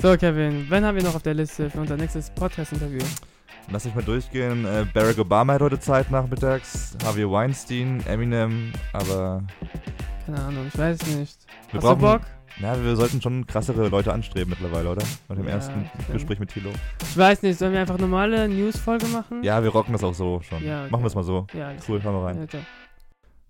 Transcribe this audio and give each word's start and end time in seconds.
So, 0.00 0.16
Kevin, 0.16 0.66
wann 0.68 0.84
haben 0.84 0.96
wir 0.96 1.02
noch 1.02 1.16
auf 1.16 1.22
der 1.22 1.34
Liste 1.34 1.68
für 1.70 1.80
unser 1.80 1.96
nächstes 1.96 2.30
Podcast-Interview? 2.30 3.00
Lass 3.70 3.84
mich 3.84 3.94
mal 3.94 4.04
durchgehen. 4.04 4.64
Äh, 4.64 4.86
Barack 4.94 5.18
Obama 5.18 5.54
hat 5.54 5.60
heute 5.60 5.80
Zeit 5.80 6.10
nachmittags, 6.10 6.96
Harvey 7.04 7.28
Weinstein, 7.28 8.02
Eminem, 8.06 8.72
aber 8.92 9.42
Keine 10.24 10.38
Ahnung, 10.40 10.66
ich 10.68 10.78
weiß 10.78 11.04
nicht. 11.16 11.36
wir 11.70 11.80
Hast 11.80 11.84
brauchen. 11.84 11.98
du 12.00 12.06
Bock? 12.06 12.20
Ja, 12.60 12.82
wir 12.82 12.96
sollten 12.96 13.20
schon 13.20 13.46
krassere 13.46 13.88
Leute 13.88 14.12
anstreben 14.12 14.50
mittlerweile, 14.50 14.90
oder? 14.90 15.04
Nach 15.28 15.36
dem 15.36 15.46
Ja, 15.46 15.54
ersten. 15.54 15.88
Gespräch 16.12 16.38
mit 16.40 16.50
Thilo. 16.50 16.70
Ich 17.02 17.16
weiß 17.16 17.42
nicht, 17.42 17.58
sollen 17.58 17.72
wir 17.72 17.80
einfach 17.80 17.98
normale 17.98 18.48
News-Folge 18.48 19.06
machen? 19.08 19.42
Ja, 19.42 19.62
wir 19.62 19.70
rocken 19.70 19.92
das 19.92 20.02
auch 20.02 20.14
so 20.14 20.40
schon. 20.42 20.64
Ja, 20.64 20.82
okay. 20.82 20.90
Machen 20.90 21.02
wir 21.02 21.08
es 21.08 21.14
mal 21.14 21.22
so. 21.24 21.46
Ja, 21.52 21.72
Cool, 21.86 22.00
schauen 22.02 22.14
wir 22.14 22.24
rein. 22.24 22.48
Ja. 22.52 22.58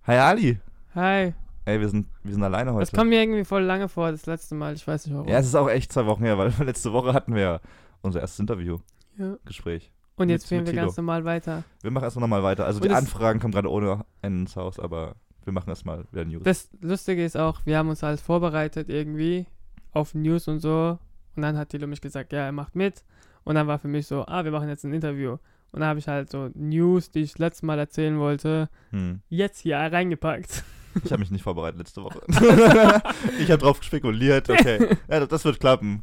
Hi 0.07 0.17
Ali! 0.19 0.59
Hi. 0.95 1.33
Ey, 1.69 1.81
wir 1.81 1.89
sind, 1.91 2.07
wir 2.23 2.33
sind 2.33 2.43
alleine 2.43 2.73
heute. 2.73 2.91
Das 2.91 2.93
kommt 2.93 3.11
mir 3.11 3.21
irgendwie 3.21 3.45
voll 3.45 3.63
lange 3.63 3.91
vor, 3.91 4.11
das 4.11 4.25
letzte 4.25 4.55
Mal. 4.55 4.73
Ich 4.75 4.89
weiß 4.89 5.05
nicht 5.05 5.15
warum. 5.15 5.29
ja, 5.29 5.39
es 5.39 5.47
ist 5.47 5.55
auch 5.55 5.69
echt 5.69 5.93
zwei 5.93 6.07
Wochen 6.07 6.25
her, 6.25 6.39
weil 6.39 6.51
letzte 6.65 6.95
Woche 6.95 7.13
hatten 7.13 7.35
wir 7.35 7.61
unser 8.01 8.21
erstes 8.21 8.41
Interview-Gespräch. 8.41 9.85
Ja. 9.85 9.91
Und 10.17 10.31
jetzt 10.31 10.51
mit- 10.51 10.65
wir 10.65 10.73
Thilo. 10.73 10.87
ganz 10.87 10.97
normal 10.97 11.27
weiter. 11.27 11.65
Wir 11.83 11.91
machen 11.91 12.05
erstmal 12.05 12.23
nochmal 12.23 12.43
weiter. 12.43 12.65
Also 12.65 12.81
Und 12.81 12.89
die 12.89 12.95
Anfragen 12.95 13.39
kommen 13.39 13.53
gerade 13.53 13.71
ohne 13.71 14.07
Ende 14.23 14.41
ins 14.41 14.57
Haus, 14.57 14.81
aber 14.81 15.17
wir 15.45 15.53
machen 15.53 15.69
erstmal 15.69 16.05
wieder 16.11 16.25
News. 16.25 16.43
Das 16.43 16.71
Lustige 16.81 17.23
ist 17.23 17.37
auch, 17.37 17.61
wir 17.67 17.77
haben 17.77 17.91
uns 17.91 18.03
halt 18.03 18.19
vorbereitet 18.19 18.89
irgendwie 18.89 19.45
auf 19.93 20.15
News 20.15 20.49
und 20.49 20.61
so. 20.61 20.99
Und 21.37 21.43
dann 21.43 21.59
hat 21.59 21.69
Thilo 21.69 21.87
mich 21.87 22.01
gesagt, 22.01 22.33
ja, 22.33 22.47
er 22.47 22.53
macht 22.53 22.77
mit. 22.77 23.05
Und 23.45 23.57
dann 23.57 23.67
war 23.67 23.79
für 23.79 23.89
mich 23.89 24.07
so, 24.07 24.25
ah, 24.27 24.43
wir 24.43 24.53
machen 24.53 24.71
jetzt 24.71 24.85
ein 24.85 24.95
Interview. 24.95 25.33
Und 25.73 25.81
dann 25.81 25.91
habe 25.91 25.99
ich 25.99 26.09
halt 26.09 26.31
so 26.31 26.49
News, 26.55 27.11
die 27.11 27.21
ich 27.21 27.39
letztes 27.39 27.63
Mal 27.63 27.79
erzählen 27.79 28.19
wollte, 28.19 28.71
hm. 28.89 29.21
jetzt 29.29 29.59
hier 29.61 29.77
reingepackt. 29.77 30.65
Ich 31.05 31.13
habe 31.13 31.21
mich 31.21 31.31
nicht 31.31 31.43
vorbereitet 31.43 31.79
letzte 31.79 32.03
Woche. 32.03 32.21
ich 33.39 33.51
habe 33.51 33.59
drauf 33.59 33.83
spekuliert, 33.83 34.51
okay. 34.51 34.97
Ja, 35.09 35.21
das, 35.21 35.29
das 35.29 35.45
wird 35.45 35.61
klappen. 35.61 36.03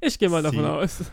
Ich 0.00 0.18
gehe 0.18 0.28
mal 0.28 0.42
davon 0.42 0.60
Sie. 0.60 0.70
aus. 0.70 1.12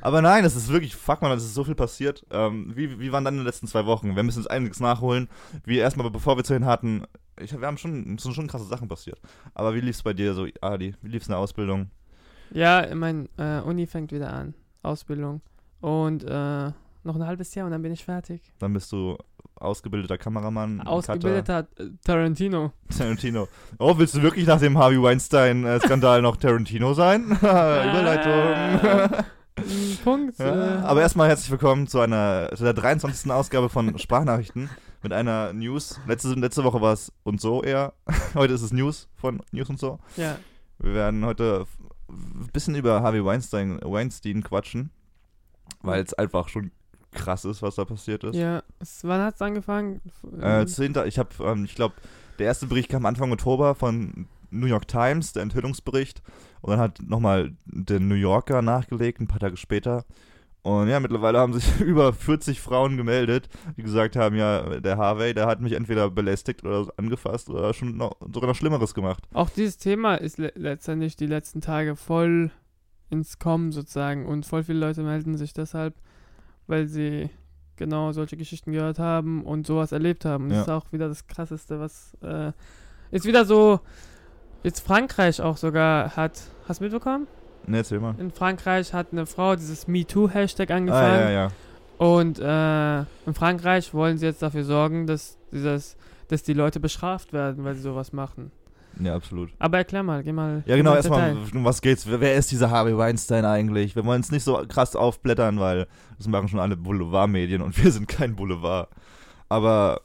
Aber 0.00 0.22
nein, 0.22 0.44
es 0.44 0.54
ist 0.54 0.68
wirklich, 0.68 0.94
fuck 0.94 1.22
man, 1.22 1.32
es 1.32 1.44
ist 1.44 1.54
so 1.54 1.64
viel 1.64 1.74
passiert. 1.74 2.24
Ähm, 2.30 2.72
wie, 2.76 3.00
wie 3.00 3.10
waren 3.10 3.24
dann 3.24 3.38
die 3.38 3.42
letzten 3.42 3.66
zwei 3.66 3.86
Wochen? 3.86 4.14
Wir 4.14 4.22
müssen 4.22 4.40
jetzt 4.40 4.50
einiges 4.50 4.78
nachholen. 4.78 5.28
Wie 5.64 5.78
erstmal, 5.78 6.10
bevor 6.10 6.36
wir 6.36 6.44
zu 6.44 6.54
hin 6.54 6.64
hatten, 6.64 7.04
ich, 7.40 7.58
wir 7.58 7.66
haben 7.66 7.78
schon, 7.78 8.16
sind 8.18 8.34
schon 8.34 8.46
krasse 8.46 8.66
Sachen 8.66 8.88
passiert. 8.88 9.20
Aber 9.54 9.74
wie 9.74 9.80
lief's 9.80 10.02
bei 10.02 10.12
dir 10.12 10.34
so, 10.34 10.46
Adi? 10.60 10.94
Wie 11.02 11.08
lief's 11.08 11.26
in 11.26 11.32
der 11.32 11.38
Ausbildung? 11.38 11.90
Ja, 12.52 12.86
mein 12.94 13.28
äh, 13.36 13.60
Uni 13.60 13.86
fängt 13.86 14.12
wieder 14.12 14.32
an. 14.32 14.54
Ausbildung. 14.82 15.40
Und 15.80 16.24
äh, 16.24 16.70
noch 17.02 17.16
ein 17.16 17.26
halbes 17.26 17.54
Jahr 17.54 17.66
und 17.66 17.72
dann 17.72 17.82
bin 17.82 17.92
ich 17.92 18.04
fertig. 18.04 18.40
Dann 18.58 18.72
bist 18.72 18.92
du 18.92 19.16
ausgebildeter 19.56 20.18
Kameramann. 20.18 20.78
Cutter, 20.78 20.90
Ausgebildeter 20.90 21.66
äh, 21.78 21.84
Tarantino. 22.04 22.72
Tarantino. 22.96 23.48
Oh, 23.78 23.98
willst 23.98 24.14
du 24.14 24.22
wirklich 24.22 24.46
nach 24.46 24.60
dem 24.60 24.78
Harvey 24.78 25.02
Weinstein-Skandal 25.02 26.22
noch 26.22 26.36
Tarantino 26.36 26.94
sein? 26.94 27.24
Überleitung. 27.40 29.24
Mm, 29.58 29.96
Punkt. 30.04 30.38
Ja, 30.38 30.80
äh, 30.80 30.82
aber 30.82 31.00
erstmal 31.00 31.28
herzlich 31.28 31.50
willkommen 31.50 31.86
zu 31.86 32.00
einer 32.00 32.50
zu 32.54 32.64
der 32.64 32.74
23. 32.74 33.30
Ausgabe 33.30 33.68
von 33.68 33.98
Sprachnachrichten 33.98 34.68
mit 35.02 35.12
einer 35.12 35.52
News. 35.52 35.98
Letzte, 36.06 36.34
letzte 36.34 36.64
Woche 36.64 36.80
war 36.80 36.92
es 36.92 37.12
und 37.22 37.40
so 37.40 37.62
eher. 37.62 37.94
Heute 38.34 38.54
ist 38.54 38.62
es 38.62 38.72
News 38.72 39.08
von 39.14 39.40
News 39.52 39.68
und 39.70 39.78
so. 39.78 39.98
ja. 40.16 40.36
Wir 40.78 40.92
werden 40.92 41.24
heute 41.24 41.64
ein 42.10 42.50
bisschen 42.52 42.74
über 42.74 43.00
Harvey 43.00 43.24
Weinstein, 43.24 43.80
Weinstein 43.82 44.42
quatschen, 44.42 44.90
weil 45.80 46.02
es 46.02 46.12
einfach 46.12 46.50
schon 46.50 46.70
krass 47.16 47.44
ist, 47.44 47.62
was 47.62 47.74
da 47.74 47.84
passiert 47.84 48.24
ist. 48.24 48.36
Ja, 48.36 48.62
wann 49.02 49.20
hat 49.20 49.34
es 49.34 49.42
angefangen? 49.42 50.00
Äh, 50.40 50.62
ähm, 50.62 50.66
10. 50.66 50.94
Ich 51.06 51.18
habe, 51.18 51.30
ähm, 51.40 51.64
ich 51.64 51.74
glaube, 51.74 51.94
der 52.38 52.46
erste 52.46 52.66
Bericht 52.66 52.90
kam 52.90 53.06
Anfang 53.06 53.32
Oktober 53.32 53.74
von 53.74 54.26
New 54.50 54.66
York 54.66 54.88
Times, 54.88 55.32
der 55.32 55.42
Enthüllungsbericht. 55.42 56.22
Und 56.60 56.70
dann 56.70 56.80
hat 56.80 57.00
nochmal 57.02 57.52
der 57.66 58.00
New 58.00 58.14
Yorker 58.14 58.62
nachgelegt, 58.62 59.20
ein 59.20 59.28
paar 59.28 59.40
Tage 59.40 59.56
später. 59.56 60.04
Und 60.62 60.88
ja, 60.88 60.98
mittlerweile 60.98 61.38
haben 61.38 61.52
sich 61.52 61.80
über 61.80 62.12
40 62.12 62.60
Frauen 62.60 62.96
gemeldet, 62.96 63.48
die 63.76 63.82
gesagt 63.82 64.16
haben, 64.16 64.34
ja, 64.34 64.80
der 64.80 64.96
Harvey, 64.96 65.32
der 65.32 65.46
hat 65.46 65.60
mich 65.60 65.74
entweder 65.74 66.10
belästigt 66.10 66.64
oder 66.64 66.88
angefasst 66.96 67.48
oder 67.48 67.72
schon 67.72 67.96
noch, 67.96 68.16
sogar 68.32 68.48
noch 68.48 68.56
Schlimmeres 68.56 68.92
gemacht. 68.92 69.22
Auch 69.32 69.48
dieses 69.48 69.78
Thema 69.78 70.16
ist 70.16 70.38
le 70.38 70.52
letztendlich 70.56 71.14
die 71.14 71.26
letzten 71.26 71.60
Tage 71.60 71.94
voll 71.94 72.50
ins 73.10 73.38
Kommen 73.38 73.70
sozusagen 73.70 74.26
und 74.26 74.44
voll 74.44 74.64
viele 74.64 74.80
Leute 74.80 75.04
melden 75.04 75.36
sich 75.36 75.52
deshalb, 75.52 75.94
weil 76.66 76.86
sie 76.86 77.30
genau 77.76 78.12
solche 78.12 78.36
Geschichten 78.36 78.72
gehört 78.72 78.98
haben 78.98 79.44
und 79.44 79.66
sowas 79.66 79.92
erlebt 79.92 80.24
haben. 80.24 80.48
Ja. 80.50 80.56
Das 80.56 80.66
ist 80.66 80.72
auch 80.72 80.92
wieder 80.92 81.08
das 81.08 81.26
Krasseste, 81.26 81.78
was 81.78 82.16
äh, 82.22 82.52
ist 83.10 83.26
wieder 83.26 83.44
so, 83.44 83.80
jetzt 84.62 84.80
Frankreich 84.80 85.40
auch 85.40 85.56
sogar 85.56 86.16
hat, 86.16 86.40
hast 86.66 86.80
du 86.80 86.84
mitbekommen? 86.84 87.26
Ne, 87.66 87.78
erzähl 87.78 88.00
mal. 88.00 88.14
In 88.18 88.30
Frankreich 88.30 88.92
hat 88.92 89.08
eine 89.12 89.26
Frau 89.26 89.56
dieses 89.56 89.86
MeToo-Hashtag 89.88 90.70
Ah, 90.70 90.76
angefangen 90.76 91.20
ja, 91.20 91.30
ja. 91.30 91.48
und 91.98 92.38
äh, 92.38 93.00
in 93.26 93.34
Frankreich 93.34 93.92
wollen 93.92 94.18
sie 94.18 94.26
jetzt 94.26 94.42
dafür 94.42 94.64
sorgen, 94.64 95.06
dass 95.06 95.36
dieses, 95.52 95.96
dass 96.28 96.42
die 96.42 96.52
Leute 96.54 96.80
bestraft 96.80 97.32
werden, 97.32 97.64
weil 97.64 97.74
sie 97.74 97.82
sowas 97.82 98.12
machen. 98.12 98.52
Ja, 99.00 99.14
absolut. 99.14 99.50
Aber 99.58 99.78
erklär 99.78 100.02
mal, 100.02 100.22
geh 100.22 100.32
mal. 100.32 100.62
Ja, 100.66 100.76
genau, 100.76 100.94
erstmal, 100.94 101.36
um 101.54 101.64
was 101.64 101.82
geht's? 101.82 102.06
Wer, 102.06 102.20
wer 102.20 102.34
ist 102.34 102.50
dieser 102.50 102.70
Harvey 102.70 102.96
Weinstein 102.96 103.44
eigentlich? 103.44 103.94
Wir 103.94 104.04
wollen 104.04 104.20
es 104.20 104.30
nicht 104.30 104.44
so 104.44 104.62
krass 104.68 104.96
aufblättern, 104.96 105.60
weil 105.60 105.86
das 106.16 106.28
machen 106.28 106.48
schon 106.48 106.60
alle 106.60 106.76
Boulevardmedien 106.76 107.62
und 107.62 107.76
wir 107.82 107.90
sind 107.92 108.08
kein 108.08 108.36
Boulevard. 108.36 108.88
Aber 109.48 110.00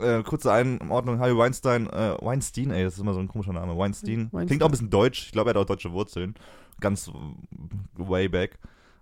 äh, 0.00 0.22
kurze 0.22 0.52
Einordnung, 0.52 1.18
Harvey 1.18 1.36
Weinstein, 1.36 1.88
äh, 1.88 2.16
Weinstein, 2.20 2.70
ey, 2.70 2.84
das 2.84 2.94
ist 2.94 3.00
immer 3.00 3.14
so 3.14 3.20
ein 3.20 3.28
komischer 3.28 3.52
Name, 3.52 3.76
Weinstein. 3.76 4.28
Weinstein. 4.32 4.46
Klingt 4.46 4.62
auch 4.62 4.68
ein 4.68 4.72
bisschen 4.72 4.90
deutsch, 4.90 5.26
ich 5.26 5.32
glaube, 5.32 5.50
er 5.50 5.54
hat 5.54 5.62
auch 5.62 5.66
deutsche 5.66 5.92
Wurzeln, 5.92 6.34
ganz 6.80 7.10
way 7.94 8.28
back. 8.28 8.58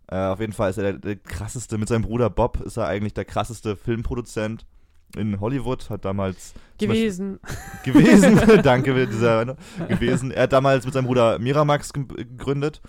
Äh, 0.06 0.16
auf 0.16 0.40
jeden 0.40 0.52
Fall 0.52 0.70
ist 0.70 0.78
er 0.78 0.92
der, 0.92 0.98
der 0.98 1.16
krasseste, 1.16 1.78
mit 1.78 1.88
seinem 1.88 2.02
Bruder 2.02 2.30
Bob 2.30 2.60
ist 2.60 2.76
er 2.76 2.86
eigentlich 2.86 3.14
der 3.14 3.24
krasseste 3.24 3.76
Filmproduzent 3.76 4.66
in 5.16 5.40
Hollywood, 5.40 5.88
hat 5.90 6.04
damals 6.04 6.52
zum 6.78 6.88
Beispiel- 6.88 7.04
gewesen. 7.04 7.40
gewesen. 7.84 8.40
Danke, 8.62 9.06
dieser 9.06 9.56
gewesen. 9.88 10.30
Er 10.30 10.44
hat 10.44 10.52
damals 10.52 10.84
mit 10.84 10.94
seinem 10.94 11.06
Bruder 11.06 11.38
Miramax 11.38 11.92
ge- 11.92 12.04
gegründet 12.06 12.80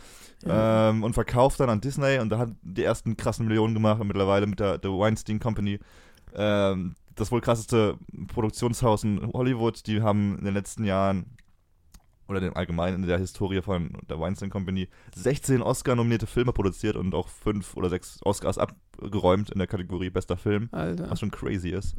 Ja. 0.46 0.90
ähm, 0.90 1.04
und 1.04 1.14
verkauft 1.14 1.60
dann 1.60 1.70
an 1.70 1.82
Disney 1.82 2.20
und 2.20 2.30
da 2.30 2.38
hat 2.38 2.50
die 2.62 2.84
ersten 2.84 3.16
krassen 3.18 3.48
Millionen 3.48 3.74
gemacht 3.74 4.00
und 4.02 4.08
mittlerweile 4.08 4.46
mit 4.48 4.60
der, 4.60 4.78
der 4.78 4.92
Weinstein 4.92 5.40
Company. 5.40 5.80
Ähm, 6.36 6.96
das 7.16 7.32
wohl 7.32 7.40
krasseste 7.42 7.98
Produktionshaus 8.28 9.04
in 9.06 9.32
Hollywood. 9.34 9.88
Die 9.88 10.02
haben 10.02 10.38
in 10.38 10.44
den 10.46 10.54
letzten 10.54 10.84
Jahren 10.84 11.26
oder 12.28 12.42
im 12.42 12.56
Allgemeinen 12.56 13.04
in 13.04 13.08
der 13.08 13.18
Historie 13.20 13.62
von 13.62 13.92
der 14.10 14.20
Weinstein 14.20 14.50
Company 14.50 14.88
16 15.16 15.62
Oscar-nominierte 15.62 16.28
Filme 16.28 16.54
produziert 16.54 16.96
und 16.96 17.14
auch 17.14 17.28
fünf 17.28 17.76
oder 17.78 17.90
sechs 17.90 18.20
Oscars 18.24 18.58
abgeräumt 18.58 19.50
in 19.52 19.60
der 19.60 19.68
Kategorie 19.68 20.10
bester 20.10 20.38
Film, 20.38 20.70
Alter. 20.72 21.10
was 21.10 21.20
schon 21.20 21.32
crazy 21.32 21.70
ist. 21.70 21.96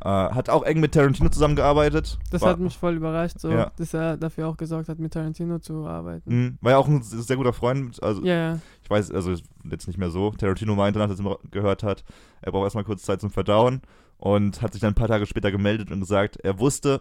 Äh, 0.00 0.08
hat 0.08 0.50
auch 0.50 0.64
eng 0.64 0.80
mit 0.80 0.92
Tarantino 0.92 1.30
zusammengearbeitet. 1.30 2.18
Das 2.30 2.42
War- 2.42 2.50
hat 2.50 2.58
mich 2.60 2.76
voll 2.76 2.94
überrascht, 2.96 3.38
so, 3.38 3.50
Ja. 3.50 3.70
dass 3.76 3.94
er 3.94 4.16
dafür 4.18 4.48
auch 4.48 4.56
gesorgt 4.58 4.88
hat, 4.88 4.98
mit 4.98 5.12
Tarantino 5.14 5.60
zu 5.60 5.86
arbeiten. 5.86 6.34
Mhm. 6.34 6.58
War 6.60 6.72
ja 6.72 6.78
auch 6.78 6.88
ein 6.88 7.00
sehr 7.02 7.36
guter 7.36 7.52
Freund. 7.54 8.02
Also, 8.02 8.22
Ja, 8.22 8.34
ja. 8.34 8.58
ich 8.82 8.90
weiß, 8.90 9.10
also 9.12 9.32
jetzt 9.70 9.86
nicht 9.86 9.96
mehr 9.98 10.10
so. 10.10 10.30
Tarantino 10.32 10.74
meinte, 10.74 10.98
nachdem 10.98 11.26
er 11.26 11.38
es 11.42 11.50
gehört 11.50 11.82
hat, 11.84 12.04
er 12.42 12.52
braucht 12.52 12.64
erstmal 12.64 12.84
kurz 12.84 13.02
Zeit 13.04 13.20
zum 13.22 13.30
Verdauen 13.30 13.80
und 14.18 14.60
hat 14.60 14.72
sich 14.72 14.80
dann 14.82 14.90
ein 14.90 14.94
paar 14.96 15.08
Tage 15.08 15.24
später 15.26 15.50
gemeldet 15.50 15.90
und 15.90 16.00
gesagt, 16.00 16.36
er 16.36 16.58
wusste 16.58 17.00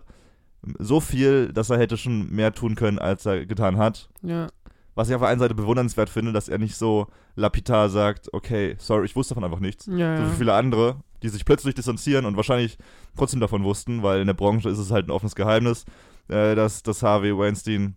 so 0.80 1.00
viel, 1.00 1.52
dass 1.54 1.70
er 1.70 1.78
hätte 1.78 1.98
schon 1.98 2.30
mehr 2.32 2.54
tun 2.54 2.76
können, 2.76 3.00
als 3.00 3.26
er 3.26 3.46
getan 3.46 3.78
hat. 3.78 4.10
ja. 4.22 4.48
Was 4.96 5.10
ich 5.10 5.16
auf 5.16 5.22
der 5.22 5.30
einen 5.30 5.40
Seite 5.40 5.56
bewundernswert 5.56 6.08
finde, 6.08 6.34
dass 6.34 6.48
er 6.50 6.60
nicht 6.60 6.76
so 6.76 7.08
lapidar 7.36 7.90
sagt, 7.90 8.32
okay, 8.32 8.76
sorry, 8.78 9.06
ich 9.06 9.16
wusste 9.16 9.34
davon 9.34 9.44
einfach 9.44 9.60
nichts. 9.60 9.88
Ja, 9.88 10.18
So 10.18 10.32
wie 10.32 10.36
viele 10.38 10.54
andere, 10.54 10.98
die 11.24 11.30
sich 11.30 11.46
plötzlich 11.46 11.74
distanzieren 11.74 12.26
und 12.26 12.36
wahrscheinlich 12.38 12.78
trotzdem 13.18 13.40
davon 13.40 13.64
wussten, 13.64 14.04
weil 14.04 14.22
in 14.22 14.28
der 14.28 14.36
Branche 14.36 14.70
ist 14.70 14.78
es 14.78 14.92
halt 14.92 15.08
ein 15.08 15.12
offenes 15.12 15.34
Geheimnis, 15.34 15.86
äh, 16.28 16.54
dass, 16.54 16.84
dass 16.84 17.02
Harvey 17.02 17.36
Weinstein 17.36 17.96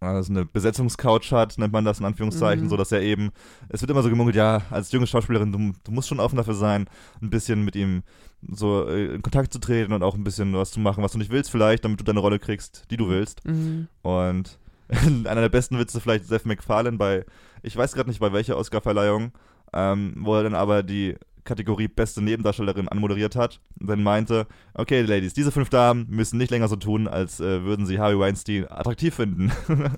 äh, 0.00 0.20
so 0.22 0.32
eine 0.32 0.44
Besetzungscouch 0.44 1.30
hat, 1.30 1.56
nennt 1.56 1.72
man 1.72 1.84
das 1.84 2.00
in 2.00 2.04
Anführungszeichen, 2.06 2.64
Mhm. 2.64 2.68
so 2.70 2.76
dass 2.76 2.90
er 2.90 3.00
eben, 3.00 3.30
es 3.68 3.80
wird 3.82 3.90
immer 3.92 4.02
so 4.02 4.10
gemunkelt, 4.10 4.34
ja, 4.34 4.62
als 4.70 4.90
junge 4.90 5.06
Schauspielerin, 5.06 5.52
du, 5.52 5.72
du 5.84 5.92
musst 5.92 6.08
schon 6.08 6.18
offen 6.18 6.34
dafür 6.36 6.54
sein, 6.54 6.88
ein 7.22 7.30
bisschen 7.30 7.64
mit 7.64 7.76
ihm 7.76 8.02
so 8.46 8.86
äh, 8.88 9.14
in 9.14 9.22
Kontakt 9.22 9.52
zu 9.52 9.58
treten 9.58 9.92
und 9.92 10.02
auch 10.02 10.14
ein 10.14 10.24
bisschen 10.24 10.52
was 10.54 10.70
zu 10.70 10.80
machen, 10.80 11.02
was 11.02 11.12
du 11.12 11.18
nicht 11.18 11.30
willst 11.30 11.50
vielleicht, 11.50 11.84
damit 11.84 12.00
du 12.00 12.04
deine 12.04 12.20
Rolle 12.20 12.38
kriegst, 12.38 12.84
die 12.90 12.96
du 12.96 13.08
willst. 13.08 13.44
Mhm. 13.46 13.88
Und 14.02 14.58
einer 14.88 15.40
der 15.40 15.48
besten 15.48 15.78
Witze 15.78 16.00
vielleicht 16.00 16.26
Seth 16.26 16.46
MacFarlane 16.46 16.96
bei, 16.96 17.24
ich 17.62 17.76
weiß 17.76 17.92
gerade 17.92 18.08
nicht 18.08 18.20
bei 18.20 18.32
welcher 18.32 18.56
Oscarverleihung, 18.56 19.32
ähm, 19.72 20.14
wo 20.18 20.36
er 20.36 20.44
dann 20.44 20.54
aber 20.54 20.82
die 20.82 21.16
Kategorie 21.44 21.88
beste 21.88 22.22
Nebendarstellerin 22.22 22.88
anmoderiert 22.88 23.34
hat 23.34 23.60
und 23.80 23.88
dann 23.88 24.02
meinte, 24.02 24.46
okay, 24.74 25.00
Ladies, 25.00 25.32
diese 25.32 25.50
fünf 25.50 25.70
Damen 25.70 26.06
müssen 26.08 26.36
nicht 26.36 26.50
länger 26.50 26.68
so 26.68 26.76
tun, 26.76 27.08
als 27.08 27.40
äh, 27.40 27.64
würden 27.64 27.86
sie 27.86 27.98
Harvey 27.98 28.18
Weinstein 28.18 28.70
attraktiv 28.70 29.14
finden. 29.14 29.50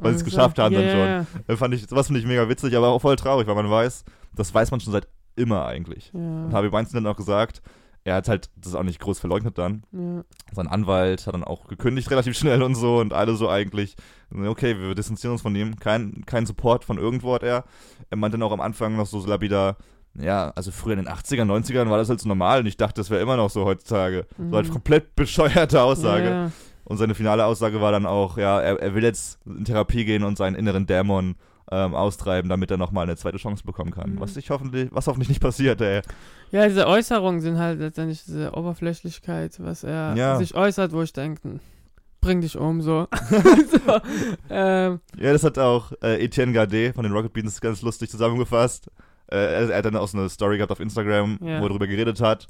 Weil 0.00 0.12
sie 0.14 0.18
es 0.18 0.24
geschafft 0.24 0.58
haben 0.58 0.74
dann 0.74 0.84
yeah. 0.84 1.26
schon. 1.26 1.42
Äh, 1.46 1.56
Fand 1.56 1.74
ich, 1.74 1.86
sowas 1.86 2.08
finde 2.08 2.18
ich 2.18 2.26
mega 2.26 2.48
witzig, 2.48 2.74
aber 2.76 2.88
auch 2.88 3.00
voll 3.00 3.14
traurig, 3.14 3.46
weil 3.46 3.54
man 3.54 3.70
weiß, 3.70 4.04
das 4.34 4.52
weiß 4.52 4.72
man 4.72 4.80
schon 4.80 4.92
seit 4.92 5.06
immer 5.36 5.64
eigentlich. 5.66 6.10
Ja. 6.12 6.18
Und 6.20 6.52
Harvey 6.52 6.72
Weinstein 6.72 7.04
hat 7.06 7.12
auch 7.12 7.16
gesagt, 7.16 7.62
er 8.04 8.14
hat 8.14 8.28
halt 8.28 8.48
das 8.56 8.74
auch 8.74 8.82
nicht 8.82 8.98
groß 8.98 9.18
verleugnet 9.18 9.58
dann. 9.58 9.82
Ja. 9.92 10.22
Sein 10.52 10.68
Anwalt 10.68 11.26
hat 11.26 11.34
dann 11.34 11.44
auch 11.44 11.68
gekündigt 11.68 12.10
relativ 12.10 12.36
schnell 12.36 12.62
und 12.62 12.74
so 12.74 12.98
und 12.98 13.12
alle 13.12 13.34
so 13.36 13.48
eigentlich, 13.48 13.94
okay, 14.34 14.78
wir 14.78 14.94
distanzieren 14.94 15.32
uns 15.32 15.42
von 15.42 15.54
ihm. 15.54 15.76
Kein, 15.78 16.24
kein 16.26 16.46
Support 16.46 16.84
von 16.84 16.96
irgendwo 16.98 17.34
hat 17.34 17.42
er. 17.42 17.64
Er 18.08 18.16
meinte 18.16 18.38
dann 18.38 18.46
auch 18.46 18.52
am 18.52 18.60
Anfang 18.62 18.96
noch 18.96 19.06
so 19.06 19.24
lapidar, 19.26 19.76
ja, 20.14 20.50
also 20.56 20.70
früher 20.72 20.94
in 20.94 21.04
den 21.04 21.08
80ern, 21.08 21.44
90ern 21.44 21.88
war 21.90 21.98
das 21.98 22.08
halt 22.08 22.20
so 22.20 22.26
normal 22.28 22.60
und 22.60 22.66
ich 22.66 22.76
dachte, 22.76 22.94
das 23.00 23.10
wäre 23.10 23.20
immer 23.22 23.36
noch 23.36 23.50
so 23.50 23.64
heutzutage. 23.64 24.26
So 24.38 24.56
halt 24.56 24.66
Mhm. 24.68 24.72
komplett 24.72 25.14
bescheuerte 25.14 25.82
Aussage. 25.82 26.28
Ja, 26.30 26.50
Und 26.84 26.96
seine 26.96 27.14
finale 27.14 27.44
Aussage 27.44 27.80
war 27.80 27.92
dann 27.92 28.06
auch, 28.06 28.36
ja, 28.38 28.60
er, 28.60 28.80
er 28.80 28.94
will 28.94 29.04
jetzt 29.04 29.38
in 29.46 29.64
Therapie 29.64 30.04
gehen 30.04 30.24
und 30.24 30.36
seinen 30.36 30.56
inneren 30.56 30.86
Dämon 30.86 31.36
ähm, 31.70 31.94
austreiben, 31.94 32.48
damit 32.48 32.70
er 32.70 32.76
nochmal 32.76 33.04
eine 33.04 33.16
zweite 33.16 33.38
Chance 33.38 33.64
bekommen 33.64 33.90
kann. 33.92 34.14
Mhm. 34.14 34.20
Was 34.20 34.36
ich 34.36 34.50
hoffentlich, 34.50 34.88
was 34.92 35.06
hoffentlich 35.06 35.28
nicht 35.28 35.40
passiert, 35.42 35.80
ey. 35.80 36.02
ja, 36.50 36.66
diese 36.66 36.86
Äußerungen 36.86 37.40
sind 37.40 37.58
halt 37.58 37.78
letztendlich 37.80 38.24
diese 38.24 38.52
Oberflächlichkeit, 38.52 39.54
was 39.60 39.84
er 39.84 40.14
Ja. 40.16 40.36
sich 40.36 40.54
äußert, 40.54 40.92
wo 40.92 41.02
ich 41.02 41.12
denke, 41.12 41.60
bring 42.20 42.40
dich 42.40 42.58
um, 42.58 42.82
so. 42.82 43.06
so 43.70 44.00
ähm, 44.50 45.00
Ja, 45.18 45.32
das 45.32 45.44
hat 45.44 45.58
auch 45.58 45.92
äh, 46.02 46.22
Etienne 46.24 46.52
Gardet 46.52 46.94
von 46.94 47.04
den 47.04 47.12
Rocket 47.12 47.32
Beans 47.32 47.60
ganz 47.60 47.82
lustig 47.82 48.10
zusammengefasst. 48.10 48.90
Äh, 49.30 49.36
er, 49.36 49.70
er 49.70 49.78
hat 49.78 49.84
dann 49.84 49.96
auch 49.96 50.08
so 50.08 50.18
eine 50.18 50.28
Story 50.28 50.56
gehabt 50.56 50.72
auf 50.72 50.80
Instagram, 50.80 51.38
Ja. 51.40 51.60
wo 51.60 51.64
er 51.66 51.68
darüber 51.68 51.86
geredet 51.86 52.20
hat. 52.20 52.48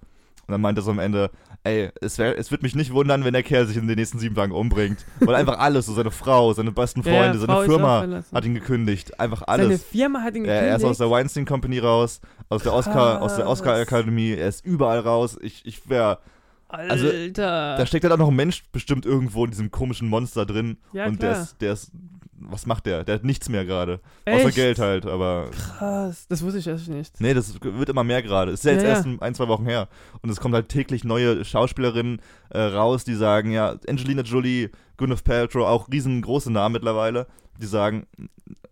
Und 0.51 0.55
dann 0.55 0.63
meinte 0.63 0.81
er 0.81 0.85
so 0.85 0.91
am 0.91 0.99
Ende, 0.99 1.31
ey, 1.63 1.91
es, 2.01 2.19
wär, 2.19 2.37
es 2.37 2.51
wird 2.51 2.65
mich 2.65 2.75
nicht 2.75 2.93
wundern, 2.93 3.25
wenn 3.25 3.33
der 3.33 3.45
Kerl 3.45 3.67
sich 3.69 3.77
in 3.77 3.87
den 3.87 3.97
nächsten 3.97 4.19
sieben 4.19 4.35
Tagen 4.35 4.51
umbringt. 4.51 5.07
Weil 5.21 5.37
einfach 5.37 5.61
alles, 5.61 5.87
so 5.87 5.95
seine 5.95 6.11
Frau, 6.11 6.53
seine 6.53 6.73
besten 6.73 7.03
ja, 7.03 7.13
Freunde, 7.13 7.39
Frau 7.39 7.47
seine 7.47 7.65
Firma 7.65 8.23
hat 8.35 8.45
ihn 8.45 8.55
gekündigt. 8.55 9.21
Einfach 9.21 9.45
Seine 9.47 9.69
alles. 9.69 9.85
Firma 9.85 10.23
hat 10.23 10.35
ihn 10.35 10.43
gekündigt. 10.43 10.69
er 10.71 10.77
ist 10.77 10.85
aus 10.85 10.99
der 10.99 11.09
Weinstein 11.09 11.45
Company 11.45 11.79
raus, 11.79 12.21
aus 12.49 12.65
der 12.65 12.73
Oscar, 12.73 13.23
aus 13.23 13.37
der. 13.37 13.49
Oscar 13.49 13.77
Akademie, 13.77 14.33
er 14.33 14.49
ist 14.49 14.67
überall 14.67 14.99
raus. 14.99 15.39
Ich, 15.41 15.65
ich 15.65 15.89
wäre, 15.89 16.19
also, 16.67 17.07
Alter. 17.07 17.77
da 17.77 17.87
steckt 17.87 18.05
halt 18.05 18.13
auch 18.13 18.19
noch 18.19 18.29
ein 18.29 18.37
Mensch 18.37 18.65
bestimmt 18.73 19.07
irgendwo 19.07 19.45
in 19.45 19.53
diesem 19.53 19.71
komischen 19.71 20.09
Monster 20.09 20.47
drin. 20.47 20.79
ja, 20.93 21.07
und 21.07 21.23
der 21.23 21.31
klar. 21.31 21.43
ist, 21.43 21.61
der 21.61 21.73
ist, 21.75 21.93
was 22.41 22.67
macht 22.67 22.87
der? 22.87 23.05
Der 23.05 23.17
hat 23.17 23.25
nichts 23.25 23.49
mehr 23.49 23.65
gerade. 23.65 24.01
Außer? 24.27 24.51
Geld 24.51 24.79
halt, 24.79 25.07
aber 25.07 25.51
Krass, 25.51 26.27
das 26.29 26.43
wusste 26.43 26.59
ich 26.59 26.67
echt 26.67 26.89
nicht. 26.89 27.21
Nee, 27.21 27.35
das 27.35 27.55
wird 27.63 27.89
immer 27.89 28.05
mehr 28.05 28.23
gerade. 28.23 28.53
Ist 28.53 28.65
ja 28.65 28.73
jetzt 28.73 28.83
Ja, 28.83 28.89
ja. 28.89 28.95
erst 28.95 29.07
ein, 29.07 29.21
ein, 29.21 29.35
zwei 29.35 29.49
Wochen 29.49 29.67
her. 29.67 29.89
Und 30.23 30.31
es 30.31 30.41
kommt 30.41 30.55
halt 30.55 30.69
täglich 30.69 31.05
neue 31.05 31.45
Schauspielerinnen 31.45 32.21
äh, 32.51 32.61
raus, 32.61 33.05
die 33.05 33.15
sagen, 33.15 33.51
ja, 33.53 33.77
Angelina 33.89 34.23
Jolie, 34.23 34.71
Gwyneth 34.97 35.25
Paltrow, 35.25 35.67
auch 35.67 35.89
riesengroße 35.91 36.51
Namen 36.51 36.73
mittlerweile, 36.75 37.27
die 37.61 37.67
sagen, 37.67 38.07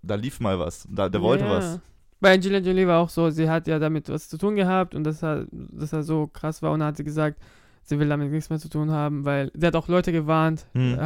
da 0.03 0.15
lief 0.15 0.41
mal 0.41 0.59
was, 0.59 0.87
da, 0.91 1.09
der 1.09 1.21
wollte 1.23 1.45
ja. 1.45 1.51
was. 1.51 1.81
Bei 2.21 2.35
Angelina 2.35 2.59
Jolie 2.59 2.87
war 2.89 3.01
auch 3.01 3.11
so, 3.11 3.31
sie 3.31 3.49
hat 3.49 3.69
ja 3.69 3.79
damit 3.79 4.09
was 4.09 4.29
zu 4.29 4.39
tun 4.39 4.57
gehabt 4.57 4.95
und 4.95 5.05
dass 5.05 5.23
er, 5.23 5.47
dass 5.53 5.93
er 5.93 6.03
so 6.03 6.27
krass 6.27 6.63
war 6.63 6.73
und 6.73 6.81
dann 6.81 6.89
hat 6.89 6.97
sie 6.97 7.05
gesagt, 7.05 7.39
sie 7.85 7.99
will 7.99 8.09
damit 8.09 8.31
nichts 8.33 8.51
mehr 8.51 8.59
zu 8.59 8.69
tun 8.69 8.91
haben, 8.91 9.25
weil 9.25 9.51
sie 9.55 9.67
hat 9.67 9.77
auch 9.77 9.89
Leute 9.89 10.11
gewarnt, 10.13 10.67
Hm. 10.73 10.99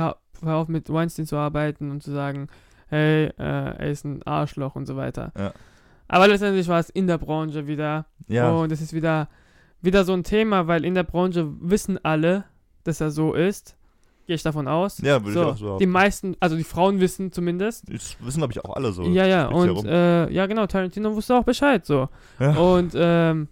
Hör, 0.43 0.57
auf 0.57 0.69
mit 0.69 0.93
Weinstein 0.93 1.27
zu 1.27 1.37
arbeiten 1.37 1.91
und 1.91 2.03
zu 2.03 2.11
sagen, 2.11 2.49
hey, 2.89 3.27
äh, 3.27 3.33
er 3.39 3.91
ist 3.91 4.05
ein 4.05 4.23
Arschloch 4.25 4.75
und 4.75 4.87
so 4.87 4.97
weiter. 4.97 5.33
Ja. 5.39 5.53
Aber 6.09 6.29
letztendlich 6.29 6.69
war 6.69 6.79
es 6.79 6.91
in 6.91 7.07
der 7.07 7.19
Branche 7.19 7.67
wieder 7.67 8.07
Ja, 8.29 8.51
und 8.51 8.71
es 8.71 8.83
ist 8.83 8.93
wieder, 8.93 9.29
wieder 9.81 10.05
so 10.05 10.13
ein 10.13 10.25
Thema, 10.25 10.67
weil 10.67 10.85
in 10.85 10.95
der 10.95 11.05
Branche 11.05 11.49
wissen 11.61 11.99
alle, 12.05 12.45
dass 12.85 13.01
er 13.01 13.11
so 13.11 13.33
ist. 13.33 13.77
Gehe 14.27 14.37
ich 14.37 14.43
davon 14.43 14.69
aus. 14.69 14.99
ja 14.99 15.25
würde 15.25 15.29
ich 15.31 15.35
so, 15.35 15.45
auch 15.45 15.57
so 15.57 15.79
die 15.79 15.87
meisten, 15.87 16.37
also 16.39 16.55
die 16.55 16.65
Frauen 16.65 17.01
wissen 17.01 17.33
zumindest. 17.33 17.93
Das 17.93 18.17
wissen, 18.21 18.39
glaube 18.39 18.53
ich, 18.53 18.65
auch 18.65 18.77
alle 18.77 18.93
so. 18.93 19.03
ja, 19.05 19.27
ja, 19.27 19.49
und 19.49 19.85
äh, 19.85 20.31
ja, 20.31 20.47
genau, 20.47 20.67
Tarantino 20.67 21.15
wusste 21.15 21.35
auch 21.35 21.45
Bescheid 21.45 21.85
so. 21.85 22.09
Ja. 22.39 22.55
Und 22.57 22.93
ähm, 22.95 23.49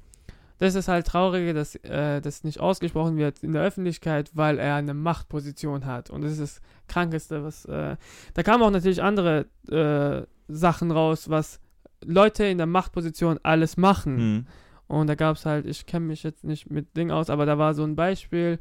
das 0.61 0.75
ist 0.75 0.89
halt 0.89 1.07
traurig, 1.07 1.55
dass 1.55 1.75
äh, 1.77 2.21
das 2.21 2.45
nicht 2.45 2.61
ausgesprochen 2.61 3.17
wird 3.17 3.43
in 3.43 3.53
der 3.53 3.63
Öffentlichkeit, 3.63 4.31
weil 4.35 4.59
er 4.59 4.75
eine 4.75 4.93
Machtposition 4.93 5.87
hat. 5.87 6.11
Und 6.11 6.21
das 6.23 6.33
ist 6.33 6.41
das 6.41 6.61
Krankeste, 6.87 7.43
was. 7.43 7.65
Äh, 7.65 7.97
da 8.35 8.43
kamen 8.43 8.63
auch 8.63 8.71
natürlich 8.71 9.03
andere 9.03 9.47
äh, 9.71 10.27
Sachen 10.49 10.91
raus, 10.91 11.31
was 11.31 11.61
Leute 12.05 12.45
in 12.45 12.59
der 12.59 12.67
Machtposition 12.67 13.41
alles 13.43 13.79
machen. 13.79 14.19
Hm. 14.19 14.47
Und 14.87 15.07
da 15.07 15.15
gab 15.15 15.37
es 15.37 15.47
halt, 15.47 15.65
ich 15.65 15.87
kenne 15.87 16.07
mich 16.07 16.25
jetzt 16.25 16.45
nicht 16.45 16.71
mit 16.71 16.95
Ding 16.95 17.11
aus, 17.11 17.31
aber 17.31 17.47
da 17.47 17.57
war 17.57 17.73
so 17.73 17.83
ein 17.85 17.97
Beispiel, 17.97 18.59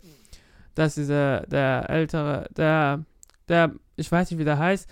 dass 0.76 0.96
dieser, 0.96 1.42
der 1.48 1.90
ältere, 1.90 2.48
der, 2.56 3.04
der, 3.50 3.74
ich 3.98 4.10
weiß 4.10 4.32
nicht, 4.32 4.40
wie 4.40 4.46
der 4.46 4.58
heißt, 4.58 4.90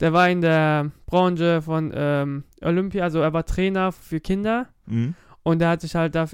der 0.00 0.12
war 0.12 0.28
in 0.28 0.42
der 0.42 0.90
Branche 1.06 1.62
von 1.62 1.90
ähm, 1.94 2.44
Olympia, 2.60 3.04
also 3.04 3.20
er 3.20 3.32
war 3.32 3.46
Trainer 3.46 3.92
für 3.92 4.20
Kinder 4.20 4.68
Hm. 4.90 5.14
Und 5.42 5.58
der 5.60 5.70
hat 5.70 5.80
sich 5.80 5.94
halt 5.94 6.14
da, 6.14 6.24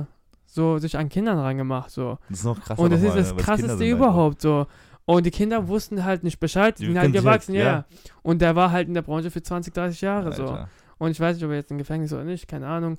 äh, 0.00 0.04
so 0.46 0.78
sich 0.78 0.96
an 0.96 1.08
Kindern 1.08 1.38
rangemacht, 1.38 1.90
so. 1.90 2.18
Das 2.28 2.40
ist 2.40 2.44
noch 2.44 2.60
krasser. 2.60 2.82
und 2.82 2.92
das 2.92 3.02
ist 3.02 3.14
das 3.14 3.28
Kinder 3.28 3.42
krasseste 3.42 3.84
überhaupt, 3.84 4.40
so. 4.40 4.66
Und 5.04 5.24
die 5.24 5.30
Kinder 5.30 5.68
wussten 5.68 6.04
halt 6.04 6.22
nicht 6.22 6.38
Bescheid, 6.38 6.78
die 6.78 6.86
sind 6.86 6.98
halt 6.98 7.06
halt, 7.06 7.14
gewachsen, 7.14 7.54
ja. 7.54 7.64
ja. 7.64 7.72
ja. 7.72 7.84
Und 8.22 8.42
der 8.42 8.56
war 8.56 8.70
halt 8.72 8.88
in 8.88 8.94
der 8.94 9.02
Branche 9.02 9.30
für 9.30 9.42
20, 9.42 9.72
30 9.72 10.00
Jahre, 10.00 10.26
Einfach. 10.26 10.36
so. 10.36 10.52
Alter. 10.52 10.68
Und 10.98 11.12
ich 11.12 11.20
weiß 11.20 11.36
nicht, 11.36 11.44
ob 11.44 11.50
er 11.50 11.56
jetzt 11.56 11.70
im 11.70 11.78
Gefängnis 11.78 12.10
ist 12.10 12.16
oder 12.16 12.24
nicht, 12.24 12.48
keine 12.48 12.66
Ahnung. 12.66 12.98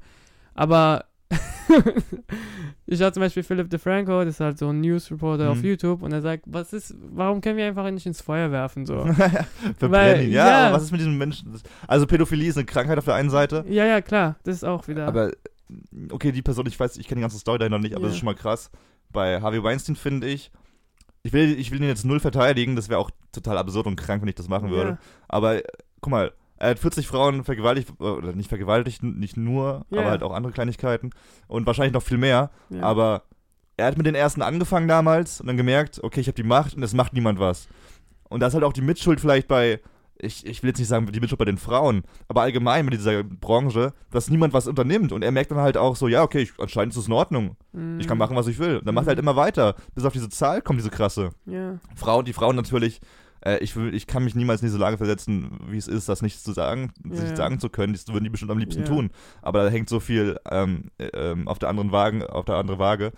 Aber 0.56 1.06
ich 2.86 3.02
hatte 3.02 3.14
zum 3.14 3.22
Beispiel 3.22 3.44
Philip 3.44 3.70
DeFranco, 3.70 4.24
das 4.26 4.36
ist 4.36 4.40
halt 4.40 4.58
so 4.58 4.70
ein 4.70 4.82
News 4.82 5.12
Reporter 5.12 5.52
auf 5.52 5.58
Mhm. 5.60 5.66
YouTube, 5.66 6.02
und 6.02 6.12
er 6.12 6.22
sagt, 6.22 6.44
was 6.48 6.74
ist, 6.74 6.96
warum 7.00 7.42
können 7.42 7.58
wir 7.58 7.66
einfach 7.68 7.90
nicht 7.92 8.06
ins 8.06 8.22
Feuer 8.22 8.52
werfen, 8.52 8.86
so. 8.86 9.06
Verbrennen 9.78 10.24
ihn. 10.28 10.32
Ja, 10.32 10.68
ja. 10.70 10.74
was 10.74 10.84
ist 10.84 10.92
mit 10.92 11.00
diesem 11.00 11.18
Menschen? 11.18 11.60
Also 11.88 12.08
Pädophilie 12.08 12.50
ist 12.50 12.58
eine 12.58 12.66
Krankheit 12.66 12.98
auf 12.98 13.06
der 13.06 13.16
einen 13.16 13.30
Seite, 13.30 13.64
ja, 13.70 13.86
ja, 13.86 14.02
klar, 14.02 14.38
das 14.44 14.56
ist 14.56 14.64
auch 14.64 14.88
wieder. 14.88 15.08
aber 15.08 15.32
okay, 16.12 16.32
die 16.32 16.42
Person, 16.42 16.66
ich 16.66 16.80
weiß, 16.80 16.98
ich 16.98 17.08
kenne 17.08 17.20
die 17.20 17.24
ganze 17.24 17.38
Story 17.38 17.60
dahinter 17.60 17.80
nicht, 17.80 17.94
aber 17.94 18.04
Ja. 18.04 18.08
das 18.08 18.16
ist 18.16 18.20
schon 18.20 18.26
mal 18.26 18.36
krass. 18.36 18.72
Bei 19.12 19.42
Harvey 19.42 19.62
Weinstein 19.64 19.96
finde 19.96 20.28
ich, 20.28 20.52
ich 21.24 21.34
will, 21.34 21.60
ich 21.60 21.72
will 21.72 21.82
ihn 21.82 21.88
jetzt 21.88 22.06
null 22.06 22.20
verteidigen, 22.20 22.76
das 22.76 22.90
wäre 22.90 23.00
auch 23.00 23.12
total 23.32 23.58
absurd 23.58 23.86
und 23.88 23.96
krank, 23.96 24.22
wenn 24.22 24.30
ich 24.30 24.36
das 24.36 24.48
machen 24.48 24.70
würde. 24.72 24.92
ja, 24.92 24.98
Aber 25.28 25.62
guck 26.02 26.12
mal, 26.12 26.32
er 26.60 26.70
hat 26.72 26.80
40 26.80 27.08
Frauen 27.08 27.44
vergewaltigt, 27.44 27.90
äh, 28.00 28.04
oder 28.04 28.34
nicht 28.34 28.50
vergewaltigt, 28.50 29.02
nicht 29.04 29.38
nur, 29.38 29.86
Ja. 29.90 30.02
aber 30.02 30.10
halt 30.12 30.24
auch 30.24 30.34
andere 30.34 30.54
Kleinigkeiten 30.54 31.10
und 31.48 31.66
wahrscheinlich 31.66 31.94
noch 31.94 32.04
viel 32.04 32.18
mehr. 32.18 32.52
ja. 32.70 32.82
Aber 32.84 33.24
er 33.78 33.86
hat 33.88 33.98
mit 33.98 34.06
den 34.06 34.16
ersten 34.16 34.42
angefangen 34.42 34.88
damals 34.90 35.40
und 35.40 35.48
dann 35.48 35.56
gemerkt, 35.58 36.04
okay, 36.04 36.20
ich 36.20 36.28
habe 36.28 36.36
die 36.36 36.44
Macht 36.44 36.76
und 36.76 36.84
es 36.84 36.94
macht 36.94 37.14
niemand 37.14 37.40
was. 37.40 37.68
Und 38.30 38.42
da 38.42 38.48
ist 38.48 38.54
halt 38.54 38.66
auch 38.66 38.74
die 38.74 38.82
Mitschuld 38.82 39.22
vielleicht 39.22 39.48
bei, 39.48 39.80
ich, 40.22 40.46
ich 40.46 40.62
will 40.62 40.68
jetzt 40.72 40.80
nicht 40.80 40.90
sagen, 40.90 41.06
die 41.10 41.20
Mitschuld 41.22 41.40
bei 41.40 41.46
den 41.46 41.58
Frauen, 41.58 42.04
aber 42.28 42.42
allgemein 42.42 42.84
mit 42.84 42.94
dieser 42.94 43.24
Branche, 43.24 43.94
dass 44.12 44.30
niemand 44.30 44.54
was 44.54 44.68
unternimmt. 44.68 45.14
Und 45.14 45.24
er 45.24 45.32
merkt 45.32 45.52
dann 45.52 45.60
halt 45.60 45.78
auch 45.78 45.96
so, 45.96 46.10
ja, 46.10 46.24
okay, 46.24 46.40
ich, 46.42 46.52
anscheinend 46.60 46.92
ist 46.94 47.00
es 47.00 47.08
in 47.08 47.14
Ordnung. 47.14 47.56
Ich 48.00 48.06
kann 48.06 48.18
Mhm. 48.18 48.20
machen, 48.20 48.36
was 48.36 48.48
ich 48.48 48.60
will. 48.60 48.80
Und 48.80 48.86
dann 48.86 48.94
macht 48.94 49.04
er 49.06 49.14
Mhm. 49.14 49.16
halt 49.16 49.20
immer 49.20 49.36
weiter, 49.38 49.76
bis 49.96 50.04
auf 50.04 50.12
diese 50.12 50.28
Zahl 50.28 50.62
kommt 50.62 50.78
diese 50.80 50.90
krasse. 50.90 51.30
Ja, 51.46 51.80
Frauen, 51.96 52.26
die 52.26 52.34
Frauen 52.34 52.58
natürlich, 52.58 53.00
äh, 53.46 53.58
ich, 53.60 53.76
will, 53.76 53.94
ich 53.94 54.08
kann 54.08 54.24
mich 54.24 54.36
niemals 54.36 54.62
in 54.62 54.68
diese 54.68 54.78
Lage 54.78 54.98
versetzen, 54.98 55.60
wie 55.70 55.78
es 55.78 55.88
ist, 55.88 56.10
das 56.10 56.22
nicht 56.22 56.44
zu 56.44 56.52
sagen, 56.54 56.92
Ja, 57.10 57.16
sich 57.16 57.36
sagen 57.36 57.60
zu 57.60 57.70
können. 57.70 57.94
Das 57.94 58.08
würden 58.08 58.24
die 58.24 58.30
bestimmt 58.30 58.52
am 58.52 58.58
liebsten 58.58 58.82
Ja. 58.84 58.88
tun. 58.88 59.10
Aber 59.42 59.64
da 59.64 59.70
hängt 59.70 59.90
so 59.90 60.00
viel 60.00 60.38
ähm, 60.50 60.92
äh, 60.98 61.06
ähm, 61.14 61.48
auf 61.48 61.60
der 61.60 61.70
anderen 61.70 61.92
Waage, 61.92 62.32
auf 62.34 62.46
der 62.46 62.56
anderen 62.56 62.80
Waage, 62.80 63.12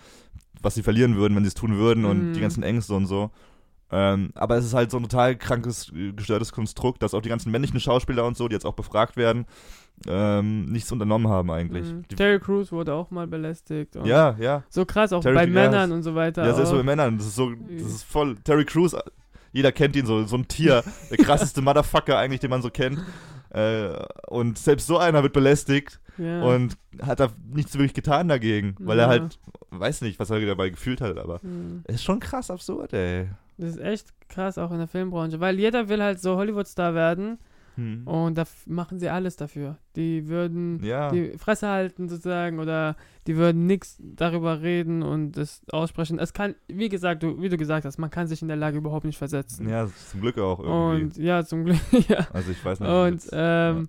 was 0.62 0.76
sie 0.76 0.84
verlieren 0.84 1.16
würden, 1.16 1.36
wenn 1.36 1.44
sie 1.44 1.48
es 1.50 1.54
tun 1.56 1.76
würden 1.78 2.06
und 2.06 2.30
Mhm. 2.30 2.34
die 2.34 2.42
ganzen 2.42 2.64
Ängste 2.64 2.94
und 2.94 3.06
so. 3.08 3.32
Ähm, 3.94 4.30
aber 4.36 4.56
es 4.58 4.64
ist 4.66 4.74
halt 4.74 4.90
so 4.90 4.98
ein 4.98 5.04
total 5.04 5.36
krankes, 5.36 5.92
äh, 5.94 6.14
gestörtes 6.14 6.54
Konstrukt, 6.54 7.04
dass 7.04 7.14
auch 7.14 7.22
die 7.22 7.28
ganzen 7.30 7.52
männlichen 7.52 7.80
Schauspieler 7.82 8.24
und 8.26 8.38
so, 8.38 8.48
die 8.48 8.54
jetzt 8.54 8.66
auch 8.66 8.74
befragt 8.76 9.18
werden, 9.18 9.46
ähm, 10.08 10.66
nichts 10.66 10.92
unternommen 10.92 11.28
haben 11.28 11.52
eigentlich. 11.52 11.92
Mhm. 11.92 12.08
Terry 12.08 12.40
Crews 12.40 12.72
wurde 12.72 12.94
auch 12.94 13.12
mal 13.12 13.28
belästigt. 13.28 13.96
und 13.98 14.06
ja, 14.06 14.36
ja. 14.40 14.64
So 14.70 14.86
krass, 14.86 15.12
auch 15.14 15.22
Terry- 15.22 15.36
bei 15.36 15.48
Männern 15.48 15.92
und 15.92 16.04
so 16.04 16.16
weiter. 16.16 16.46
Ja, 16.46 16.54
selbst 16.54 16.72
bei 16.72 16.84
Männern, 16.84 17.18
das 17.18 17.28
ist 17.28 17.36
so, 17.36 17.52
das 17.52 17.82
ist 17.92 18.04
voll. 18.04 18.38
Terry 18.44 18.64
Crews, 18.66 18.96
jeder 19.52 19.72
kennt 19.72 19.96
ihn 19.96 20.06
so, 20.06 20.24
so 20.26 20.36
ein 20.38 20.48
Tier, 20.48 20.84
der 21.10 21.18
krasseste 21.26 21.62
Motherfucker 21.62 22.18
eigentlich, 22.18 22.40
den 22.40 22.50
man 22.50 22.62
so 22.62 22.70
kennt. 22.70 23.00
Äh, 23.50 23.90
und 24.28 24.58
selbst 24.58 24.88
so 24.88 24.98
einer 24.98 25.24
wird 25.24 25.34
belästigt 25.34 26.00
ja. 26.18 26.42
und 26.42 26.78
hat 27.02 27.20
da 27.20 27.30
nichts 27.54 27.74
wirklich 27.76 27.94
getan 27.94 28.28
dagegen, 28.30 28.76
weil 28.80 28.98
Ja. 28.98 29.04
er 29.04 29.10
halt, 29.10 29.40
weiß 29.72 30.02
nicht, 30.02 30.20
was 30.20 30.30
er 30.30 30.40
dabei 30.46 30.70
gefühlt 30.70 31.02
hat, 31.02 31.18
aber 31.18 31.40
Mhm. 31.44 31.84
ist 31.88 32.04
schon 32.04 32.20
krass 32.22 32.50
absurd, 32.50 32.94
ey. 32.94 33.28
Das 33.58 33.72
ist 33.72 33.80
echt 33.82 34.08
krass, 34.30 34.58
auch 34.58 34.72
in 34.72 34.78
der 34.78 34.88
Filmbranche, 34.88 35.40
weil 35.42 35.60
jeder 35.60 35.90
will 35.90 36.02
halt 36.02 36.22
so 36.22 36.38
Hollywood-Star 36.38 36.94
werden 36.96 37.38
Hm. 37.76 38.06
und 38.06 38.38
da 38.38 38.44
machen 38.66 39.00
sie 39.00 39.10
alles 39.10 39.36
dafür. 39.36 39.78
Die 39.96 40.28
würden 40.28 40.84
Ja, 40.84 41.10
die 41.10 41.38
Fresse 41.38 41.68
halten 41.70 42.10
sozusagen 42.10 42.60
oder 42.60 42.96
die 43.28 43.38
würden 43.38 43.66
nichts 43.66 43.98
darüber 44.00 44.62
reden 44.62 45.04
und 45.04 45.34
das 45.34 45.62
aussprechen. 45.72 46.20
Es 46.20 46.34
kann, 46.34 46.56
wie 46.68 46.90
gesagt, 46.90 47.24
du, 47.24 47.42
wie 47.42 47.50
du 47.50 47.58
gesagt 47.58 47.86
hast, 47.86 47.98
man 47.98 48.10
kann 48.10 48.28
sich 48.28 48.42
in 48.42 48.48
der 48.48 48.58
Lage 48.58 48.78
überhaupt 48.78 49.06
nicht 49.06 49.18
versetzen. 49.18 49.70
ja, 49.70 49.88
zum 50.10 50.22
Glück 50.22 50.38
auch 50.38 50.60
irgendwie. 50.60 51.04
und 51.04 51.18
ja, 51.18 51.44
zum 51.46 51.66
Glück, 51.66 51.80
ja. 52.10 52.28
also 52.34 52.52
ich 52.52 52.64
weiß 52.64 52.80
nicht. 52.80 52.90
Und 52.90 53.30
ähm, 53.32 53.88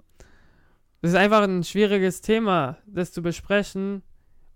das 1.00 1.10
ist 1.10 1.16
einfach 1.16 1.42
ein 1.42 1.64
schwieriges 1.64 2.20
Thema, 2.20 2.76
das 2.86 3.12
zu 3.12 3.22
besprechen. 3.22 4.02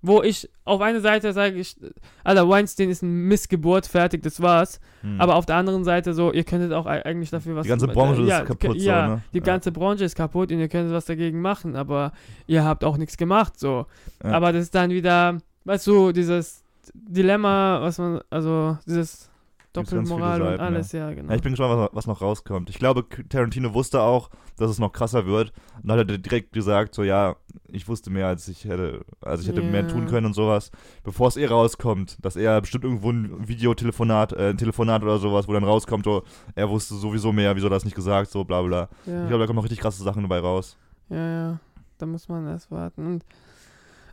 Wo 0.06 0.22
ich 0.22 0.48
auf 0.64 0.80
einer 0.80 1.00
Seite 1.00 1.32
sage, 1.32 1.56
ich, 1.56 1.76
Alter, 2.22 2.48
Weinstein 2.48 2.90
ist 2.90 3.02
ein 3.02 3.26
Missgeburt, 3.28 3.86
fertig, 3.86 4.22
das 4.22 4.40
war's. 4.40 4.78
hm. 5.02 5.20
Aber 5.20 5.34
auf 5.34 5.46
der 5.46 5.56
anderen 5.56 5.82
Seite 5.84 6.14
so, 6.14 6.32
ihr 6.32 6.44
könntet 6.44 6.72
auch 6.72 6.86
ei- 6.86 7.04
eigentlich 7.04 7.30
dafür 7.30 7.56
was 7.56 7.64
Die 7.64 7.70
ganze 7.70 7.88
Branche 7.88 8.22
ist 8.22 8.28
ja, 8.28 8.42
kaputt 8.42 8.78
so, 8.80 8.86
Ja, 8.86 9.08
ne? 9.08 9.22
die 9.32 9.38
Ja. 9.38 9.44
ganze 9.44 9.72
Branche 9.72 10.04
ist 10.04 10.14
kaputt 10.16 10.52
und 10.52 10.58
ihr 10.60 10.68
könnt 10.68 10.92
was 10.92 11.06
dagegen 11.06 11.40
machen, 11.40 11.74
aber 11.76 12.12
ihr 12.46 12.64
habt 12.64 12.84
auch 12.84 12.96
nichts 12.98 13.16
gemacht, 13.16 13.58
so. 13.58 13.86
Ja. 14.22 14.30
Aber 14.32 14.52
das 14.52 14.62
ist 14.64 14.74
dann 14.74 14.90
wieder, 14.90 15.38
weißt 15.64 15.86
du, 15.86 16.12
dieses 16.12 16.62
Dilemma, 16.94 17.80
was 17.80 17.98
man, 17.98 18.20
also 18.30 18.78
dieses 18.86 19.28
Doppelmoral 19.76 20.42
und 20.42 20.60
alles, 20.60 20.92
ja, 20.92 21.12
genau. 21.12 21.30
Ja, 21.30 21.36
ich 21.36 21.42
bin 21.42 21.52
gespannt, 21.52 21.90
was, 21.92 22.06
noch 22.06 22.20
rauskommt. 22.20 22.70
Ich 22.70 22.78
glaube, 22.78 23.04
Tarantino 23.28 23.74
wusste 23.74 24.00
auch, 24.00 24.30
dass 24.56 24.70
es 24.70 24.78
noch 24.78 24.92
krasser 24.92 25.26
wird. 25.26 25.52
Und 25.82 25.88
dann 25.90 25.98
hat 25.98 26.10
er 26.10 26.18
direkt 26.18 26.52
gesagt, 26.52 26.94
so 26.94 27.02
ja, 27.02 27.36
ich 27.68 27.86
wusste 27.88 28.10
mehr, 28.10 28.26
als 28.28 28.48
ich 28.48 28.64
hätte, 28.64 29.04
also 29.20 29.42
ich 29.42 29.48
hätte 29.48 29.62
mehr 29.62 29.82
Ja. 29.82 29.88
tun 29.88 30.06
können 30.06 30.26
und 30.26 30.34
sowas. 30.34 30.70
Bevor 31.04 31.28
es 31.28 31.36
eh 31.36 31.46
rauskommt, 31.46 32.16
dass 32.24 32.36
er 32.36 32.60
bestimmt 32.60 32.84
irgendwo 32.84 33.10
ein 33.10 33.46
Videotelefonat, 33.48 34.32
äh, 34.32 34.50
ein 34.50 34.58
Telefonat 34.58 35.02
oder 35.02 35.18
sowas, 35.18 35.46
wo 35.48 35.52
dann 35.52 35.64
rauskommt, 35.64 36.04
so, 36.04 36.22
er 36.54 36.68
wusste 36.70 36.94
sowieso 36.94 37.32
mehr, 37.32 37.54
wieso 37.56 37.68
das 37.68 37.84
nicht 37.84 37.94
gesagt, 37.96 38.30
so 38.30 38.44
bla 38.44 38.62
bla. 38.62 38.88
ja. 39.06 39.22
Ich 39.22 39.28
glaube, 39.28 39.38
da 39.40 39.46
kommen 39.46 39.56
noch 39.56 39.64
richtig 39.64 39.80
krasse 39.80 40.02
Sachen 40.02 40.22
dabei 40.22 40.38
raus. 40.40 40.76
Ja, 41.10 41.16
ja, 41.50 41.58
da 41.98 42.06
muss 42.06 42.28
man 42.28 42.46
erst 42.46 42.70
warten. 42.70 43.06
Und 43.06 43.24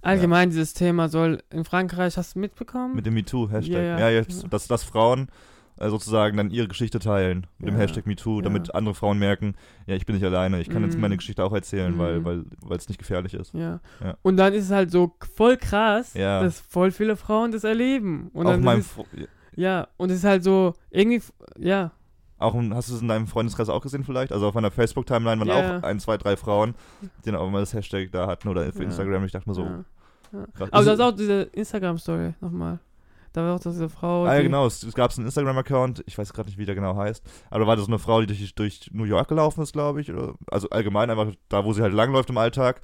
allgemein 0.01 0.49
dieses 0.49 0.73
Thema 0.73 1.07
soll 1.09 1.41
in 1.49 1.63
Frankreich, 1.63 2.17
hast 2.17 2.35
du 2.35 2.39
mitbekommen? 2.39 2.95
Mit 2.95 3.05
dem 3.05 3.13
MeToo-Hashtag. 3.13 3.71
Ja, 3.73 3.81
Ja, 3.81 3.99
ja. 3.99 4.09
jetzt, 4.09 4.45
dass, 4.51 4.67
dass 4.67 4.83
Frauen 4.83 5.29
sozusagen 5.89 6.37
dann 6.37 6.49
ihre 6.51 6.67
Geschichte 6.67 6.99
teilen 6.99 7.47
mit 7.57 7.69
dem 7.69 7.75
Ja. 7.75 7.81
Hashtag 7.81 8.05
MeToo, 8.05 8.37
Ja. 8.37 8.41
damit 8.43 8.73
andere 8.75 8.95
Frauen 8.95 9.19
merken, 9.19 9.55
ja, 9.87 9.95
ich 9.95 10.05
bin 10.05 10.15
nicht 10.15 10.25
alleine, 10.25 10.59
ich 10.61 10.69
kann 10.69 10.83
jetzt 10.83 10.95
Mhm. 10.95 11.01
meine 11.01 11.17
Geschichte 11.17 11.43
auch 11.43 11.53
erzählen, 11.53 11.97
weil 11.97 12.19
Mhm. 12.19 12.25
weil 12.25 12.43
weil 12.61 12.77
es 12.77 12.87
nicht 12.89 12.97
gefährlich 12.97 13.33
ist. 13.33 13.53
ja. 13.53 13.79
Ja. 14.03 14.17
Und 14.21 14.37
dann 14.37 14.53
ist 14.53 14.65
es 14.65 14.71
halt 14.71 14.91
so 14.91 15.15
voll 15.35 15.57
krass, 15.57 16.13
Ja. 16.13 16.41
dass 16.43 16.59
voll 16.59 16.91
viele 16.91 17.15
Frauen 17.15 17.51
das 17.51 17.63
erleben. 17.63 18.29
Und 18.33 18.47
auch 18.47 18.57
meinem 18.57 18.79
ist 18.81 18.95
ja, 19.55 19.87
und 19.97 20.09
es 20.09 20.17
ist 20.17 20.23
halt 20.23 20.43
so 20.43 20.73
irgendwie, 20.89 21.21
ja, 21.57 21.91
auch 22.39 22.55
hast 22.71 22.89
du 22.89 22.95
es 22.95 23.01
in 23.01 23.07
deinem 23.07 23.27
Freundeskreis 23.27 23.69
auch 23.69 23.81
gesehen 23.81 24.03
vielleicht? 24.03 24.33
Also 24.33 24.47
auf 24.47 24.53
meiner 24.53 24.71
Facebook-Timeline 24.71 25.39
waren 25.39 25.47
Ja. 25.47 25.77
auch 25.77 25.83
ein, 25.83 25.99
zwei, 25.99 26.17
drei 26.17 26.35
Frauen, 26.35 26.75
die 27.23 27.31
dann 27.31 27.39
auch 27.39 27.47
immer 27.47 27.59
das 27.59 27.73
Hashtag 27.73 28.11
da 28.11 28.27
hatten 28.27 28.49
oder 28.49 28.63
für 28.73 28.79
Ja. 28.79 28.85
Instagram. 28.85 29.23
Ich 29.23 29.31
dachte 29.31 29.47
mir 29.47 29.55
so, 29.55 29.63
ja. 29.63 29.85
ja. 30.33 30.45
krass. 30.53 30.69
Aber 30.73 30.83
das 30.83 30.93
ist 30.95 30.99
auch 30.99 31.11
diese 31.15 31.43
Instagram-Story 31.43 32.33
nochmal. 32.41 32.79
Da 33.33 33.41
war 33.41 33.55
auch 33.55 33.59
diese 33.59 33.89
Frau. 33.89 34.25
Ah, 34.25 34.35
ja, 34.35 34.41
genau. 34.43 34.65
Es, 34.67 34.83
es 34.83 34.93
gab 34.93 35.11
einen 35.17 35.25
Instagram-Account, 35.25 36.03
ich 36.05 36.17
weiß 36.17 36.33
gerade 36.33 36.49
nicht, 36.49 36.59
wie 36.59 36.65
der 36.65 36.75
genau 36.75 36.95
heißt, 36.95 37.23
aber 37.49 37.61
da 37.61 37.67
war 37.67 37.75
das 37.75 37.85
so 37.85 37.91
eine 37.91 37.99
Frau, 37.99 38.21
die 38.21 38.27
durch, 38.27 38.55
durch 38.55 38.89
New 38.93 39.05
York 39.05 39.27
gelaufen 39.27 39.61
ist, 39.63 39.73
glaube 39.73 40.01
ich. 40.01 40.11
Oder, 40.11 40.35
also 40.49 40.69
allgemein 40.69 41.09
einfach 41.09 41.33
da, 41.49 41.65
wo 41.65 41.73
sie 41.73 41.81
halt 41.81 41.93
langläuft 41.93 42.29
im 42.29 42.37
Alltag. 42.37 42.81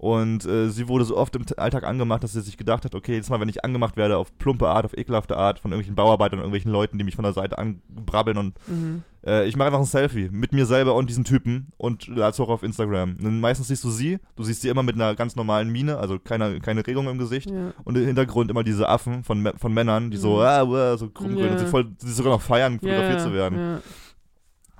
Und 0.00 0.44
äh, 0.46 0.68
sie 0.70 0.86
wurde 0.86 1.04
so 1.04 1.16
oft 1.16 1.34
im 1.34 1.44
Alltag 1.56 1.82
angemacht, 1.82 2.22
dass 2.22 2.32
sie 2.32 2.40
sich 2.40 2.56
gedacht 2.56 2.84
hat, 2.84 2.94
okay, 2.94 3.16
jetzt 3.16 3.30
mal, 3.30 3.40
wenn 3.40 3.48
ich 3.48 3.64
angemacht 3.64 3.96
werde 3.96 4.16
auf 4.16 4.36
plumpe 4.38 4.68
Art, 4.68 4.84
auf 4.84 4.96
ekelhafte 4.96 5.36
Art 5.36 5.58
von 5.58 5.72
irgendwelchen 5.72 5.96
Bauarbeitern 5.96 6.38
und 6.38 6.44
irgendwelchen 6.44 6.70
Leuten, 6.70 6.98
die 6.98 7.04
mich 7.04 7.16
von 7.16 7.24
der 7.24 7.32
Seite 7.32 7.58
anbrabbeln 7.58 8.38
und 8.38 8.54
Mhm. 8.68 9.02
äh, 9.26 9.44
ich 9.48 9.56
mache 9.56 9.66
einfach 9.66 9.80
ein 9.80 9.86
Selfie 9.86 10.28
mit 10.30 10.52
mir 10.52 10.66
selber 10.66 10.94
und 10.94 11.10
diesen 11.10 11.24
Typen 11.24 11.72
und 11.78 12.06
lade 12.06 12.30
es 12.30 12.38
hoch 12.38 12.48
auf 12.48 12.62
Instagram. 12.62 13.16
Und 13.20 13.40
meistens 13.40 13.66
siehst 13.66 13.82
du 13.82 13.90
sie, 13.90 14.20
du 14.36 14.44
siehst 14.44 14.62
sie 14.62 14.68
immer 14.68 14.84
mit 14.84 14.94
einer 14.94 15.16
ganz 15.16 15.34
normalen 15.34 15.68
Miene, 15.68 15.98
also 15.98 16.20
keine, 16.20 16.60
keine 16.60 16.86
Regung 16.86 17.08
im 17.08 17.18
Gesicht. 17.18 17.50
Ja. 17.50 17.72
Und 17.82 17.98
im 17.98 18.06
Hintergrund 18.06 18.52
immer 18.52 18.62
diese 18.62 18.88
Affen 18.88 19.24
von, 19.24 19.50
von 19.56 19.74
Männern, 19.74 20.12
die 20.12 20.16
so, 20.16 20.36
Mhm. 20.36 20.42
ah, 20.42 20.62
uah, 20.62 20.96
so 20.96 21.06
rumgrünen 21.06 21.38
Ja. 21.46 21.50
und 21.54 21.58
sie, 21.58 21.66
voll, 21.66 21.86
sie 21.98 22.12
sogar 22.12 22.34
noch 22.34 22.42
feiern, 22.42 22.78
fotografiert 22.78 23.18
ja, 23.18 23.24
zu 23.24 23.32
werden. 23.32 23.80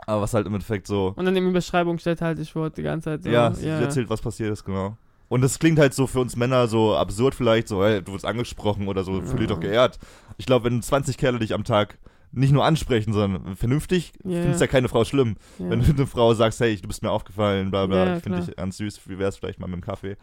Aber 0.07 0.23
was 0.23 0.33
halt 0.33 0.47
im 0.47 0.55
Endeffekt 0.55 0.87
so, 0.87 1.13
Und 1.17 1.27
dann 1.27 1.37
in 1.37 1.45
der 1.45 1.53
Beschreibung 1.53 1.99
steht 1.99 2.21
halt, 2.23 2.39
ich 2.39 2.55
wurde 2.55 2.71
die 2.77 2.83
ganze 2.83 3.11
Zeit 3.11 3.25
so. 3.25 3.31
ja, 3.31 3.53
sie 3.53 3.67
erzählt, 3.67 4.09
was 4.09 4.21
passiert 4.23 4.53
ist, 4.53 4.65
genau. 4.65 4.97
Und 5.29 5.43
das 5.43 5.59
klingt 5.59 5.79
halt 5.79 5.93
so 5.95 6.07
für 6.07 6.21
uns 6.21 6.37
Männer 6.37 6.69
so 6.69 6.97
absurd 6.97 7.35
vielleicht, 7.35 7.69
so, 7.69 7.85
hey, 7.85 8.03
du 8.03 8.13
wirst 8.13 8.25
angesprochen 8.25 8.89
oder 8.89 9.05
so, 9.05 9.21
fühl 9.23 9.41
dich 9.41 9.49
doch 9.49 9.61
geehrt. 9.61 9.99
Ich 10.39 10.47
glaube, 10.47 10.65
wenn 10.71 10.81
20 10.81 11.19
Kerle 11.19 11.39
dich 11.39 11.53
am 11.55 11.65
Tag 11.65 11.99
nicht 12.31 12.53
nur 12.53 12.63
ansprechen, 12.63 13.15
sondern 13.15 13.57
vernünftig, 13.57 14.13
Ja. 14.23 14.43
findest 14.43 14.61
ja 14.61 14.67
keine 14.67 14.89
Frau 14.91 15.05
schlimm. 15.05 15.37
ja. 15.59 15.71
Wenn 15.71 15.81
du 15.83 15.91
eine 15.93 16.07
Frau 16.07 16.35
sagst, 16.35 16.61
hey, 16.61 16.77
du 16.77 16.87
bist 16.87 17.03
mir 17.03 17.11
aufgefallen, 17.11 17.71
bla 17.71 17.87
bla, 17.87 18.17
ich 18.19 18.23
finde 18.23 18.41
dich 18.43 18.55
ganz 18.55 18.77
süß, 18.77 19.01
wie 19.07 19.19
wär's 19.19 19.39
vielleicht 19.39 19.59
mal 19.61 19.67
mit 19.67 19.77
dem 19.77 19.81
Kaffee. 19.83 20.17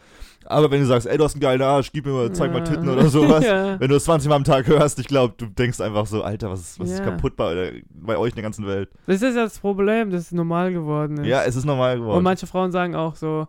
Aber 0.45 0.69
wenn 0.69 0.81
du 0.81 0.85
sagst, 0.85 1.07
ey, 1.07 1.17
du 1.17 1.24
hast 1.24 1.33
einen 1.33 1.41
geilen 1.41 1.63
Arsch, 1.63 1.91
gib 1.91 2.05
mir 2.05 2.12
mal, 2.13 2.31
zeig 2.31 2.53
mal. 2.53 2.63
Titten 2.63 2.89
oder 2.89 3.07
sowas, 3.09 3.43
wenn 3.79 3.88
du 3.89 3.95
das 3.95 4.03
20 4.03 4.29
Mal 4.29 4.35
am 4.35 4.43
Tag 4.43 4.67
hörst, 4.67 5.00
ich 5.00 5.07
glaube, 5.07 5.33
du 5.38 5.47
denkst 5.47 5.81
einfach 5.81 6.05
so, 6.05 6.21
Alter, 6.21 6.51
was 6.51 6.59
ist, 6.62 6.79
was 6.79 6.91
ist 6.91 7.03
kaputt 7.03 7.35
bei, 7.35 7.81
bei 7.89 8.17
euch 8.17 8.29
in 8.31 8.35
der 8.35 8.43
ganzen 8.43 8.67
Welt? 8.67 8.89
Das 9.07 9.24
ist 9.24 9.35
ja 9.35 9.43
das 9.43 9.57
Problem, 9.57 10.12
dass 10.12 10.21
es 10.21 10.31
normal 10.31 10.74
geworden 10.74 11.17
ist. 11.17 11.25
Ja, 11.27 11.43
es 11.43 11.55
ist 11.55 11.65
normal 11.65 11.95
Und 11.97 12.01
geworden. 12.03 12.24
manche 12.24 12.45
Frauen 12.45 12.71
sagen 12.71 12.95
auch 12.95 13.15
so, 13.15 13.47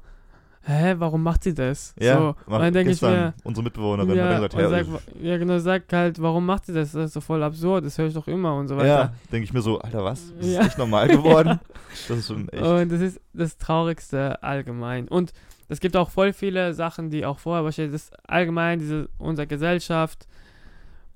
hä, 0.67 0.95
warum 0.99 1.23
macht 1.23 1.45
sie 1.45 1.55
das? 1.55 1.95
ja, 1.99 2.15
so. 2.19 2.35
mach- 2.47 2.57
Und 2.57 2.63
dann 2.65 2.73
denke 2.75 2.93
ich 2.93 3.01
mir, 3.03 3.35
unsere 3.45 3.65
Mitbewohnerin 3.65 4.11
hat 4.11 4.17
ja, 4.17 4.25
dann 4.25 4.49
gesagt, 4.49 4.55
ja, 4.55 4.69
sag, 4.69 4.87
ja, 5.23 5.39
genau, 5.39 5.59
sag 5.59 5.93
halt, 5.93 6.21
warum 6.21 6.45
macht 6.45 6.67
sie 6.67 6.73
das? 6.75 6.93
Das 6.93 7.07
ist 7.07 7.13
so 7.15 7.21
voll 7.21 7.43
absurd, 7.43 7.85
das 7.85 7.97
höre 7.99 8.07
ich 8.09 8.15
doch 8.15 8.27
immer 8.29 8.55
und 8.57 8.69
so 8.69 8.77
weiter. 8.77 8.87
ja 8.87 9.13
denke 9.33 9.45
ich 9.45 9.53
mir 9.53 9.63
so, 9.63 9.79
Alter, 9.79 10.05
was? 10.05 10.33
Das 10.39 10.47
Ja. 10.47 10.61
ist 10.61 10.65
nicht 10.67 10.79
normal 10.79 11.09
geworden. 11.09 11.61
Das 12.09 12.19
ist 12.19 12.27
schon 12.27 12.47
echt. 12.51 12.63
Und 12.63 12.93
das 12.93 13.01
ist 13.01 13.21
das 13.33 13.57
Traurigste 13.57 14.43
allgemein. 14.43 15.09
Und 15.09 15.33
es 15.69 15.81
gibt 15.81 15.97
auch 15.97 16.11
voll 16.11 16.35
viele 16.35 16.75
Sachen, 16.75 17.09
die 17.09 17.25
auch 17.25 17.39
vorher 17.39 17.65
bestehen. 17.65 17.91
Das 17.91 18.03
ist 18.05 18.29
allgemein 18.29 18.79
diese 18.81 19.09
unsere 19.19 19.47
Gesellschaft, 19.47 20.27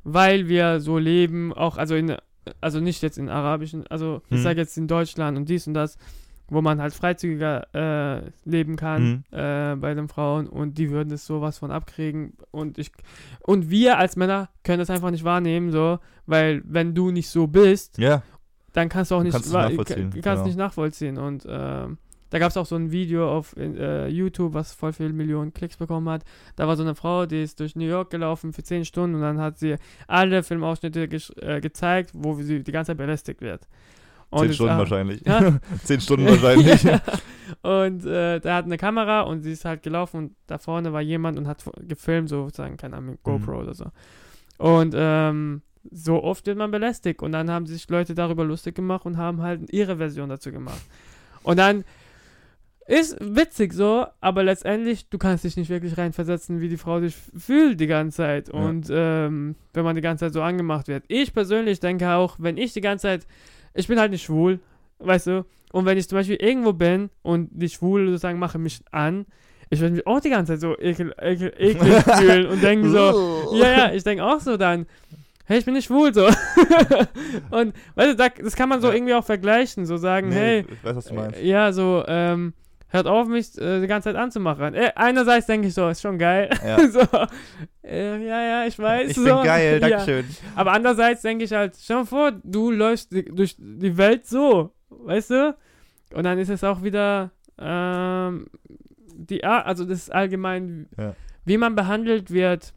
weil 0.04 0.48
wir 0.48 0.80
so 0.80 0.96
leben, 0.96 1.52
auch 1.52 1.76
also 1.76 1.94
in 1.96 2.16
also 2.62 2.80
nicht 2.80 3.02
jetzt 3.02 3.18
in 3.18 3.28
arabischen, 3.28 3.86
also 3.88 4.22
ich 4.30 4.36
Hm. 4.38 4.42
sage 4.42 4.60
jetzt 4.60 4.78
in 4.78 4.88
Deutschland 4.88 5.36
und 5.36 5.48
dies 5.50 5.66
und 5.66 5.74
das, 5.74 5.98
wo 6.50 6.60
man 6.60 6.80
halt 6.82 6.92
freizügiger 6.92 7.66
äh, 7.74 8.30
leben 8.44 8.76
kann 8.76 9.24
Mhm. 9.30 9.38
äh, 9.38 9.76
bei 9.76 9.94
den 9.94 10.08
Frauen 10.08 10.46
und 10.48 10.76
die 10.78 10.90
würden 10.90 11.12
es 11.12 11.24
sowas 11.26 11.58
von 11.58 11.70
abkriegen 11.70 12.34
und 12.50 12.76
ich 12.78 12.90
und 13.42 13.70
wir 13.70 13.96
als 13.98 14.16
Männer 14.16 14.48
können 14.64 14.80
das 14.80 14.90
einfach 14.90 15.10
nicht 15.10 15.24
wahrnehmen 15.24 15.70
so, 15.70 15.98
weil 16.26 16.62
wenn 16.66 16.94
du 16.94 17.10
nicht 17.10 17.28
so 17.30 17.46
bist, 17.46 17.96
Ja, 17.98 18.22
dann 18.72 18.88
kannst 18.88 19.10
du 19.10 19.14
auch 19.16 19.22
nicht, 19.22 19.32
kannst 19.32 19.52
nachvollziehen, 19.52 20.10
ka- 20.10 20.20
kannst 20.20 20.24
genau. 20.24 20.44
nicht 20.46 20.56
nachvollziehen. 20.58 21.18
Und 21.18 21.44
ähm, 21.48 21.98
da 22.30 22.38
gab 22.38 22.50
es 22.50 22.56
auch 22.56 22.66
so 22.66 22.76
ein 22.76 22.92
Video 22.92 23.28
auf 23.28 23.56
äh, 23.56 24.06
YouTube, 24.06 24.54
was 24.54 24.72
voll 24.72 24.92
viele 24.92 25.12
Millionen 25.12 25.52
Klicks 25.52 25.76
bekommen 25.76 26.08
hat. 26.08 26.22
Da 26.54 26.68
war 26.68 26.76
so 26.76 26.84
eine 26.84 26.94
Frau, 26.94 27.26
die 27.26 27.42
ist 27.42 27.58
durch 27.58 27.74
New 27.74 27.86
York 27.86 28.10
gelaufen 28.10 28.52
für 28.52 28.62
10 28.62 28.84
Stunden 28.84 29.16
und 29.16 29.22
dann 29.22 29.40
hat 29.40 29.58
sie 29.58 29.74
alle 30.06 30.44
Filmausschnitte 30.44 31.08
äh, 31.42 31.60
gezeigt, 31.60 32.10
wo 32.14 32.34
sie 32.34 32.62
die 32.62 32.70
ganze 32.70 32.90
Zeit 32.90 32.98
belästigt 32.98 33.40
wird. 33.40 33.66
Und 34.30 34.46
zehn 34.46 34.52
Stunden 34.54 34.72
ah, 34.72 34.78
wahrscheinlich. 34.78 35.22
Zehn 35.84 36.00
Stunden 36.00 36.26
wahrscheinlich. 36.26 36.82
Und 37.62 38.06
äh, 38.06 38.40
da 38.40 38.56
hat 38.56 38.64
eine 38.64 38.76
Kamera 38.78 39.22
und 39.22 39.42
sie 39.42 39.52
ist 39.52 39.64
halt 39.64 39.82
gelaufen 39.82 40.16
und 40.16 40.36
da 40.46 40.58
vorne 40.58 40.92
war 40.92 41.00
jemand 41.00 41.36
und 41.36 41.46
hat 41.46 41.62
gefilmt, 41.86 42.28
so 42.28 42.44
sozusagen, 42.44 42.76
keine 42.76 42.96
Ahnung, 42.96 43.18
GoPro 43.22 43.60
oder 43.60 43.74
so. 43.74 43.86
Und 44.56 44.94
ähm, 44.96 45.62
so 45.90 46.22
oft 46.22 46.46
wird 46.46 46.56
man 46.56 46.70
belästigt 46.70 47.22
und 47.22 47.32
dann 47.32 47.50
haben 47.50 47.66
sich 47.66 47.88
Leute 47.90 48.14
darüber 48.14 48.44
lustig 48.44 48.74
gemacht 48.74 49.04
und 49.04 49.16
haben 49.16 49.42
halt 49.42 49.70
ihre 49.72 49.96
Version 49.96 50.28
dazu 50.28 50.52
gemacht. 50.52 50.80
Und 51.42 51.58
dann 51.58 51.84
ist 52.86 53.16
witzig 53.20 53.72
so, 53.72 54.06
aber 54.20 54.42
letztendlich, 54.42 55.08
du 55.08 55.16
kannst 55.16 55.44
dich 55.44 55.56
nicht 55.56 55.70
wirklich 55.70 55.96
reinversetzen, 55.96 56.60
wie 56.60 56.68
die 56.68 56.76
Frau 56.76 57.00
sich 57.00 57.14
fühlt 57.14 57.78
die 57.78 57.86
ganze 57.86 58.16
Zeit. 58.16 58.48
Ja. 58.48 58.54
Und 58.54 58.88
ähm, 58.90 59.54
wenn 59.72 59.84
man 59.84 59.94
die 59.94 60.02
ganze 60.02 60.26
Zeit 60.26 60.32
so 60.32 60.42
angemacht 60.42 60.88
wird. 60.88 61.04
Ich 61.08 61.32
persönlich 61.32 61.78
denke 61.78 62.10
auch, 62.10 62.36
wenn 62.38 62.56
ich 62.56 62.72
die 62.72 62.80
ganze 62.80 63.02
Zeit, 63.02 63.26
ich 63.74 63.88
bin 63.88 63.98
halt 63.98 64.10
nicht 64.10 64.24
schwul, 64.24 64.60
weißt 64.98 65.26
du, 65.28 65.44
und 65.72 65.86
wenn 65.86 65.98
ich 65.98 66.08
zum 66.08 66.18
Beispiel 66.18 66.36
irgendwo 66.36 66.72
bin 66.72 67.10
und 67.22 67.48
die 67.52 67.68
Schwule 67.68 68.06
sozusagen 68.08 68.38
machen 68.38 68.62
mich 68.62 68.80
an, 68.90 69.26
ich 69.70 69.80
würde 69.80 69.94
mich 69.94 70.06
auch 70.06 70.20
die 70.20 70.30
ganze 70.30 70.52
Zeit 70.54 70.60
so 70.60 70.76
ekel, 70.78 71.14
ekel, 71.20 71.52
eklig 71.56 72.02
fühlen 72.18 72.46
und 72.46 72.62
denken 72.62 72.90
so, 72.90 73.54
ja, 73.54 73.70
ja, 73.70 73.92
ich 73.92 74.02
denke 74.02 74.24
auch 74.24 74.40
so 74.40 74.56
dann, 74.56 74.86
hey, 75.44 75.58
ich 75.58 75.64
bin 75.64 75.74
nicht 75.74 75.86
schwul, 75.86 76.12
so. 76.12 76.26
und, 77.50 77.74
weißt 77.94 78.12
du, 78.12 78.16
da, 78.16 78.28
das 78.28 78.56
kann 78.56 78.68
man 78.68 78.80
so 78.80 78.90
irgendwie 78.90 79.14
auch 79.14 79.24
vergleichen, 79.24 79.86
so 79.86 79.96
sagen, 79.96 80.28
Nee, 80.30 80.34
hey, 80.34 80.64
ich 80.68 80.84
weiß, 80.84 80.96
was 80.96 81.04
du 81.06 81.14
meinst. 81.14 81.40
ja, 81.40 81.72
so, 81.72 82.04
ähm, 82.08 82.52
hört 82.90 83.06
auf, 83.06 83.26
mich 83.28 83.56
äh, 83.58 83.80
die 83.80 83.86
ganze 83.86 84.10
Zeit 84.10 84.16
anzumachen. 84.16 84.74
Äh, 84.74 84.92
einerseits 84.96 85.46
denke 85.46 85.68
ich 85.68 85.74
so, 85.74 85.88
ist 85.88 86.00
schon 86.02 86.18
geil. 86.18 86.50
Ja. 86.64 86.88
so, 86.90 87.00
äh, 87.82 88.24
ja, 88.24 88.42
ja, 88.42 88.66
ich 88.66 88.78
weiß. 88.78 89.10
Ich 89.10 89.16
so. 89.16 89.24
bin 89.24 89.44
geil, 89.44 89.78
Ja. 89.82 89.88
Dankeschön. 89.88 90.26
Aber 90.54 90.72
andererseits 90.72 91.22
denke 91.22 91.44
ich 91.44 91.52
halt, 91.52 91.76
stell 91.80 92.00
dir 92.00 92.06
vor, 92.06 92.32
du 92.42 92.70
läufst 92.70 93.12
durch 93.12 93.56
die 93.58 93.96
Welt 93.96 94.26
so, 94.26 94.72
weißt 94.90 95.30
du? 95.30 95.56
Und 96.14 96.24
dann 96.24 96.38
ist 96.38 96.48
es 96.50 96.64
auch 96.64 96.82
wieder, 96.82 97.30
ähm, 97.58 98.46
die 99.14 99.44
Art, 99.44 99.66
also 99.66 99.84
das 99.84 99.98
ist 99.98 100.12
allgemein, 100.12 100.88
Ja. 100.98 101.14
wie 101.44 101.56
man 101.58 101.74
behandelt 101.74 102.30
wird. 102.30 102.72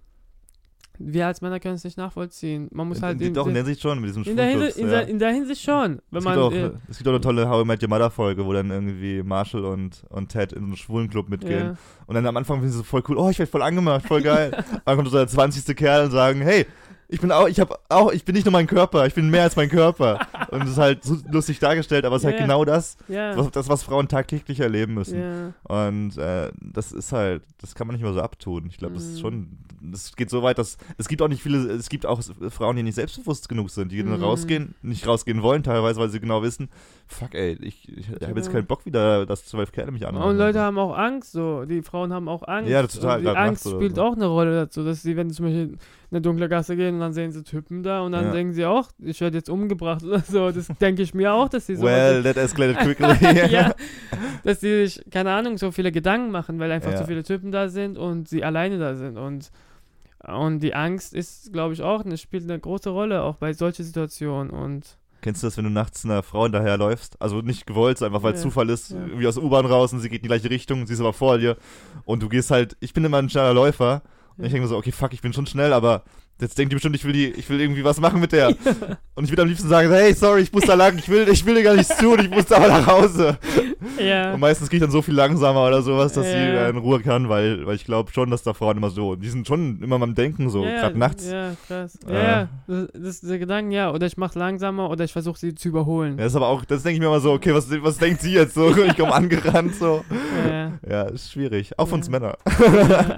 Wir 0.99 1.27
als 1.27 1.41
Männer 1.41 1.59
können 1.59 1.75
es 1.75 1.83
nicht 1.83 1.97
nachvollziehen. 1.97 2.69
Man 2.71 2.87
muss 2.87 3.01
halt 3.01 3.19
in, 3.19 3.27
in, 3.27 3.33
doch, 3.33 3.47
in 3.47 3.53
der 3.53 3.63
Hinsicht 3.63 3.81
schon, 3.81 3.99
mit 3.99 4.09
diesem 4.09 4.23
in, 4.23 4.35
der, 4.35 4.45
Hinsicht, 4.45 4.77
in, 4.77 4.87
der, 4.87 5.07
in 5.07 5.19
der 5.19 5.31
Hinsicht 5.31 5.61
schon. 5.61 5.99
Wenn 6.11 6.19
es, 6.19 6.23
man, 6.25 6.33
gibt 6.35 6.45
auch, 6.45 6.51
äh, 6.51 6.71
es 6.89 6.97
gibt 6.97 7.07
auch 7.07 7.13
eine 7.13 7.21
tolle 7.21 7.49
How 7.49 7.63
I 7.63 7.67
Met 7.67 7.81
Your 7.81 7.89
Mother 7.89 8.09
Folge, 8.09 8.45
wo 8.45 8.53
dann 8.53 8.69
irgendwie 8.69 9.23
Marshall 9.23 9.65
und, 9.65 10.03
und 10.09 10.29
Ted 10.29 10.53
in 10.53 10.63
einen 10.63 10.77
schwulen 10.77 11.09
Club 11.09 11.29
mitgehen. 11.29 11.65
ja. 11.65 11.75
Und 12.05 12.15
dann 12.15 12.25
am 12.25 12.37
Anfang 12.37 12.57
finden 12.57 12.71
sie 12.71 12.77
so 12.77 12.83
voll 12.83 13.03
cool, 13.07 13.17
oh, 13.17 13.29
ich 13.29 13.39
werde 13.39 13.51
voll 13.51 13.61
angemacht, 13.61 14.05
voll 14.05 14.21
geil. 14.21 14.51
dann 14.85 14.95
kommt 14.95 15.09
so 15.09 15.17
der 15.17 15.27
20. 15.27 15.75
Kerl 15.75 16.05
und 16.05 16.11
sagen, 16.11 16.41
hey, 16.41 16.65
ich 17.07 17.21
bin 17.21 17.31
auch, 17.31 17.47
ich 17.47 17.59
habe 17.59 17.75
auch, 17.89 18.11
ich 18.11 18.25
bin 18.25 18.33
nicht 18.35 18.45
nur 18.45 18.51
mein 18.51 18.67
Körper, 18.67 19.05
ich 19.05 19.13
bin 19.13 19.29
mehr 19.29 19.43
als 19.43 19.55
mein 19.55 19.69
Körper. 19.69 20.19
Und 20.51 20.63
es 20.63 20.71
ist 20.71 20.77
halt 20.77 21.03
so 21.03 21.17
lustig 21.31 21.59
dargestellt, 21.59 22.05
aber 22.05 22.15
es 22.15 22.21
ist 22.23 22.25
halt 22.25 22.35
Ja. 22.39 22.41
genau 22.45 22.65
das, 22.65 22.97
Ja. 23.07 23.37
was, 23.37 23.51
das, 23.51 23.69
was 23.69 23.83
Frauen 23.83 24.07
tagtäglich 24.07 24.59
erleben 24.59 24.93
müssen. 24.95 25.19
ja. 25.19 25.53
Und 25.63 26.17
äh, 26.17 26.51
das 26.61 26.91
ist 26.91 27.11
halt, 27.11 27.43
das 27.59 27.75
kann 27.75 27.87
man 27.87 27.95
nicht 27.95 28.03
mehr 28.03 28.13
so 28.13 28.21
abtun. 28.21 28.65
Ich 28.67 28.77
glaube, 28.77 28.95
das 28.95 29.03
ist 29.03 29.17
Mhm. 29.17 29.21
schon, 29.21 29.47
das 29.81 30.15
geht 30.15 30.29
so 30.29 30.41
weit, 30.43 30.57
dass 30.57 30.77
es 30.97 31.07
gibt 31.07 31.21
auch 31.21 31.27
nicht 31.27 31.43
viele, 31.43 31.57
es 31.71 31.89
gibt 31.89 32.05
auch 32.05 32.21
Frauen, 32.49 32.75
die 32.77 32.83
nicht 32.83 32.95
selbstbewusst 32.95 33.49
genug 33.49 33.69
sind, 33.69 33.91
die 33.91 34.01
dann 34.03 34.17
Mhm. 34.17 34.23
rausgehen, 34.23 34.75
nicht 34.81 35.05
rausgehen 35.07 35.41
wollen 35.41 35.61
teilweise, 35.63 35.99
weil 35.99 36.09
sie 36.09 36.19
genau 36.19 36.41
wissen, 36.41 36.69
fuck 37.07 37.35
ey, 37.35 37.57
ich, 37.61 37.89
ich 37.95 38.07
habe 38.09 38.39
jetzt 38.39 38.51
keinen 38.51 38.65
Bock 38.65 38.85
wieder, 38.85 39.25
dass 39.25 39.45
zwölf 39.45 39.71
Kerle 39.71 39.91
mich 39.91 40.07
anhauen. 40.07 40.31
Und 40.31 40.37
Leute 40.37 40.59
haben 40.61 40.77
auch 40.79 40.97
Angst, 40.97 41.33
so. 41.33 41.65
Die 41.65 41.81
Frauen 41.81 42.13
haben 42.13 42.27
auch 42.29 42.43
Angst. 42.47 42.69
Ja, 42.69 42.81
das 42.81 42.93
total, 42.93 43.17
Und 43.19 43.23
die 43.25 43.29
Angst 43.29 43.69
spielt 43.69 43.95
so. 43.97 44.03
auch 44.03 44.13
eine 44.15 44.25
Rolle 44.27 44.55
dazu, 44.55 44.83
dass 44.83 45.01
sie, 45.01 45.15
wenn 45.17 45.29
zum 45.29 45.45
Beispiel 45.45 45.77
eine 46.13 46.21
dunkle 46.21 46.47
Gasse 46.47 46.75
gehen 46.75 46.95
und 46.95 46.99
dann 47.01 47.13
sehen 47.13 47.31
sie 47.31 47.43
Typen 47.43 47.81
da 47.83 48.01
und 48.01 48.11
dann 48.11 48.25
Ja. 48.25 48.31
denken 48.31 48.53
sie 48.53 48.65
auch, 48.65 48.89
ich 48.99 49.19
werde 49.19 49.37
jetzt 49.37 49.49
umgebracht 49.49 50.03
oder 50.03 50.19
so. 50.19 50.51
Das 50.51 50.67
denke 50.79 51.01
ich 51.01 51.13
mir 51.13 51.33
auch, 51.33 51.49
dass 51.49 51.65
sie 51.65 51.75
so. 51.75 51.83
Well, 51.83 52.21
that 52.23 52.37
escalated 52.37 52.77
quickly. 52.97 53.51
ja, 53.51 53.73
dass 54.43 54.61
sie 54.61 54.85
sich, 54.87 55.03
keine 55.11 55.31
Ahnung, 55.31 55.57
so 55.57 55.71
viele 55.71 55.91
Gedanken 55.91 56.31
machen, 56.31 56.59
weil 56.59 56.71
einfach 56.71 56.91
Ja. 56.91 56.97
so 56.97 57.05
viele 57.05 57.23
Typen 57.23 57.51
da 57.51 57.67
sind 57.67 57.97
und 57.97 58.29
sie 58.29 58.43
alleine 58.43 58.77
da 58.77 58.95
sind. 58.95 59.17
Und, 59.17 59.49
und 60.25 60.59
die 60.59 60.73
Angst 60.75 61.13
ist, 61.13 61.51
glaube 61.51 61.73
ich, 61.73 61.81
auch, 61.81 62.05
eine, 62.05 62.17
spielt 62.17 62.43
eine 62.43 62.59
große 62.59 62.89
Rolle, 62.91 63.23
auch 63.23 63.35
bei 63.37 63.51
solchen 63.53 63.83
Situationen. 63.83 64.51
Und 64.51 64.97
Kennst 65.21 65.41
du 65.41 65.47
das, 65.47 65.55
wenn 65.57 65.63
du 65.63 65.69
nachts 65.69 66.03
einer 66.05 66.21
Frau 66.21 66.43
hinterherläufst? 66.43 67.15
Also 67.21 67.41
nicht 67.41 67.65
gewollt, 67.65 68.01
einfach 68.03 68.23
weil 68.23 68.33
Ja, 68.33 68.39
Zufall 68.39 68.69
ist, 68.69 68.91
ja. 68.91 68.97
irgendwie 68.97 69.25
aus 69.25 69.35
der 69.35 69.43
U-Bahn 69.43 69.65
raus 69.65 69.93
und 69.93 69.99
sie 70.01 70.09
geht 70.09 70.17
in 70.19 70.23
die 70.23 70.27
gleiche 70.27 70.49
Richtung, 70.49 70.85
sie 70.85 70.93
ist 70.93 70.99
aber 70.99 71.13
vor 71.13 71.37
dir. 71.37 71.55
Und 72.05 72.21
du 72.21 72.29
gehst 72.29 72.51
halt, 72.51 72.75
ich 72.81 72.93
bin 72.93 73.03
immer 73.05 73.17
ein 73.17 73.29
schneller 73.29 73.53
Läufer. 73.53 74.01
Und 74.37 74.45
ich 74.45 74.51
denke 74.51 74.61
mir 74.63 74.67
so, 74.67 74.77
okay, 74.77 74.91
fuck, 74.91 75.13
ich 75.13 75.21
bin 75.21 75.33
schon 75.33 75.45
schnell, 75.45 75.73
aber 75.73 76.03
jetzt 76.41 76.57
denkt 76.57 76.71
die 76.71 76.75
bestimmt, 76.75 76.95
ich 76.95 77.05
will, 77.05 77.13
die, 77.13 77.27
ich 77.27 77.47
will 77.49 77.61
irgendwie 77.61 77.83
was 77.85 77.99
machen 78.01 78.19
mit 78.19 78.31
der. 78.31 78.49
Und 79.15 79.25
ich 79.25 79.29
würde 79.31 79.43
am 79.43 79.47
liebsten 79.47 79.69
sagen, 79.69 79.89
hey, 79.91 80.13
sorry, 80.13 80.41
ich 80.41 80.51
muss 80.51 80.63
da 80.65 80.73
lang, 80.73 80.97
ich 80.97 81.07
will, 81.07 81.29
ich 81.29 81.45
will 81.45 81.53
dir 81.55 81.61
gar 81.63 81.75
nichts 81.75 81.95
tun, 81.97 82.19
ich 82.19 82.29
muss 82.31 82.45
da 82.47 82.57
aber 82.57 82.67
nach 82.69 82.87
Hause. 82.87 83.37
ja. 83.99 84.33
Und 84.33 84.39
meistens 84.39 84.69
gehe 84.69 84.77
ich 84.79 84.81
dann 84.81 84.89
so 84.89 85.03
viel 85.03 85.13
langsamer 85.13 85.67
oder 85.67 85.83
sowas, 85.83 86.13
dass 86.13 86.25
sie 86.25 86.31
Ja. 86.33 86.65
äh, 86.65 86.69
in 86.71 86.77
Ruhe 86.77 86.99
kann, 86.99 87.29
weil, 87.29 87.65
weil 87.67 87.75
ich 87.75 87.85
glaube 87.85 88.11
schon, 88.11 88.31
dass 88.31 88.41
da 88.41 88.53
Frauen 88.55 88.75
immer 88.77 88.89
so, 88.89 89.15
die 89.15 89.29
sind 89.29 89.45
schon 89.47 89.81
immer 89.83 90.01
am 90.01 90.15
Denken 90.15 90.49
so, 90.49 90.65
ja, 90.65 90.81
gerade 90.81 90.97
nachts. 90.97 91.27
Ja. 91.29 91.49
Ja, 91.49 91.55
krass. 91.67 91.99
Äh. 92.09 92.13
Ja, 92.13 92.23
ja, 92.23 92.47
das, 92.67 92.87
das 92.93 93.03
ist 93.21 93.29
der 93.29 93.37
Gedanke, 93.39 93.75
ja. 93.75 93.91
Oder 93.91 94.07
ich 94.07 94.17
mache 94.17 94.37
langsamer 94.39 94.89
oder 94.89 95.05
ich 95.05 95.13
versuche 95.13 95.37
sie 95.37 95.53
zu 95.53 95.67
überholen. 95.69 96.17
Das 96.17 96.27
ist 96.27 96.35
aber 96.35 96.47
auch, 96.47 96.65
das 96.65 96.81
denke 96.81 96.95
ich 96.95 96.99
mir 96.99 97.05
immer 97.07 97.19
so, 97.19 97.31
okay, 97.33 97.53
was, 97.53 97.67
was 97.83 97.97
denkt 97.99 98.21
sie 98.21 98.33
jetzt 98.33 98.55
so? 98.55 98.73
Ich 98.85 98.97
komme 98.97 99.13
angerannt 99.13 99.75
so. 99.75 100.03
Ja. 100.49 100.71
Ja, 100.89 101.01
ist 101.03 101.31
schwierig. 101.31 101.77
Auch 101.77 101.87
für 101.87 101.95
uns 101.95 102.07
Ja. 102.07 102.11
Männer. 102.11 102.37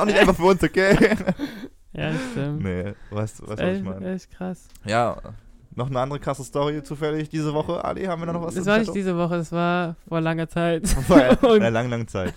auch 0.00 0.06
nicht 0.06 0.18
einfach 0.18 0.36
für 0.36 0.44
uns, 0.44 0.62
okay? 0.62 0.96
ja, 1.92 2.12
stimmt. 2.32 2.62
nee, 2.62 2.92
weißt 3.10 3.40
du, 3.40 3.46
weißt, 3.48 3.60
du, 3.60 3.66
was 3.66 3.76
ich 3.76 3.82
meine? 3.82 4.14
echt 4.14 4.30
krass. 4.30 4.68
Ja, 4.84 5.16
noch 5.74 5.88
eine 5.88 6.00
andere 6.00 6.18
krasse 6.18 6.44
Story 6.44 6.82
zufällig 6.82 7.28
diese 7.28 7.54
Woche. 7.54 7.84
Ali, 7.84 8.04
haben 8.04 8.20
wir 8.20 8.26
da 8.26 8.32
noch 8.32 8.42
was 8.42 8.54
Das 8.54 8.66
war 8.66 8.78
nicht 8.78 8.94
diese 8.94 9.16
Woche, 9.16 9.36
das 9.36 9.52
war 9.52 9.96
vor 10.08 10.20
langer 10.20 10.48
Zeit. 10.48 10.88
Vor 10.88 11.16
einer 11.16 11.70
langen, 11.70 11.90
langen 11.90 12.08
Zeit. 12.08 12.34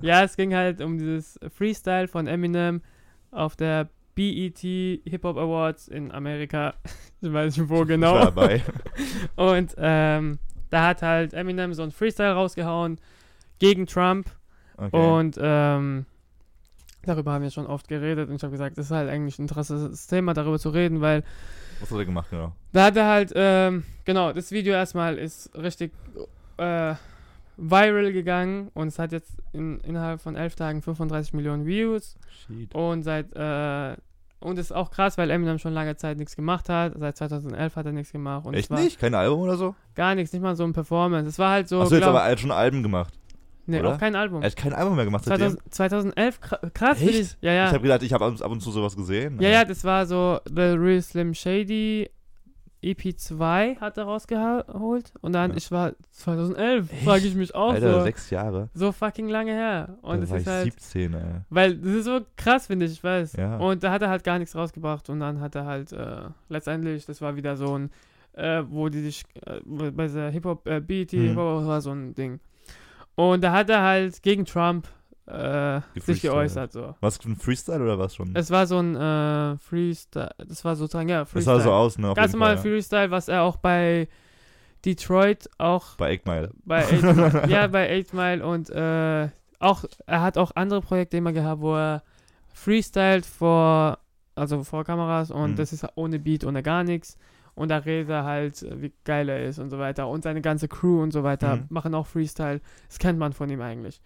Ja, 0.00 0.22
es 0.22 0.36
ging 0.36 0.54
halt 0.54 0.80
um 0.80 0.98
dieses 0.98 1.38
Freestyle 1.56 2.08
von 2.08 2.26
Eminem 2.26 2.82
auf 3.30 3.56
der 3.56 3.88
BET 4.14 4.58
Hip 4.58 5.24
Hop 5.24 5.36
Awards 5.36 5.88
in 5.88 6.10
Amerika. 6.10 6.74
Ich 7.22 7.32
weiß 7.32 7.56
nicht 7.56 7.68
wo 7.70 7.76
Ich 7.76 7.80
war 7.80 7.86
genau. 7.86 8.18
dabei. 8.18 8.62
Und 9.36 9.74
ähm, 9.78 10.38
da 10.68 10.88
hat 10.88 11.00
halt 11.00 11.32
Eminem 11.32 11.72
so 11.72 11.82
ein 11.82 11.90
Freestyle 11.90 12.34
rausgehauen 12.34 13.00
gegen 13.58 13.86
Trump. 13.86 14.30
Okay. 14.76 14.96
Und 14.96 15.38
ähm, 15.40 16.04
darüber 17.08 17.32
haben 17.32 17.42
wir 17.42 17.50
schon 17.50 17.66
oft 17.66 17.88
geredet. 17.88 18.28
Und 18.28 18.36
ich 18.36 18.42
habe 18.42 18.52
gesagt, 18.52 18.78
das 18.78 18.86
ist 18.86 18.90
halt 18.92 19.08
eigentlich 19.08 19.38
ein 19.38 19.42
interessantes 19.42 20.06
Thema, 20.06 20.34
darüber 20.34 20.58
zu 20.58 20.70
reden, 20.70 21.00
weil 21.00 21.22
was 21.80 21.90
hat 21.90 21.98
er 21.98 22.04
gemacht, 22.06 22.28
genau? 22.30 22.52
da 22.72 22.84
hat 22.86 22.96
er 22.96 23.06
halt, 23.06 23.32
ähm, 23.34 23.84
genau, 24.04 24.32
das 24.32 24.50
Video 24.50 24.72
erstmal 24.72 25.18
ist 25.18 25.50
richtig 25.56 25.92
äh, 26.56 26.94
viral 27.58 28.12
gegangen 28.12 28.70
und 28.74 28.88
es 28.88 28.98
hat 28.98 29.12
jetzt 29.12 29.32
in, 29.52 29.80
innerhalb 29.80 30.20
von 30.20 30.36
elf 30.36 30.54
Tagen 30.56 30.82
35 30.82 31.34
Millionen 31.34 31.66
Views 31.66 32.16
Shit. 32.46 32.74
und 32.74 33.02
seit 33.02 33.34
äh, 33.34 33.96
und 34.38 34.58
es 34.58 34.66
ist 34.66 34.72
auch 34.72 34.90
krass, 34.90 35.16
weil 35.16 35.30
Eminem 35.30 35.58
schon 35.58 35.72
lange 35.72 35.96
Zeit 35.96 36.18
nichts 36.18 36.36
gemacht 36.36 36.68
hat. 36.68 36.92
Seit 36.98 37.16
2011 37.16 37.74
hat 37.76 37.86
er 37.86 37.92
nichts 37.92 38.12
gemacht 38.12 38.44
und 38.46 38.54
Echt 38.54 38.70
nicht? 38.70 38.98
Kein 38.98 39.14
Album 39.14 39.40
oder 39.40 39.56
so? 39.56 39.74
gar 39.94 40.14
nichts, 40.14 40.32
nicht 40.32 40.42
mal 40.42 40.54
so 40.56 40.64
ein 40.64 40.72
Performance. 40.74 41.28
Es 41.28 41.38
war 41.38 41.50
halt 41.52 41.68
so, 41.68 41.80
Achso, 41.80 41.94
jetzt 41.94 42.02
glaub- 42.02 42.14
aber 42.14 42.24
er 42.28 42.36
schon 42.36 42.50
Alben 42.50 42.82
gemacht. 42.82 43.14
Nee, 43.66 43.80
oder? 43.80 43.94
auch 43.94 43.98
kein 43.98 44.14
Album. 44.16 44.42
Er 44.42 44.46
hat 44.48 44.56
kein 44.56 44.72
Album 44.72 44.96
mehr 44.96 45.04
gemacht 45.04 45.24
seitdem. 45.24 45.56
2000, 45.70 45.74
2011, 45.74 46.40
kra- 46.40 46.70
krass, 46.70 47.00
Echt? 47.02 47.14
ich. 47.14 47.36
Ja, 47.40 47.52
ja. 47.52 47.66
Ich 47.66 47.72
habe 47.72 47.82
gedacht, 47.82 48.02
ich 48.02 48.12
habe 48.12 48.24
ab 48.24 48.50
und 48.50 48.60
zu 48.60 48.70
sowas 48.70 48.96
gesehen. 48.96 49.40
Ja, 49.40 49.48
ja, 49.48 49.64
das 49.64 49.84
war 49.84 50.06
so 50.06 50.38
The 50.46 50.62
Real 50.76 51.02
Slim 51.02 51.34
Shady 51.34 52.10
EP2 52.84 53.80
hat 53.80 53.96
er 53.98 54.04
rausgeholt 54.04 55.12
und 55.20 55.32
dann, 55.32 55.50
Ja. 55.52 55.56
ich 55.56 55.70
war 55.70 55.92
2011, 56.12 56.92
Echt? 56.92 57.04
frage 57.04 57.26
ich 57.26 57.34
mich 57.34 57.54
auch 57.54 57.72
Alter, 57.72 57.94
so. 57.94 58.00
sechs 58.02 58.30
Jahre. 58.30 58.68
So 58.74 58.92
fucking 58.92 59.28
lange 59.28 59.52
her. 59.52 59.96
Und 60.02 60.20
da 60.22 60.30
war 60.30 60.38
ich 60.38 60.46
halt, 60.46 60.64
17, 60.64 61.14
ey. 61.14 61.20
weil 61.50 61.76
das 61.78 61.92
ist 61.94 62.04
so 62.04 62.20
krass, 62.36 62.66
finde 62.68 62.86
ich, 62.86 62.92
ich 62.92 63.02
weiß. 63.02 63.32
Ja. 63.34 63.56
Und 63.56 63.82
da 63.82 63.90
hat 63.90 64.02
er 64.02 64.08
halt 64.10 64.22
gar 64.24 64.38
nichts 64.38 64.54
rausgebracht 64.54 65.08
und 65.10 65.20
dann 65.20 65.40
hat 65.40 65.54
er 65.54 65.64
halt 65.64 65.92
äh, 65.92 66.22
letztendlich, 66.48 67.06
das 67.06 67.20
war 67.20 67.34
wieder 67.34 67.56
so 67.56 67.76
ein, 67.76 67.90
äh, 68.34 68.62
wo 68.68 68.88
die 68.88 69.00
sich, 69.00 69.24
äh, 69.46 69.60
bei 69.90 70.06
der 70.06 70.30
Hip-Hop, 70.30 70.68
äh, 70.68 70.80
BET, 70.80 71.12
Mhm. 71.12 71.28
Hip-Hop 71.28 71.66
war 71.66 71.80
so 71.80 71.90
ein 71.90 72.14
Ding. 72.14 72.38
Und 73.16 73.42
da 73.42 73.52
hat 73.52 73.68
er 73.70 73.82
halt 73.82 74.22
gegen 74.22 74.44
Trump 74.44 74.86
äh, 75.26 75.80
sich 75.96 76.22
geäußert, 76.22 76.72
so. 76.72 76.94
Was 77.00 77.18
ein 77.24 77.34
Freestyle 77.36 77.82
oder 77.82 77.98
was 77.98 78.14
schon? 78.14 78.30
Es 78.36 78.50
war 78.50 78.66
so 78.68 78.78
ein 78.78 78.94
äh, 78.94 79.56
Freestyle, 79.58 80.30
das 80.38 80.64
war 80.64 80.76
sozusagen, 80.76 81.08
ja, 81.08 81.20
das 81.20 81.30
Freestyle. 81.30 81.56
sah 81.58 81.64
so 81.64 81.72
aus, 81.72 81.98
ne? 81.98 82.12
Ganz 82.14 82.32
normal 82.32 82.54
ja. 82.54 82.60
Freestyle, 82.60 83.10
was 83.10 83.26
er 83.28 83.42
auch 83.42 83.56
bei 83.56 84.06
Detroit 84.84 85.48
auch 85.58 85.96
Bei 85.96 86.14
8 86.16 86.26
Mile. 86.26 86.50
bei 86.64 86.84
8 86.84 87.02
Mile, 87.02 87.42
ja, 87.48 87.66
bei 87.66 88.00
8 88.00 88.14
Mile 88.14 88.46
und 88.46 88.70
äh, 88.70 89.28
auch, 89.58 89.84
er 90.06 90.20
hat 90.20 90.38
auch 90.38 90.52
andere 90.54 90.80
Projekte 90.80 91.16
immer 91.16 91.32
gehabt, 91.32 91.60
wo 91.60 91.74
er 91.74 92.02
freestylt 92.52 93.26
vor, 93.26 93.98
also 94.34 94.62
vor 94.62 94.84
Kameras 94.84 95.30
und 95.30 95.52
Mhm. 95.52 95.56
das 95.56 95.72
ist 95.72 95.86
ohne 95.96 96.18
Beat, 96.18 96.44
ohne 96.44 96.62
gar 96.62 96.84
nichts. 96.84 97.16
Und 97.56 97.70
da 97.70 97.78
redet 97.78 98.10
er 98.10 98.22
halt, 98.24 98.64
wie 98.80 98.92
geil 99.04 99.28
er 99.28 99.44
ist 99.44 99.58
und 99.58 99.70
so 99.70 99.78
weiter. 99.78 100.06
Und 100.08 100.22
seine 100.22 100.42
ganze 100.42 100.68
Crew 100.68 101.02
und 101.02 101.10
so 101.10 101.24
weiter 101.24 101.56
Mhm. 101.56 101.66
machen 101.70 101.94
auch 101.94 102.06
Freestyle. 102.06 102.60
Das 102.86 102.98
kennt 103.00 103.18
man 103.18 103.32
von 103.32 103.50
ihm 103.50 103.60
eigentlich. 103.62 104.00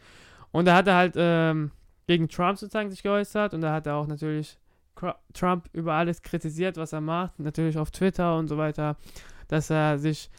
Und 0.53 0.65
da 0.67 0.77
hat 0.77 0.87
er 0.87 0.95
halt 0.97 1.15
ähm, 1.17 1.71
gegen 2.07 2.29
Trump 2.29 2.59
sozusagen 2.59 2.91
sich 2.91 3.03
geäußert 3.03 3.53
und 3.53 3.61
da 3.61 3.73
hat 3.73 3.87
er 3.87 3.97
auch 3.97 4.07
natürlich 4.07 4.59
Trump 5.33 5.69
über 5.73 5.95
alles 5.95 6.23
kritisiert, 6.23 6.77
was 6.77 6.93
er 6.93 7.01
macht. 7.01 7.39
Natürlich 7.39 7.77
auf 7.79 7.91
Twitter 7.91 8.37
und 8.37 8.49
so 8.49 8.57
weiter. 8.57 8.97
Dass 9.49 9.69
er 9.71 9.99
sich 9.99 10.31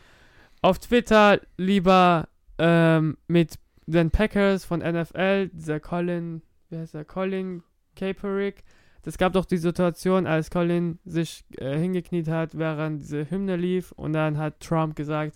auf 0.61 0.79
Twitter 0.79 1.39
lieber 1.57 2.27
ähm, 2.59 3.17
mit 3.27 3.55
den 3.87 4.11
Packers 4.11 4.63
von 4.63 4.79
NFL, 4.79 5.49
dieser 5.49 5.79
Colin, 5.79 6.41
wie 6.69 6.77
heißt 6.77 6.93
der, 6.93 7.03
Colin 7.05 7.63
Kaepernick, 7.95 8.63
das 9.03 9.17
gab 9.17 9.33
doch 9.33 9.45
die 9.45 9.57
Situation, 9.57 10.27
als 10.27 10.49
Colin 10.49 10.99
sich 11.05 11.43
äh, 11.57 11.77
hingekniet 11.77 12.27
hat, 12.27 12.57
während 12.57 13.01
diese 13.01 13.29
Hymne 13.29 13.55
lief 13.55 13.91
und 13.93 14.13
dann 14.13 14.37
hat 14.37 14.59
Trump 14.59 14.95
gesagt, 14.95 15.35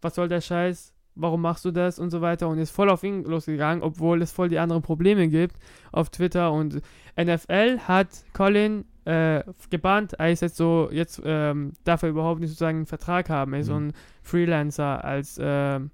was 0.00 0.14
soll 0.14 0.28
der 0.28 0.40
Scheiß, 0.40 0.92
warum 1.14 1.42
machst 1.42 1.64
du 1.64 1.70
das 1.70 1.98
und 1.98 2.10
so 2.10 2.20
weiter 2.22 2.48
und 2.48 2.58
ist 2.58 2.70
voll 2.70 2.88
auf 2.88 3.02
ihn 3.04 3.24
losgegangen, 3.24 3.82
obwohl 3.82 4.22
es 4.22 4.32
voll 4.32 4.48
die 4.48 4.58
anderen 4.58 4.82
Probleme 4.82 5.28
gibt 5.28 5.56
auf 5.92 6.08
Twitter 6.10 6.50
und 6.52 6.80
NFL 7.20 7.80
hat 7.86 8.08
Colin 8.32 8.84
äh, 9.04 9.42
gebannt, 9.68 10.14
er 10.14 10.30
ist 10.30 10.40
jetzt 10.42 10.56
so, 10.56 10.88
jetzt 10.90 11.20
ähm, 11.24 11.72
darf 11.84 12.02
er 12.02 12.08
überhaupt 12.08 12.40
nicht 12.40 12.50
sozusagen 12.50 12.78
einen 12.78 12.86
Vertrag 12.86 13.28
haben, 13.28 13.52
er 13.52 13.60
ist 13.60 13.66
so 13.66 13.74
Mhm. 13.74 13.88
ein 13.88 13.92
Freelancer 14.22 15.04
als 15.04 15.38
ähm, 15.42 15.90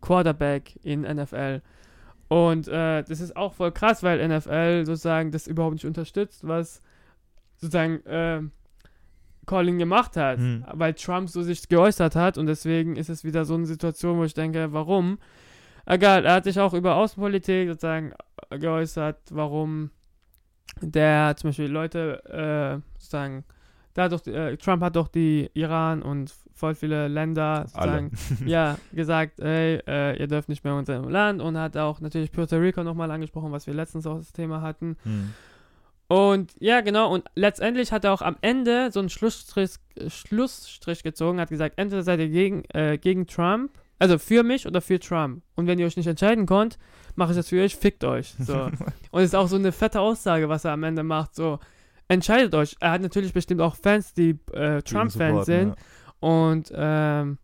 Quarterback 0.00 0.78
in 0.84 1.02
NFL. 1.02 1.60
Und 2.28 2.68
äh, 2.68 3.02
das 3.02 3.20
ist 3.20 3.36
auch 3.36 3.54
voll 3.54 3.72
krass, 3.72 4.02
weil 4.02 4.26
NFL 4.26 4.84
sozusagen 4.84 5.30
das 5.30 5.46
überhaupt 5.46 5.74
nicht 5.74 5.86
unterstützt, 5.86 6.46
was 6.46 6.82
sozusagen 7.56 8.04
äh, 8.06 8.42
Colin 9.46 9.78
gemacht 9.78 10.16
hat, 10.16 10.38
Hm. 10.38 10.64
weil 10.72 10.92
Trump 10.94 11.30
so 11.30 11.42
sich 11.42 11.68
geäußert 11.68 12.14
hat 12.14 12.36
und 12.36 12.46
deswegen 12.46 12.96
ist 12.96 13.08
es 13.08 13.24
wieder 13.24 13.44
so 13.46 13.54
eine 13.54 13.66
Situation, 13.66 14.18
wo 14.18 14.24
ich 14.24 14.34
denke, 14.34 14.72
warum? 14.72 15.18
Egal, 15.86 16.26
er 16.26 16.34
hat 16.34 16.44
sich 16.44 16.60
auch 16.60 16.74
über 16.74 16.96
Außenpolitik 16.96 17.68
sozusagen 17.68 18.12
geäußert, 18.50 19.18
warum 19.30 19.90
der 20.82 21.34
zum 21.36 21.48
Beispiel 21.48 21.70
Leute 21.70 22.22
äh, 22.26 22.98
sozusagen, 22.98 23.44
da 23.94 24.10
doch, 24.10 24.24
äh, 24.26 24.58
Trump 24.58 24.82
hat 24.82 24.96
doch 24.96 25.08
die 25.08 25.50
Iran 25.54 26.02
und 26.02 26.34
voll 26.58 26.74
viele 26.74 27.08
Länder 27.08 27.64
sozusagen 27.66 28.10
ja, 28.46 28.76
gesagt, 28.92 29.40
ey, 29.40 29.80
äh, 29.86 30.18
ihr 30.18 30.26
dürft 30.26 30.48
nicht 30.48 30.64
mehr 30.64 30.72
in 30.72 30.80
unserem 30.80 31.08
Land 31.08 31.40
und 31.40 31.56
hat 31.56 31.76
auch 31.76 32.00
natürlich 32.00 32.32
Puerto 32.32 32.56
Rico 32.56 32.82
nochmal 32.82 33.10
angesprochen, 33.10 33.52
was 33.52 33.66
wir 33.66 33.74
letztens 33.74 34.06
auch 34.06 34.18
das 34.18 34.32
Thema 34.32 34.60
hatten. 34.60 34.96
Hm. 35.04 35.32
Und 36.08 36.52
ja, 36.58 36.80
genau, 36.80 37.12
und 37.12 37.24
letztendlich 37.34 37.92
hat 37.92 38.04
er 38.04 38.14
auch 38.14 38.22
am 38.22 38.36
Ende 38.40 38.90
so 38.90 38.98
einen 38.98 39.10
Schlussstrich, 39.10 39.72
Schlussstrich 40.08 41.02
gezogen, 41.02 41.38
hat 41.38 41.50
gesagt, 41.50 41.74
entweder 41.78 42.02
seid 42.02 42.18
ihr 42.18 42.30
gegen, 42.30 42.64
äh, 42.72 42.96
gegen 42.98 43.26
Trump, 43.26 43.70
also 43.98 44.18
für 44.18 44.42
mich 44.42 44.66
oder 44.66 44.80
für 44.80 44.98
Trump. 44.98 45.42
Und 45.54 45.66
wenn 45.66 45.78
ihr 45.78 45.86
euch 45.86 45.98
nicht 45.98 46.06
entscheiden 46.06 46.46
könnt, 46.46 46.78
mache 47.14 47.32
ich 47.32 47.36
das 47.36 47.48
für 47.48 47.62
euch, 47.62 47.76
fickt 47.76 48.04
euch. 48.04 48.34
So. 48.38 48.70
und 49.10 49.20
es 49.20 49.26
ist 49.26 49.34
auch 49.34 49.48
so 49.48 49.56
eine 49.56 49.70
fette 49.70 50.00
Aussage, 50.00 50.48
was 50.48 50.64
er 50.64 50.72
am 50.72 50.82
Ende 50.82 51.02
macht, 51.02 51.34
so, 51.34 51.58
entscheidet 52.08 52.54
euch. 52.54 52.76
Er 52.80 52.92
hat 52.92 53.02
natürlich 53.02 53.34
bestimmt 53.34 53.60
auch 53.60 53.76
Fans, 53.76 54.14
die 54.14 54.38
äh, 54.52 54.82
Trump-Fans 54.82 55.46
sind. 55.46 55.70
Support, 55.70 55.78
Und, 56.20 56.72
ähm, 56.74 57.38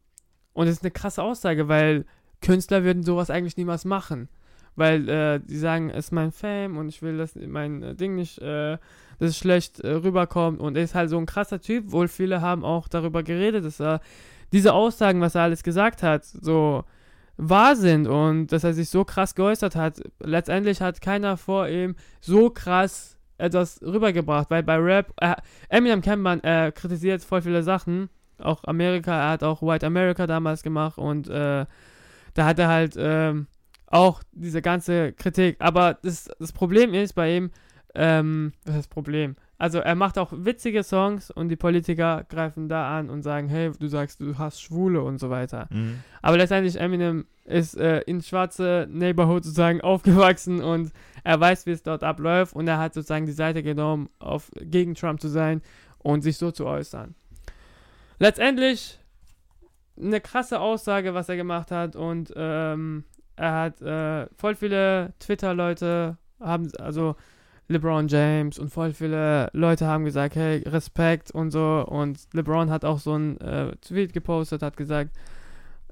und 0.52 0.66
das 0.66 0.76
ist 0.76 0.82
eine 0.82 0.90
krasse 0.90 1.22
Aussage, 1.22 1.68
weil 1.68 2.04
Künstler 2.40 2.84
würden 2.84 3.02
sowas 3.02 3.30
eigentlich 3.30 3.56
niemals 3.56 3.84
machen. 3.84 4.28
Weil 4.76 5.08
äh, 5.08 5.40
die 5.40 5.56
sagen, 5.56 5.90
es 5.90 6.06
ist 6.06 6.12
mein 6.12 6.32
Fame 6.32 6.76
und 6.76 6.88
ich 6.88 7.00
will, 7.00 7.16
dass 7.16 7.36
mein 7.36 7.82
äh, 7.82 7.94
Ding 7.94 8.16
nicht, 8.16 8.38
äh, 8.38 8.78
dass 9.18 9.30
es 9.30 9.38
schlecht 9.38 9.80
äh, 9.80 9.90
rüberkommt. 9.90 10.60
Und 10.60 10.76
er 10.76 10.82
ist 10.82 10.94
halt 10.96 11.10
so 11.10 11.18
ein 11.18 11.26
krasser 11.26 11.60
Typ. 11.60 11.92
Wohl 11.92 12.08
viele 12.08 12.40
haben 12.40 12.64
auch 12.64 12.88
darüber 12.88 13.22
geredet, 13.22 13.64
dass 13.64 13.80
er 13.80 14.00
diese 14.52 14.72
Aussagen, 14.72 15.20
was 15.20 15.36
er 15.36 15.42
alles 15.42 15.62
gesagt 15.62 16.02
hat, 16.02 16.24
so 16.24 16.84
wahr 17.36 17.76
sind 17.76 18.06
und 18.06 18.48
dass 18.48 18.64
er 18.64 18.74
sich 18.74 18.88
so 18.88 19.04
krass 19.04 19.34
geäußert 19.34 19.76
hat. 19.76 20.02
Letztendlich 20.20 20.80
hat 20.80 21.00
keiner 21.00 21.36
vor 21.36 21.68
ihm 21.68 21.96
so 22.20 22.50
krass 22.50 23.18
etwas 23.38 23.80
rübergebracht, 23.82 24.50
weil 24.50 24.62
bei 24.62 24.76
Rap, 24.76 25.12
äh, 25.20 25.34
Eminem 25.68 26.00
kennt 26.00 26.22
man, 26.22 26.40
er 26.40 26.72
kritisiert 26.72 27.22
voll 27.22 27.42
viele 27.42 27.62
Sachen, 27.62 28.08
auch 28.38 28.64
Amerika, 28.64 29.12
er 29.12 29.30
hat 29.30 29.42
auch 29.42 29.62
White 29.62 29.86
America 29.86 30.26
damals 30.26 30.62
gemacht 30.62 30.98
und 30.98 31.28
äh, 31.28 31.66
da 32.34 32.44
hat 32.44 32.58
er 32.58 32.68
halt 32.68 32.94
ähm, 32.98 33.46
auch 33.86 34.22
diese 34.32 34.62
ganze 34.62 35.12
Kritik, 35.12 35.56
aber 35.60 35.98
das, 36.02 36.30
das 36.38 36.52
Problem 36.52 36.94
ist 36.94 37.14
bei 37.14 37.36
ihm, 37.36 37.50
ähm, 37.94 38.52
was 38.64 38.74
ist 38.74 38.78
das 38.78 38.88
Problem? 38.88 39.36
Also 39.56 39.78
er 39.78 39.94
macht 39.94 40.18
auch 40.18 40.32
witzige 40.32 40.82
Songs 40.82 41.30
und 41.30 41.48
die 41.48 41.56
Politiker 41.56 42.26
greifen 42.28 42.68
da 42.68 42.98
an 42.98 43.08
und 43.08 43.22
sagen, 43.22 43.48
hey, 43.48 43.70
du 43.78 43.86
sagst, 43.86 44.20
du 44.20 44.36
hast 44.36 44.60
Schwule 44.60 45.00
und 45.02 45.18
so 45.18 45.30
weiter. 45.30 45.68
Mhm. 45.70 46.00
Aber 46.22 46.36
letztendlich 46.36 46.78
Eminem 46.78 47.26
ist 47.44 47.76
äh, 47.76 48.00
in 48.00 48.20
schwarze 48.20 48.88
Neighborhood 48.90 49.44
sozusagen 49.44 49.80
aufgewachsen 49.82 50.60
und 50.60 50.92
er 51.22 51.38
weiß, 51.38 51.66
wie 51.66 51.70
es 51.70 51.82
dort 51.82 52.02
abläuft 52.02 52.54
und 52.54 52.66
er 52.66 52.78
hat 52.78 52.94
sozusagen 52.94 53.26
die 53.26 53.32
Seite 53.32 53.62
genommen, 53.62 54.10
auf, 54.18 54.50
gegen 54.60 54.94
Trump 54.94 55.20
zu 55.20 55.28
sein 55.28 55.62
und 55.98 56.22
sich 56.22 56.36
so 56.36 56.50
zu 56.50 56.66
äußern. 56.66 57.14
Letztendlich 58.18 58.98
eine 60.00 60.20
krasse 60.20 60.60
Aussage, 60.60 61.14
was 61.14 61.28
er 61.28 61.36
gemacht 61.36 61.70
hat 61.70 61.96
und 61.96 62.32
ähm, 62.36 63.04
er 63.36 63.52
hat 63.52 63.82
äh, 63.82 64.26
voll 64.36 64.54
viele 64.54 65.12
Twitter-Leute 65.18 66.16
haben, 66.40 66.70
also 66.78 67.16
LeBron 67.68 68.08
James 68.08 68.58
und 68.58 68.70
voll 68.70 68.92
viele 68.92 69.48
Leute 69.52 69.86
haben 69.86 70.04
gesagt, 70.04 70.36
hey, 70.36 70.58
Respekt 70.66 71.30
und 71.30 71.50
so. 71.50 71.84
Und 71.88 72.18
LeBron 72.32 72.70
hat 72.70 72.84
auch 72.84 72.98
so 72.98 73.14
ein 73.16 73.40
äh, 73.40 73.74
Tweet 73.76 74.12
gepostet, 74.12 74.62
hat 74.62 74.76
gesagt, 74.76 75.10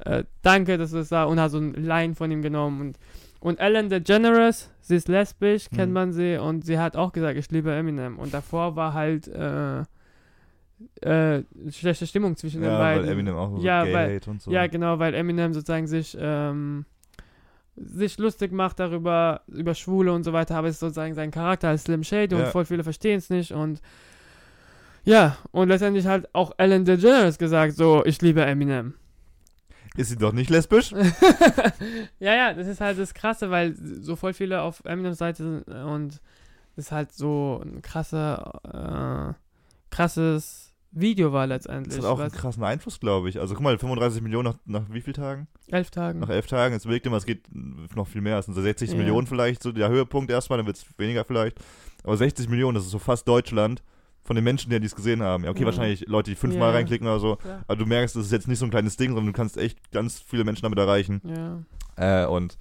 äh, 0.05 0.25
danke, 0.43 0.79
dass 0.79 0.91
du 0.91 0.99
es 0.99 1.09
da 1.09 1.25
und 1.25 1.41
hat 1.41 1.51
so 1.51 1.59
ein 1.59 1.73
Line 1.75 2.15
von 2.15 2.31
ihm 2.31 2.43
genommen. 2.43 2.81
Und, 2.81 2.99
und 3.41 3.59
Ellen 3.59 3.89
DeGeneres, 3.89 4.71
sie 4.81 4.97
ist 4.97 5.09
lesbisch, 5.09 5.71
kennt 5.71 5.89
Mhm. 5.89 5.95
man 5.95 6.13
sie, 6.13 6.37
und 6.37 6.65
sie 6.65 6.79
hat 6.79 6.97
auch 6.97 7.13
gesagt, 7.13 7.39
ich 7.39 7.51
liebe 7.51 7.73
Eminem. 7.73 8.19
Und 8.19 8.35
davor 8.35 8.77
war 8.77 8.93
halt 8.95 9.31
äh, 11.01 11.43
schlechte 11.71 12.07
Stimmung 12.07 12.37
zwischen 12.37 12.61
den 12.63 12.71
Ja, 12.71 12.79
beiden. 12.79 13.05
weil 13.05 13.13
Eminem 13.13 13.37
auch 13.37 13.51
so 13.57 13.63
Ja, 13.65 13.85
Gay 13.85 13.93
weil- 13.95 14.21
und 14.27 14.41
so. 14.43 14.51
Ja, 14.51 14.67
genau, 14.67 14.99
weil 14.99 15.15
Eminem 15.15 15.53
sozusagen 15.55 15.87
sich, 15.87 16.17
ähm, 16.21 16.85
sich 17.77 18.19
lustig 18.19 18.53
macht 18.53 18.79
darüber, 18.81 19.43
über 19.49 19.75
Schwule 19.75 20.13
und 20.13 20.25
so 20.25 20.33
weiter, 20.33 20.57
aber 20.57 20.69
es 20.69 20.75
ist 20.75 20.81
sozusagen 20.81 21.15
sein 21.15 21.31
Charakter 21.31 21.69
als 21.69 21.85
Slim 21.85 22.05
Shady 22.05 22.35
und 22.35 22.43
Ja. 22.43 22.51
voll 22.51 22.65
viele 22.65 22.85
verstehen 22.85 23.19
es 23.19 23.31
nicht 23.31 23.53
und 23.53 23.81
ja, 25.05 25.37
und 25.51 25.69
letztendlich 25.69 26.07
hat 26.07 26.29
auch 26.33 26.53
Ellen 26.59 26.85
DeGeneres 26.85 27.37
gesagt, 27.39 27.75
so, 27.75 28.05
ich 28.05 28.23
liebe 28.23 28.45
Eminem. 28.45 28.95
Ist 29.97 30.11
sie 30.11 30.17
doch 30.17 30.33
nicht 30.33 30.49
lesbisch? 30.49 30.93
ja, 32.21 32.35
ja, 32.35 32.55
das 32.55 32.67
ist 32.67 32.81
halt 32.81 32.99
das 32.99 33.13
Krasse, 33.13 33.51
weil 33.51 33.75
so 33.77 34.17
voll 34.17 34.33
viele 34.33 34.63
auf 34.63 34.83
Eminems 34.85 35.19
Seite 35.19 35.43
sind 35.43 35.69
und 35.69 36.21
das 36.77 36.87
ist 36.87 36.93
halt 36.93 37.13
so 37.13 37.61
ein 37.65 37.83
krasser, 37.83 39.35
äh, 39.35 39.95
krasses 39.95 40.72
Video 40.93 41.33
war 41.33 41.47
letztendlich. 41.47 41.97
Das 41.97 42.05
hat 42.05 42.13
auch 42.13 42.21
einen 42.21 42.31
krassen 42.31 42.63
Einfluss, 42.63 43.01
glaube 43.01 43.29
ich. 43.29 43.41
Also 43.41 43.55
guck 43.55 43.63
mal, 43.65 43.79
35 43.79 44.21
Millionen 44.23 44.51
nach, 44.67 44.83
nach 44.83 44.93
wie 44.93 45.01
vielen 45.01 45.15
Tagen? 45.15 45.49
elf 45.69 45.91
Tagen. 45.91 46.21
Nach 46.21 46.29
elf 46.29 46.47
Tagen. 46.47 46.75
Jetzt 46.75 46.85
überlegt 46.85 47.07
mal, 47.07 47.17
es 47.17 47.25
geht 47.27 47.45
noch 47.97 48.07
viel 48.07 48.21
mehr. 48.21 48.39
Es 48.39 48.45
sind 48.47 48.55
so 48.55 48.61
60 48.63 48.91
Ja. 48.91 48.97
Millionen 48.97 49.27
vielleicht, 49.27 49.63
so 49.63 49.73
der 49.73 49.89
Höhepunkt 49.89 50.31
erstmal, 50.31 50.59
dann 50.59 50.67
wird 50.67 50.77
es 50.77 50.85
weniger 50.99 51.25
vielleicht. 51.25 51.59
Aber 52.05 52.17
60 52.17 52.49
Millionen, 52.49 52.75
das 52.75 52.85
ist 52.85 52.91
so 52.91 52.99
fast 52.99 53.27
Deutschland 53.27 53.83
von 54.25 54.37
den 54.37 54.45
Menschen, 54.45 54.71
die 54.71 54.77
es 54.77 54.95
gesehen 54.95 55.23
haben. 55.23 55.45
Ja, 55.45 55.51
okay, 55.51 55.61
Ja. 55.61 55.67
wahrscheinlich 55.67 56.07
Leute, 56.07 56.31
die 56.31 56.37
fünfmal 56.37 56.69
Ja. 56.71 56.75
reinklicken 56.77 57.07
oder 57.07 57.19
so. 57.19 57.39
Ja. 57.45 57.63
Aber 57.67 57.77
du 57.77 57.87
merkst, 57.87 58.15
das 58.15 58.27
ist 58.27 58.33
jetzt 58.33 58.47
nicht 58.47 58.59
so 58.59 58.67
ein 58.67 58.71
kleines 58.71 58.97
Ding, 58.97 59.09
sondern 59.11 59.27
du 59.27 59.33
kannst 59.33 59.57
echt 59.57 59.91
ganz 59.93 60.21
viele 60.21 60.45
Menschen 60.45 60.63
damit 60.63 60.79
erreichen. 60.79 61.21
Ja. 61.25 62.25
Äh, 62.25 62.27
und 62.27 62.57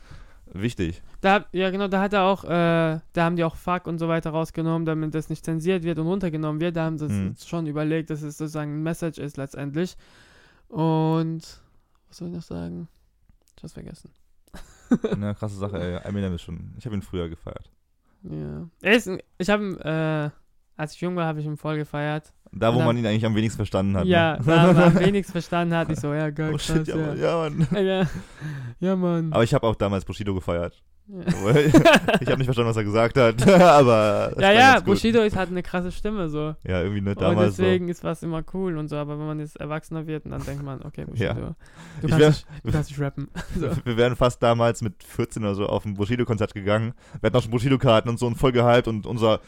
wichtig. 0.54 1.02
Da, 1.22 1.46
ja, 1.52 1.70
genau, 1.70 1.88
da 1.88 2.02
hat 2.02 2.14
er 2.14 2.24
auch, 2.24 2.44
äh, 2.44 2.48
da 2.48 3.02
haben 3.18 3.36
die 3.36 3.44
auch 3.44 3.56
Fuck 3.56 3.88
und 3.88 4.00
so 4.00 4.08
weiter 4.08 4.32
rausgenommen, 4.32 4.86
damit 4.86 5.14
das 5.16 5.30
nicht 5.30 5.46
zensiert 5.46 5.84
wird 5.84 6.00
und 6.00 6.08
runtergenommen 6.08 6.60
wird. 6.62 6.76
Da 6.76 6.86
haben 6.86 6.98
sie 6.98 7.08
Mhm. 7.08 7.36
schon 7.46 7.68
überlegt, 7.68 8.10
dass 8.10 8.22
es 8.22 8.38
sozusagen 8.38 8.80
ein 8.80 8.84
Message 8.84 9.18
ist 9.20 9.38
letztendlich. 9.38 9.96
Und 10.68 11.42
was 12.08 12.18
soll 12.18 12.30
ich 12.30 12.34
noch 12.36 12.42
sagen? 12.42 12.88
Ich 13.58 13.64
hab's 13.64 13.74
vergessen. 13.74 14.12
Eine 15.12 15.36
krasse 15.36 15.56
Sache, 15.58 15.80
ey. 15.80 16.08
Eminem 16.08 16.34
ist 16.36 16.42
schon. 16.42 16.74
Ich 16.78 16.86
habe 16.86 16.96
ihn 16.96 17.02
früher 17.02 17.30
gefeiert. 17.30 17.70
Ja. 18.24 18.68
Er 18.82 18.94
ist 18.96 19.08
ein, 19.08 19.20
ich 19.38 19.50
habe 19.50 19.64
ihn, 19.64 19.78
äh, 19.80 20.30
als 20.78 20.94
ich 20.94 21.02
jung 21.02 21.16
war, 21.16 21.26
habe 21.26 21.40
ich 21.40 21.46
ihn 21.46 21.58
voll 21.58 21.78
gefeiert. 21.78 22.34
Da, 22.54 22.74
wo 22.74 22.80
Und 22.80 22.86
man 22.86 22.98
ihn 22.98 23.06
eigentlich 23.06 23.26
am 23.26 23.36
wenigsten 23.36 23.58
verstanden 23.58 23.96
hat. 23.96 24.06
ja, 24.06 24.38
ne? 24.38 24.44
da 24.46 24.74
man 24.74 24.84
am 24.84 25.00
wenigsten 25.00 25.32
verstanden 25.32 25.74
hat, 25.74 25.90
ich 25.90 26.00
so, 26.00 26.14
ja, 26.14 26.30
geil, 26.30 26.52
Oh 26.54 26.58
shit, 26.58 26.88
ja, 26.88 27.14
ja, 27.14 27.38
Mann. 27.50 27.68
Ja, 27.86 28.08
ja, 28.80 28.96
Mann. 28.96 29.32
Aber 29.32 29.44
ich 29.44 29.54
habe 29.54 29.66
auch 29.68 29.76
damals 29.76 30.04
Bushido 30.04 30.34
gefeiert. 30.34 30.82
ich 32.22 32.28
habe 32.28 32.38
nicht 32.38 32.46
verstanden, 32.46 32.70
was 32.70 32.78
er 32.78 32.84
gesagt 32.84 33.18
hat. 33.18 33.48
aber. 33.62 34.34
ja, 34.40 34.52
ja. 34.54 34.80
Bushido 34.80 35.22
ist 35.22 35.36
halt 35.36 35.50
eine 35.50 35.62
krasse 35.62 35.92
Stimme 35.92 36.30
so. 36.30 36.56
Ja, 36.66 36.82
irgendwie 36.82 37.02
ne, 37.02 37.12
Und 37.12 37.22
damals. 37.22 37.58
deswegen 37.58 37.90
ist 37.90 38.04
was 38.04 38.24
immer 38.24 38.44
cool 38.54 38.78
und 38.78 38.88
so, 38.88 38.96
aber 38.96 39.20
wenn 39.20 39.26
man 39.28 39.40
jetzt 39.40 39.58
erwachsener 39.60 40.08
wird, 40.08 40.26
dann 40.26 40.44
denkt 40.44 40.64
man, 40.64 40.82
okay, 40.84 41.06
Bushido, 41.06 41.26
Ja. 41.26 41.34
du, 41.34 41.54
Ich 42.04 42.10
kannst 42.10 42.20
wär- 42.20 42.30
nicht, 42.30 42.46
du 42.64 42.72
kannst 42.72 42.90
nicht 42.92 43.00
rappen. 43.02 43.28
so. 43.60 43.70
so. 43.74 43.76
Wir 43.84 43.98
wären 43.98 44.16
fast 44.16 44.42
damals 44.42 44.82
mit 44.82 45.04
14 45.04 45.44
oder 45.44 45.56
so 45.56 45.66
auf 45.68 45.86
ein 45.86 45.96
Bushido-Konzert 45.96 46.54
gegangen. 46.54 46.94
Wir 47.20 47.28
hatten 47.28 47.38
auch 47.38 47.42
schon 47.42 47.52
Bushido-Karten 47.52 48.10
und 48.10 48.18
so 48.18 48.28
und 48.28 48.36
voll 48.36 48.52
gehypt 48.54 48.88
und 48.88 49.06
unser 49.06 49.40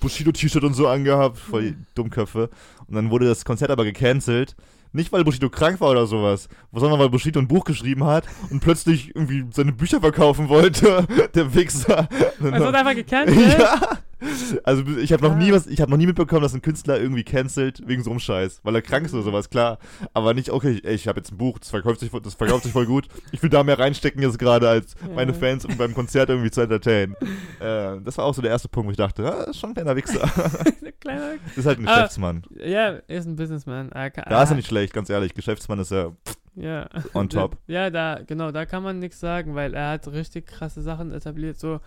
Bushido-T-Shirt 0.00 0.64
und 0.64 0.74
so 0.74 0.88
angehabt. 0.88 1.38
Voll 1.38 1.62
die 1.72 1.76
Dummköpfe. 1.94 2.50
Und 2.86 2.94
dann 2.94 3.10
wurde 3.10 3.26
das 3.26 3.44
Konzert 3.44 3.70
aber 3.70 3.84
gecancelt. 3.84 4.56
Nicht, 4.92 5.12
weil 5.12 5.22
Bushido 5.24 5.48
krank 5.48 5.80
war 5.80 5.90
oder 5.90 6.06
sowas, 6.06 6.48
sondern 6.72 6.98
weil 6.98 7.10
Bushido 7.10 7.38
ein 7.38 7.46
Buch 7.46 7.64
geschrieben 7.64 8.04
hat 8.04 8.24
und 8.50 8.60
plötzlich 8.60 9.14
irgendwie 9.14 9.44
seine 9.52 9.72
Bücher 9.72 10.00
verkaufen 10.00 10.48
wollte. 10.48 11.06
Der 11.34 11.54
Wichser. 11.54 12.08
Es 12.10 12.40
wird 12.40 12.74
einfach 12.74 12.94
gecancelt. 12.94 13.58
Ja. 13.58 13.80
Also 14.64 14.82
ich 14.98 15.12
habe 15.12 15.22
noch 15.26 15.36
nie 15.36 15.52
was, 15.52 15.66
ich 15.66 15.80
habe 15.80 15.90
noch 15.90 15.98
nie 15.98 16.06
mitbekommen, 16.06 16.42
dass 16.42 16.54
ein 16.54 16.62
Künstler 16.62 17.00
irgendwie 17.00 17.24
cancelt 17.24 17.82
wegen 17.86 18.02
so 18.02 18.10
einem 18.10 18.20
Scheiß, 18.20 18.60
weil 18.62 18.74
er 18.74 18.82
krank 18.82 19.06
ist 19.06 19.14
oder 19.14 19.22
sowas, 19.22 19.48
klar. 19.50 19.78
Aber 20.12 20.34
nicht, 20.34 20.50
okay, 20.50 20.80
ey, 20.84 20.94
ich 20.94 21.08
habe 21.08 21.20
jetzt 21.20 21.32
ein 21.32 21.38
Buch, 21.38 21.58
das 21.58 21.70
verkauft 21.70 22.00
sich, 22.00 22.10
voll- 22.10 22.20
das 22.20 22.34
verkauft 22.34 22.64
sich 22.64 22.72
voll 22.72 22.86
gut. 22.86 23.08
Ich 23.32 23.42
will 23.42 23.50
da 23.50 23.62
mehr 23.64 23.78
reinstecken 23.78 24.20
jetzt 24.22 24.38
gerade 24.38 24.68
als 24.68 24.94
meine 25.14 25.32
Ja. 25.32 25.38
Fans, 25.38 25.64
um 25.64 25.76
beim 25.76 25.94
Konzert 25.94 26.28
irgendwie 26.28 26.50
zu 26.50 26.60
entertainen. 26.60 27.14
Äh, 27.60 28.00
das 28.02 28.16
war 28.16 28.24
auch 28.24 28.32
so 28.34 28.40
der 28.40 28.50
erste 28.50 28.68
Punkt, 28.68 28.86
wo 28.88 28.90
ich 28.90 28.96
dachte, 28.96 29.22
ah, 29.30 29.40
das 29.40 29.48
ist 29.50 29.58
schon 29.60 29.70
ein 29.70 29.74
kleiner 29.74 29.94
Wichser. 29.96 30.20
Kleiner, 31.00 31.32
Das 31.48 31.58
ist 31.58 31.66
halt 31.66 31.78
ein 31.78 31.86
Ah. 31.86 31.94
Geschäftsmann. 31.96 32.42
ja, 32.56 32.94
er 33.06 33.18
ist 33.18 33.26
ein 33.26 33.36
Businessman. 33.36 33.90
Da 33.90 34.42
ist 34.42 34.50
er 34.50 34.56
nicht 34.56 34.66
schlecht, 34.68 34.94
ganz 34.94 35.10
ehrlich. 35.10 35.34
Geschäftsmann 35.34 35.78
ist 35.78 35.90
ja 35.90 36.10
Ja. 36.56 36.88
on 37.12 37.28
top. 37.28 37.58
Ja, 37.66 37.90
da, 37.90 38.20
genau, 38.26 38.50
da 38.50 38.64
kann 38.64 38.82
man 38.82 38.98
nichts 38.98 39.20
sagen, 39.20 39.54
weil 39.54 39.74
er 39.74 39.90
hat 39.90 40.08
richtig 40.08 40.46
krasse 40.46 40.80
Sachen 40.80 41.12
etabliert, 41.12 41.58
so. 41.60 41.80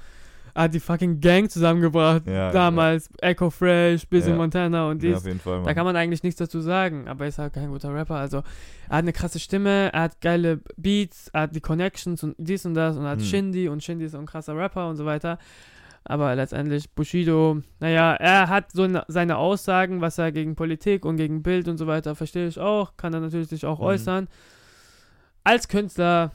Er 0.56 0.64
hat 0.64 0.74
die 0.74 0.80
fucking 0.80 1.20
Gang 1.20 1.50
zusammengebracht, 1.50 2.28
Ja, 2.28 2.52
damals. 2.52 3.10
Echo 3.22 3.50
Fresh, 3.50 4.08
Busy 4.08 4.30
Ja. 4.30 4.36
Montana 4.36 4.88
und 4.90 5.02
Ja, 5.02 5.20
dies. 5.20 5.42
Fall. 5.42 5.64
Da 5.64 5.74
kann 5.74 5.84
man 5.86 5.96
eigentlich 5.96 6.22
nichts 6.22 6.38
dazu 6.38 6.60
sagen, 6.62 7.08
aber 7.08 7.26
er 7.26 7.30
ist 7.30 7.40
halt 7.40 7.54
kein 7.54 7.70
guter 7.70 7.92
Rapper. 7.94 8.16
Also, 8.18 8.38
er 8.38 8.44
hat 8.98 9.04
eine 9.04 9.14
krasse 9.14 9.40
Stimme, 9.40 9.92
er 9.92 10.02
hat 10.02 10.22
geile 10.22 10.60
Beats, 10.78 11.30
er 11.34 11.42
hat 11.42 11.56
die 11.56 11.62
Connections 11.62 12.24
und 12.24 12.36
dies 12.38 12.66
und 12.68 12.76
das 12.76 12.96
und 12.98 13.04
er 13.06 13.12
hat 13.12 13.20
Hm. 13.20 13.26
Shindy 13.26 13.68
und 13.68 13.84
Shindy 13.84 14.06
ist 14.06 14.14
ein 14.16 14.28
krasser 14.28 14.56
Rapper 14.56 14.88
und 14.90 14.96
so 14.96 15.06
weiter. 15.06 15.40
Aber 16.06 16.36
letztendlich 16.36 16.92
Bushido, 16.92 17.62
naja, 17.80 18.14
er 18.16 18.50
hat 18.50 18.74
so 18.74 18.86
ne, 18.86 19.06
seine 19.08 19.38
Aussagen, 19.38 20.02
was 20.02 20.18
er 20.18 20.32
gegen 20.34 20.56
Politik 20.56 21.06
und 21.06 21.16
gegen 21.16 21.42
Bild 21.42 21.68
und 21.70 21.78
so 21.78 21.88
weiter, 21.88 22.14
verstehe 22.14 22.46
ich 22.48 22.60
auch, 22.60 22.96
kann 22.98 23.14
er 23.14 23.22
natürlich 23.22 23.48
sich 23.48 23.66
auch 23.66 23.80
Mhm. 23.80 23.86
äußern. 23.86 24.28
Als 25.46 25.68
Künstler 25.68 26.32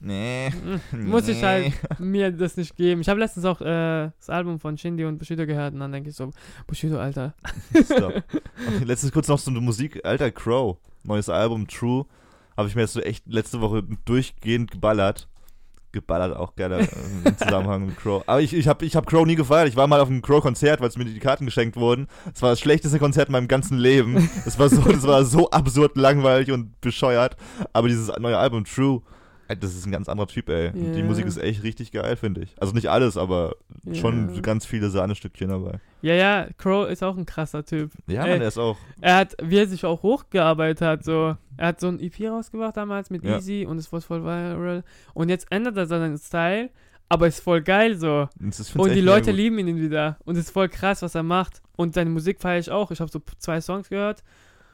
Nee. 0.00 0.50
mm, 0.50 1.06
muss 1.10 1.26
ich 1.28 1.42
halt 1.42 1.72
mir 1.98 2.30
das 2.30 2.56
nicht 2.56 2.76
geben. 2.76 3.00
Ich 3.00 3.08
habe 3.08 3.18
letztens 3.18 3.44
auch 3.44 3.60
äh, 3.60 4.10
das 4.16 4.30
Album 4.30 4.60
von 4.60 4.78
Shindy 4.78 5.04
und 5.04 5.18
Bushido 5.18 5.46
gehört 5.46 5.74
und 5.74 5.80
dann 5.80 5.92
denke 5.92 6.10
ich 6.10 6.16
so, 6.16 6.30
Bushido, 6.66 6.98
Alter. 6.98 7.34
Stop. 7.84 8.22
Okay, 8.68 8.84
letztens 8.84 9.12
kurz 9.12 9.28
noch 9.28 9.38
so 9.38 9.50
eine 9.50 9.60
Musik, 9.60 10.04
alter 10.04 10.32
Crow, 10.32 10.78
neues 11.04 11.28
Album, 11.28 11.68
True, 11.68 12.06
habe 12.56 12.68
ich 12.68 12.74
mir 12.74 12.82
jetzt 12.82 12.92
so 12.92 13.00
echt 13.00 13.24
letzte 13.26 13.60
Woche 13.60 13.84
durchgehend 14.04 14.72
geballert. 14.72 15.28
Geballert 15.92 16.36
auch 16.36 16.54
gerne 16.56 16.80
äh, 16.80 16.88
im 17.24 17.38
Zusammenhang 17.38 17.86
mit 17.86 17.96
Crow. 17.96 18.22
Aber 18.26 18.40
ich, 18.40 18.52
ich 18.52 18.66
habe 18.66 18.84
ich 18.84 18.96
hab 18.96 19.06
Crow 19.06 19.24
nie 19.24 19.36
gefeiert. 19.36 19.68
Ich 19.68 19.76
war 19.76 19.86
mal 19.86 20.00
auf 20.00 20.08
einem 20.08 20.22
Crow-Konzert, 20.22 20.80
weil 20.80 20.88
es 20.88 20.98
mir 20.98 21.04
die 21.04 21.18
Karten 21.20 21.46
geschenkt 21.46 21.76
wurden. 21.76 22.08
Es 22.34 22.42
war 22.42 22.50
das 22.50 22.60
schlechteste 22.60 22.98
Konzert 22.98 23.28
in 23.28 23.32
meinem 23.32 23.48
ganzen 23.48 23.78
Leben. 23.78 24.28
Es 24.44 24.58
war 24.58 24.68
so, 24.68 24.82
das 24.82 25.06
war 25.06 25.24
so 25.24 25.50
absurd 25.50 25.96
langweilig 25.96 26.50
und 26.50 26.78
bescheuert. 26.80 27.36
Aber 27.72 27.88
dieses 27.88 28.08
neue 28.18 28.36
Album, 28.36 28.64
True, 28.64 29.02
Das 29.48 29.74
ist 29.74 29.86
ein 29.86 29.92
ganz 29.92 30.08
anderer 30.08 30.26
Typ, 30.28 30.48
ey. 30.50 30.68
Und 30.72 30.92
Die. 30.92 31.02
Musik 31.02 31.24
ist 31.26 31.38
echt 31.38 31.62
richtig 31.62 31.90
geil, 31.92 32.16
finde 32.16 32.42
ich. 32.42 32.54
Also 32.60 32.74
nicht 32.74 32.88
alles, 32.90 33.16
aber 33.16 33.56
schon 33.94 34.34
Ja. 34.34 34.40
ganz 34.42 34.66
viele 34.66 34.90
Sahnestückchen 34.90 35.48
dabei. 35.48 35.80
Ja, 36.02 36.14
ja, 36.14 36.46
Crow 36.58 36.88
ist 36.88 37.02
auch 37.02 37.16
ein 37.16 37.24
krasser 37.26 37.64
Typ. 37.64 37.90
Ja, 38.06 38.24
Ey. 38.24 38.30
man, 38.32 38.38
der 38.40 38.48
ist 38.48 38.58
auch. 38.58 38.76
Er 39.00 39.16
hat, 39.16 39.34
wie 39.42 39.56
er 39.58 39.66
sich 39.66 39.84
auch 39.86 40.02
hochgearbeitet 40.02 40.82
hat, 40.86 41.04
so. 41.04 41.36
Er 41.56 41.68
hat 41.68 41.80
so 41.80 41.88
ein 41.88 41.98
EP 42.00 42.28
rausgebracht 42.28 42.76
damals 42.76 43.10
mit 43.10 43.24
Ja. 43.24 43.36
Easy 43.36 43.64
und 43.66 43.78
es 43.78 43.90
wurde 43.90 44.02
voll 44.02 44.22
viral. 44.22 44.84
Und 45.14 45.28
jetzt 45.30 45.46
ändert 45.50 45.76
er 45.76 45.86
seinen 45.86 46.18
Style, 46.18 46.70
aber 47.08 47.26
ist 47.26 47.40
voll 47.40 47.62
geil 47.62 47.96
so. 47.96 48.28
Und 48.76 48.94
die 48.94 49.00
Leute 49.00 49.32
lieben 49.32 49.58
ihn 49.58 49.80
wieder. 49.80 50.18
Und 50.24 50.36
es 50.36 50.44
ist 50.46 50.50
voll 50.50 50.68
krass, 50.68 51.00
was 51.02 51.14
er 51.14 51.22
macht. 51.22 51.62
Und 51.76 51.94
seine 51.94 52.10
Musik 52.10 52.40
feiere 52.40 52.58
ich 52.60 52.70
auch. 52.70 52.90
Ich 52.90 53.00
habe 53.00 53.10
so 53.10 53.20
zwei 53.38 53.60
Songs 53.60 53.88
gehört. 53.88 54.22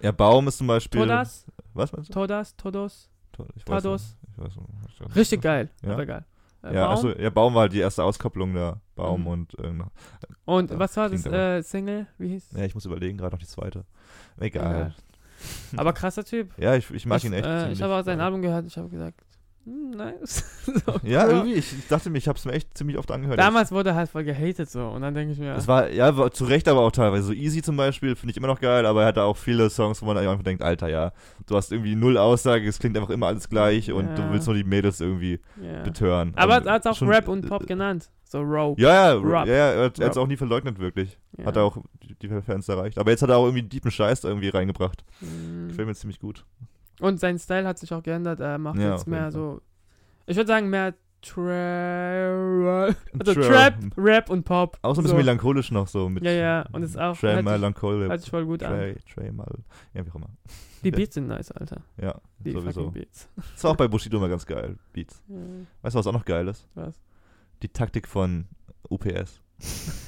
Ja, 0.00 0.10
Baum 0.10 0.48
ist 0.48 0.58
zum 0.58 0.66
Beispiel. 0.66 1.00
Todas, 1.00 1.46
Was 1.74 1.92
meinst 1.92 2.10
du? 2.10 2.12
Todas, 2.12 2.56
Todos. 2.56 3.08
To- 3.32 3.46
Ich 3.56 3.64
weiß. 4.36 5.16
Richtig 5.16 5.42
geil. 5.42 5.68
Ja. 5.82 5.92
Aber 5.92 6.06
geil. 6.06 6.24
Äh, 6.62 6.74
Ja, 6.74 6.86
Baum. 6.86 6.92
achso, 6.94 7.10
ja, 7.20 7.30
Baum 7.30 7.54
war 7.54 7.62
halt 7.62 7.72
die 7.72 7.80
erste 7.80 8.02
Auskopplung 8.04 8.54
da. 8.54 8.80
Baum 8.94 9.22
Mhm. 9.22 9.26
und 9.26 9.54
irgendein. 9.54 9.90
Und 10.44 10.70
Ja, 10.70 10.78
was 10.78 10.96
war 10.96 11.08
das 11.10 11.26
äh, 11.26 11.62
Single? 11.62 12.06
Wie 12.18 12.28
hieß 12.28 12.52
Ja, 12.56 12.64
ich 12.64 12.74
muss 12.74 12.84
überlegen, 12.86 13.18
gerade 13.18 13.34
noch 13.34 13.40
die 13.40 13.46
zweite. 13.48 13.84
Egal. 14.38 14.74
Egal. 14.74 14.94
Aber 15.76 15.92
krasser 15.92 16.24
Typ. 16.24 16.56
Ja, 16.58 16.74
ich, 16.74 16.90
ich 16.90 17.04
mag 17.06 17.18
ich 17.18 17.24
ihn 17.24 17.32
echt. 17.34 17.44
äh, 17.44 17.70
ich 17.72 17.82
habe 17.82 17.94
auch 17.94 18.04
sein 18.04 18.20
Album 18.20 18.40
gehört. 18.40 18.64
Ich 18.66 18.78
habe 18.78 18.88
gesagt, 18.88 19.23
nice. 19.66 20.44
so, 20.86 21.00
Ja, 21.02 21.24
cool. 21.24 21.32
irgendwie, 21.32 21.54
ich, 21.54 21.72
ich 21.78 21.86
dachte 21.88 22.10
mir, 22.10 22.18
ich 22.18 22.28
habe 22.28 22.38
es 22.38 22.44
mir 22.44 22.52
echt 22.52 22.76
ziemlich 22.76 22.98
oft 22.98 23.10
angehört. 23.10 23.38
Damals 23.38 23.72
wurde 23.72 23.90
er 23.90 23.96
halt 23.96 24.10
voll 24.10 24.24
gehatet 24.24 24.70
so. 24.70 24.86
Und 24.88 25.02
dann 25.02 25.14
denke 25.14 25.32
ich 25.32 25.38
mir, 25.38 25.54
Es 25.54 25.66
war, 25.68 25.88
ja, 25.90 26.16
war 26.16 26.30
zu 26.30 26.44
Recht 26.44 26.68
aber 26.68 26.80
auch 26.80 26.92
teilweise. 26.92 27.24
So 27.24 27.32
Easy 27.32 27.62
zum 27.62 27.76
Beispiel 27.76 28.16
finde 28.16 28.32
ich 28.32 28.36
immer 28.36 28.46
noch 28.48 28.60
geil, 28.60 28.84
aber 28.86 29.02
er 29.02 29.08
hatte 29.08 29.22
auch 29.22 29.36
viele 29.36 29.70
Songs, 29.70 30.02
wo 30.02 30.06
man 30.06 30.18
einfach 30.18 30.42
denkt, 30.42 30.62
Alter, 30.62 30.88
ja, 30.88 31.12
du 31.46 31.56
hast 31.56 31.72
irgendwie 31.72 31.94
null 31.94 32.18
Aussage, 32.18 32.68
es 32.68 32.78
klingt 32.78 32.96
einfach 32.96 33.10
immer 33.10 33.26
alles 33.28 33.48
gleich 33.48 33.90
und 33.92 34.06
Ja. 34.08 34.14
du 34.14 34.32
willst 34.32 34.46
nur 34.46 34.56
die 34.56 34.64
Mädels 34.64 35.00
irgendwie 35.00 35.40
ja. 35.62 35.82
betören. 35.82 36.32
Aber 36.36 36.64
er 36.64 36.72
hat 36.72 36.86
auch 36.86 36.94
schon- 36.96 37.08
Rap 37.08 37.28
und 37.28 37.48
Pop 37.48 37.66
genannt. 37.66 38.10
So 38.26 38.40
Row. 38.40 38.76
Ja, 38.78 39.12
ja, 39.12 39.12
Rap. 39.20 39.46
ja, 39.46 39.54
ja 39.54 39.72
er 39.72 39.84
hat 39.84 39.98
es 40.00 40.16
auch 40.16 40.26
nie 40.26 40.36
verleugnet, 40.36 40.80
wirklich. 40.80 41.18
Ja. 41.38 41.44
Hat 41.46 41.56
er 41.56 41.62
auch 41.62 41.78
die, 42.02 42.14
die 42.16 42.28
Fans 42.42 42.68
erreicht. 42.68 42.98
Aber 42.98 43.10
jetzt 43.12 43.22
hat 43.22 43.30
er 43.30 43.36
auch 43.36 43.44
irgendwie 43.44 43.62
deepen 43.62 43.92
Scheiß 43.92 44.24
irgendwie 44.24 44.48
reingebracht. 44.48 45.04
Mhm. 45.20 45.68
Gefällt 45.68 45.86
mir 45.86 45.94
ziemlich 45.94 46.18
gut. 46.18 46.44
Und 47.00 47.18
sein 47.20 47.38
Style 47.38 47.66
hat 47.66 47.78
sich 47.78 47.92
auch 47.92 48.02
geändert. 48.02 48.40
Er 48.40 48.58
macht 48.58 48.78
Ja, 48.78 48.92
jetzt 48.92 49.06
mehr 49.06 49.30
so. 49.32 49.60
Ich 50.26 50.36
würde 50.36 50.46
sagen, 50.48 50.70
mehr 50.70 50.94
Tra 51.20 51.40
also 53.18 53.32
Tra- 53.32 53.46
Trap, 53.48 53.74
Rap 53.96 54.28
und 54.30 54.44
Pop. 54.44 54.78
Auch 54.82 54.94
so 54.94 55.00
ein 55.00 55.04
bisschen 55.04 55.16
so. 55.16 55.22
melancholisch 55.24 55.70
noch 55.70 55.88
so 55.88 56.08
mit 56.10 56.22
Ja, 56.22 56.30
ja. 56.32 56.66
Und 56.72 56.82
ist 56.82 56.98
auch. 56.98 57.14
Sich, 57.14 57.42
Melancholy. 57.42 58.08
hört 58.08 58.20
sich 58.20 58.28
voll 58.30 58.44
gut 58.44 58.62
an. 58.62 58.72
Trey, 58.74 58.96
Trey 59.12 59.32
Mal. 59.32 59.58
Ja, 59.94 60.04
wie 60.04 60.10
auch 60.10 60.14
immer. 60.16 60.28
Die 60.82 60.90
Beats 60.92 61.14
sind 61.14 61.28
nice, 61.28 61.50
Alter. 61.50 61.80
Ja, 62.00 62.20
Die 62.40 62.50
sowieso. 62.52 62.90
Beats. 62.90 63.30
Ist 63.54 63.64
auch 63.64 63.74
bei 63.76 63.88
Bushido 63.88 64.18
immer 64.18 64.28
ganz 64.28 64.44
geil, 64.44 64.76
Beats. 64.92 65.22
Ja, 65.28 65.36
Weißt 65.80 65.94
du, 65.94 65.98
was 65.98 66.06
auch 66.06 66.12
noch 66.12 66.26
geil 66.26 66.46
ist? 66.48 66.68
was? 66.74 67.00
Die 67.62 67.68
Taktik 67.68 68.06
von 68.06 68.44
UPS. 68.90 69.40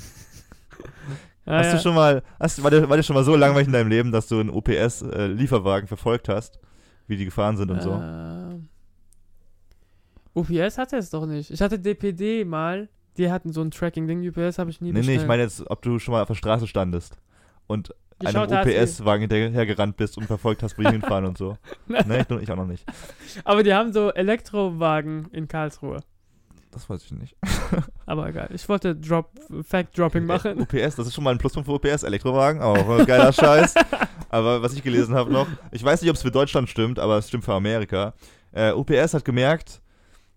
Ah, 1.48 1.58
hast 1.58 1.66
ja. 1.66 1.72
du 1.76 1.80
schon 1.80 1.94
mal, 1.94 2.22
hast, 2.40 2.60
war, 2.62 2.70
dir, 2.72 2.88
war 2.88 2.96
dir 2.96 3.04
schon 3.04 3.14
mal 3.14 3.22
so 3.22 3.36
langweilig 3.36 3.68
in 3.68 3.72
deinem 3.72 3.88
Leben, 3.88 4.10
dass 4.10 4.26
du 4.26 4.40
einen 4.40 4.50
UPS-Lieferwagen 4.50 5.86
verfolgt 5.86 6.28
hast, 6.28 6.58
wie 7.06 7.16
die 7.16 7.24
gefahren 7.24 7.56
sind 7.56 7.70
und 7.70 7.82
so? 7.82 7.92
Ähm, 7.92 8.68
UPS 10.34 10.78
hatte 10.78 10.96
es 10.96 11.10
doch 11.10 11.26
nicht. 11.26 11.50
Ich 11.50 11.60
hatte 11.62 11.78
DPD 11.78 12.44
mal. 12.44 12.88
Die 13.16 13.30
hatten 13.30 13.52
so 13.52 13.62
ein 13.62 13.70
Tracking-Ding. 13.70 14.28
UPS 14.28 14.58
habe 14.58 14.68
ich 14.70 14.80
nie 14.82 14.88
Nee, 14.88 14.94
nee, 14.94 14.98
bestellt. 15.00 15.20
ich 15.22 15.26
meine 15.26 15.42
jetzt, 15.42 15.64
ob 15.70 15.80
du 15.82 15.98
schon 15.98 16.12
mal 16.12 16.20
auf 16.20 16.28
der 16.28 16.34
Straße 16.34 16.66
standest 16.66 17.16
und 17.66 17.94
einem 18.22 18.42
UPS-Wagen 18.42 19.22
hinterhergerannt 19.22 19.96
bist 19.96 20.18
und 20.18 20.24
verfolgt 20.24 20.62
hast, 20.62 20.78
wo 20.78 20.82
die 20.82 20.88
hinfahren 20.92 21.24
und 21.24 21.38
so. 21.38 21.56
Nee, 21.88 22.24
ich, 22.28 22.30
ich 22.42 22.50
auch 22.52 22.56
noch 22.56 22.66
nicht. 22.66 22.84
Aber 23.44 23.62
die 23.62 23.72
haben 23.72 23.92
so 23.92 24.10
Elektrowagen 24.12 25.28
in 25.32 25.48
Karlsruhe. 25.48 26.00
Das 26.76 26.90
weiß 26.90 27.04
ich 27.04 27.12
nicht. 27.12 27.34
Aber 28.06 28.28
egal. 28.28 28.50
Ich 28.52 28.68
wollte 28.68 28.94
Drop, 28.94 29.30
Fact-Dropping 29.62 30.26
machen. 30.26 30.60
UPS, 30.60 30.96
das 30.96 31.06
ist 31.06 31.14
schon 31.14 31.24
mal 31.24 31.30
ein 31.30 31.38
Pluspunkt 31.38 31.66
für 31.66 31.72
UPS, 31.72 32.02
Elektrowagen, 32.02 32.60
auch 32.60 33.06
geiler 33.06 33.32
Scheiß. 33.32 33.74
Aber 34.28 34.60
was 34.60 34.74
ich 34.74 34.82
gelesen 34.82 35.14
habe 35.14 35.32
noch, 35.32 35.46
ich 35.72 35.82
weiß 35.82 36.02
nicht, 36.02 36.10
ob 36.10 36.16
es 36.16 36.22
für 36.22 36.30
Deutschland 36.30 36.68
stimmt, 36.68 36.98
aber 36.98 37.16
es 37.16 37.28
stimmt 37.28 37.46
für 37.46 37.54
Amerika. 37.54 38.12
Äh, 38.52 38.72
UPS 38.72 39.14
hat 39.14 39.24
gemerkt, 39.24 39.80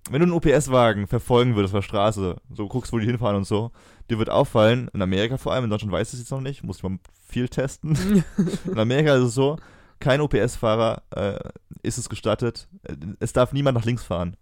wenn 0.10 0.21
du 0.21 0.28
einen 0.28 0.32
UPS-Wagen 0.32 1.08
verfolgen 1.08 1.58
würdest 1.58 1.75
auf 1.75 1.80
der 1.80 1.89
Straße, 1.89 2.38
so 2.56 2.67
guckst, 2.69 2.93
wo 2.93 2.99
die 2.99 3.06
hinfahren 3.06 3.36
und 3.36 3.45
so, 3.45 3.71
dir 4.10 4.17
wird 4.17 4.30
auffallen, 4.30 4.89
in 4.93 5.02
Amerika 5.02 5.36
vor 5.36 5.52
allem, 5.52 5.65
in 5.65 5.69
Deutschland 5.69 5.91
weiß 5.91 6.08
ich 6.08 6.13
es 6.13 6.19
jetzt 6.19 6.32
noch 6.32 6.39
nicht, 6.39 6.63
muss 6.63 6.84
man 6.84 7.02
viel 7.28 7.49
testen. 7.49 7.97
In 8.65 8.80
Amerika 8.80 9.15
ist 9.15 9.23
es 9.23 9.34
so, 9.34 9.58
kein 9.99 10.21
OPS-Fahrer 10.21 11.04
äh, 11.13 11.38
ist 11.84 11.97
es 11.97 12.08
gestattet, 12.08 12.69
äh, 12.84 12.95
es 13.19 13.34
darf 13.34 13.52
niemand 13.52 13.78
nach 13.78 13.86
links 13.86 14.06
fahren. 14.06 14.38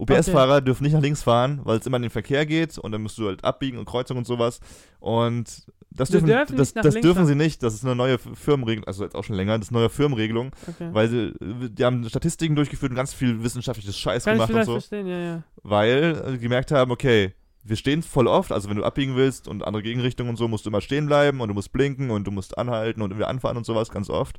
OPS-Fahrer 0.00 0.60
dürfen 0.60 0.84
nicht 0.84 0.92
nach 0.94 1.02
links 1.02 1.22
fahren, 1.22 1.60
weil 1.64 1.78
es 1.78 1.86
immer 1.86 1.96
in 1.96 2.02
den 2.04 2.10
Verkehr 2.10 2.46
geht 2.46 2.78
und 2.78 2.92
dann 2.92 3.02
musst 3.02 3.18
du 3.18 3.26
halt 3.26 3.44
abbiegen 3.44 3.78
und 3.78 3.84
Kreuzung 3.84 4.16
und 4.18 4.26
sowas. 4.26 4.60
Und 4.98 5.66
das 5.92 6.08
Sie 6.08 6.12
dürfen, 6.12 6.26
dürfen 6.28 6.56
das, 6.56 6.72
das 6.72 6.94
dürfen 6.94 7.14
fahren. 7.14 7.26
sie 7.26 7.34
nicht. 7.34 7.62
Das 7.62 7.74
ist 7.74 7.84
eine 7.84 7.96
neue 7.96 8.18
Firmenregelung, 8.18 8.86
also 8.86 9.02
jetzt 9.04 9.14
auch 9.16 9.24
schon 9.24 9.36
länger, 9.36 9.58
das 9.58 9.66
ist 9.68 9.72
eine 9.72 9.80
neue 9.80 9.90
Firmenregelung, 9.90 10.52
Okay. 10.68 10.88
weil 10.92 11.08
sie, 11.08 11.32
die 11.40 11.84
haben 11.84 12.08
Statistiken 12.08 12.54
durchgeführt 12.54 12.90
und 12.92 12.96
ganz 12.96 13.12
viel 13.12 13.42
wissenschaftliches 13.42 13.98
Scheiß 13.98 14.24
Kann 14.24 14.34
gemacht 14.34 14.52
und 14.52 14.64
so 14.64 14.72
verstehen, 14.72 15.06
ja, 15.06 15.18
ja. 15.18 15.42
weil 15.62 16.22
äh, 16.34 16.38
gemerkt 16.38 16.70
haben, 16.70 16.90
okay, 16.92 17.32
wir 17.62 17.76
stehen 17.76 18.02
voll 18.02 18.26
oft, 18.26 18.52
also 18.52 18.70
wenn 18.70 18.76
du 18.78 18.84
abbiegen 18.84 19.16
willst 19.16 19.46
und 19.46 19.64
andere 19.64 19.82
Gegenrichtungen 19.82 20.30
und 20.30 20.36
so, 20.36 20.48
musst 20.48 20.64
du 20.64 20.70
immer 20.70 20.80
stehen 20.80 21.06
bleiben 21.06 21.40
und 21.40 21.48
du 21.48 21.54
musst 21.54 21.72
blinken 21.72 22.10
und 22.10 22.26
du 22.26 22.30
musst 22.30 22.56
anhalten 22.56 23.02
und 23.02 23.10
irgendwie 23.10 23.26
anfahren 23.26 23.56
und 23.58 23.66
sowas 23.66 23.90
ganz 23.90 24.08
oft. 24.08 24.38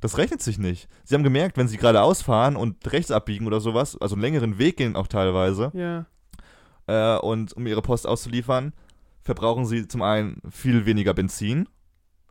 Das 0.00 0.18
rechnet 0.18 0.42
sich 0.42 0.58
nicht. 0.58 0.88
Sie 1.04 1.14
haben 1.14 1.22
gemerkt, 1.22 1.56
wenn 1.56 1.68
sie 1.68 1.76
geradeaus 1.76 2.22
fahren 2.22 2.56
und 2.56 2.92
rechts 2.92 3.10
abbiegen 3.12 3.46
oder 3.46 3.60
sowas, 3.60 3.96
also 4.00 4.14
einen 4.16 4.22
längeren 4.22 4.58
Weg 4.58 4.76
gehen 4.78 4.96
auch 4.96 5.06
teilweise, 5.06 5.70
Ja. 5.74 6.06
äh, 6.86 7.18
und 7.20 7.52
um 7.56 7.66
ihre 7.66 7.82
Post 7.82 8.06
auszuliefern, 8.06 8.72
verbrauchen 9.22 9.64
sie 9.66 9.86
zum 9.86 10.02
einen 10.02 10.40
viel 10.50 10.86
weniger 10.86 11.14
Benzin. 11.14 11.68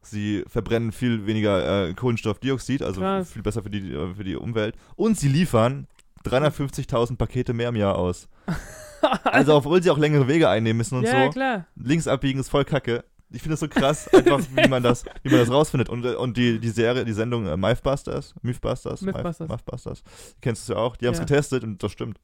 Sie 0.01 0.43
verbrennen 0.47 0.91
viel 0.91 1.25
weniger 1.25 1.87
äh, 1.89 1.93
Kohlenstoffdioxid, 1.93 2.83
also 2.83 3.01
Krass. 3.01 3.31
viel 3.31 3.41
besser 3.41 3.63
für 3.63 3.69
die, 3.71 3.91
äh, 3.93 4.13
für 4.13 4.23
die 4.23 4.35
Umwelt. 4.35 4.75
Und 4.95 5.17
sie 5.17 5.29
liefern 5.29 5.87
350.000 6.25 7.17
Pakete 7.17 7.53
mehr 7.53 7.69
im 7.69 7.75
Jahr 7.75 7.95
aus. 7.97 8.27
Also, 9.23 9.55
obwohl 9.55 9.81
sie 9.83 9.89
auch 9.91 9.97
längere 9.97 10.27
Wege 10.27 10.49
einnehmen 10.49 10.77
müssen 10.77 10.97
und 10.97 11.03
ja, 11.03 11.11
so. 11.11 11.17
ja, 11.17 11.29
klar. 11.29 11.65
Links 11.75 12.07
abbiegen 12.07 12.39
ist 12.39 12.49
voll 12.49 12.65
kacke. 12.65 13.03
Ich 13.31 13.41
finde 13.41 13.53
das 13.53 13.59
so 13.61 13.67
krass, 13.67 14.07
einfach 14.13 14.39
wie 14.55 14.67
man 14.67 14.83
das, 14.83 15.03
wie 15.23 15.29
man 15.29 15.39
das 15.39 15.49
rausfindet. 15.51 15.89
Und, 15.89 16.05
äh, 16.05 16.13
und 16.15 16.37
die, 16.37 16.59
die 16.59 16.69
Serie, 16.69 17.03
die 17.05 17.11
Sendung 17.11 17.47
äh, 17.47 17.57
Mythbusters, 17.57 18.33
Mythbusters, 18.43 19.01
Mythbusters. 19.01 19.49
Mythbusters, 19.49 20.03
kennst 20.41 20.69
du 20.69 20.73
ja 20.73 20.79
auch, 20.79 20.95
die 20.95 21.07
haben 21.07 21.13
es 21.13 21.19
Ja. 21.19 21.25
getestet 21.25 21.63
und 21.63 21.81
das 21.81 21.91
stimmt. 21.91 22.19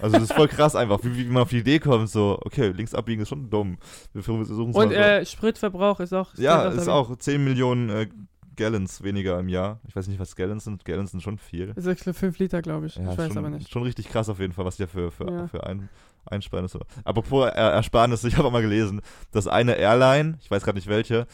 Also 0.00 0.14
das 0.14 0.24
ist 0.24 0.32
voll 0.32 0.48
krass 0.48 0.74
einfach, 0.74 0.98
wie, 1.04 1.16
wie 1.16 1.24
man 1.26 1.44
auf 1.44 1.50
die 1.50 1.58
Idee 1.58 1.78
kommt, 1.78 2.10
so, 2.10 2.38
okay, 2.44 2.68
links 2.70 2.92
abbiegen 2.92 3.22
ist 3.22 3.28
schon 3.28 3.48
dumm. 3.50 3.78
Wir 4.12 4.22
versuchen 4.24 4.70
es 4.70 4.76
Und 4.76 4.90
äh, 4.90 5.24
Spritverbrauch 5.24 6.00
ist 6.00 6.12
auch. 6.12 6.34
ja, 6.34 6.68
steht 6.70 6.82
ist 6.82 6.88
auch 6.88 7.14
10 7.16 7.42
Millionen 7.44 7.88
äh, 7.88 8.08
Gallons 8.56 9.02
weniger 9.02 9.38
im 9.38 9.48
Jahr. 9.48 9.80
Ich 9.86 9.94
weiß 9.96 10.08
nicht, 10.08 10.18
was 10.18 10.34
Gallons 10.36 10.64
sind. 10.64 10.84
Gallons 10.84 11.12
sind 11.12 11.22
schon 11.22 11.38
viel. 11.38 11.72
Ist 11.76 11.86
5 12.16 12.38
Liter, 12.38 12.60
glaube 12.62 12.86
ich. 12.86 12.96
Ja, 12.96 13.12
ich 13.12 13.18
weiß 13.18 13.28
schon, 13.28 13.38
aber 13.38 13.50
nicht. 13.50 13.70
schon 13.70 13.84
richtig 13.84 14.08
krass 14.08 14.28
auf 14.28 14.40
jeden 14.40 14.52
Fall, 14.52 14.64
was 14.64 14.76
die 14.76 14.82
da 14.82 14.86
für, 14.88 15.10
für, 15.10 15.30
Ja. 15.30 15.46
für 15.46 15.64
ein, 15.64 15.88
Einsparnisse. 16.26 16.80
Apropos 17.04 17.46
er 17.46 17.72
Ersparnisse, 17.72 18.28
ich 18.28 18.36
habe 18.36 18.48
auch 18.48 18.52
mal 18.52 18.62
gelesen, 18.62 19.00
dass 19.32 19.46
eine 19.46 19.74
Airline, 19.74 20.38
ich 20.40 20.50
weiß 20.50 20.62
gerade 20.64 20.78
nicht 20.78 20.88
welche, 20.88 21.26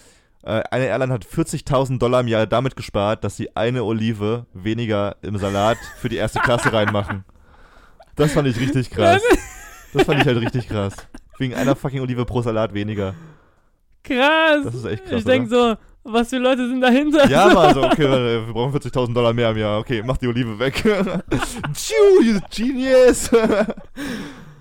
äh, 0.43 0.63
eine 0.71 0.87
Airline 0.87 1.13
hat 1.13 1.25
40.000 1.25 1.99
Dollar 1.99 2.21
im 2.21 2.29
Jahr 2.29 2.47
damit 2.47 2.77
gespart, 2.77 3.25
dass 3.25 3.37
sie 3.37 3.55
eine 3.57 3.85
Olive 3.85 4.47
weniger 4.55 5.17
im 5.23 5.37
Salat 5.37 5.79
für 5.99 6.09
die 6.09 6.17
erste 6.17 6.41
Klasse 6.41 6.73
reinmachen. 6.73 7.25
Das 8.17 8.33
fand 8.33 8.49
ich 8.49 8.59
richtig 8.59 8.91
krass. 8.91 9.23
Das 9.93 10.05
fand 10.05 10.21
ich 10.21 10.27
halt 10.27 10.39
richtig 10.39 10.69
krass. 10.69 10.95
Wegen 11.39 11.55
einer 11.55 11.77
fucking 11.77 12.01
Olive 12.01 12.25
pro 12.25 12.43
Salat 12.43 12.75
weniger. 12.75 13.15
Krass. 14.03 14.65
Das 14.65 14.75
ist 14.75 14.85
echt 14.85 15.05
krass. 15.07 15.19
ich 15.21 15.25
denke 15.25 15.49
so, 15.49 15.77
was 16.05 16.31
für 16.31 16.39
Leute 16.39 16.69
sind 16.69 16.81
dahinter? 16.81 17.29
Ja, 17.29 17.49
mal 17.55 17.75
so, 17.75 17.83
okay, 17.83 18.47
wir 18.47 18.53
brauchen 18.53 18.75
40.000 18.75 19.13
Dollar 19.13 19.33
mehr 19.33 19.51
im 19.51 19.59
Jahr. 19.59 19.79
Okay, 19.79 20.03
mach 20.05 20.17
die 20.17 20.27
Olive 20.27 20.59
weg. 20.59 20.83
Genius. 22.51 23.31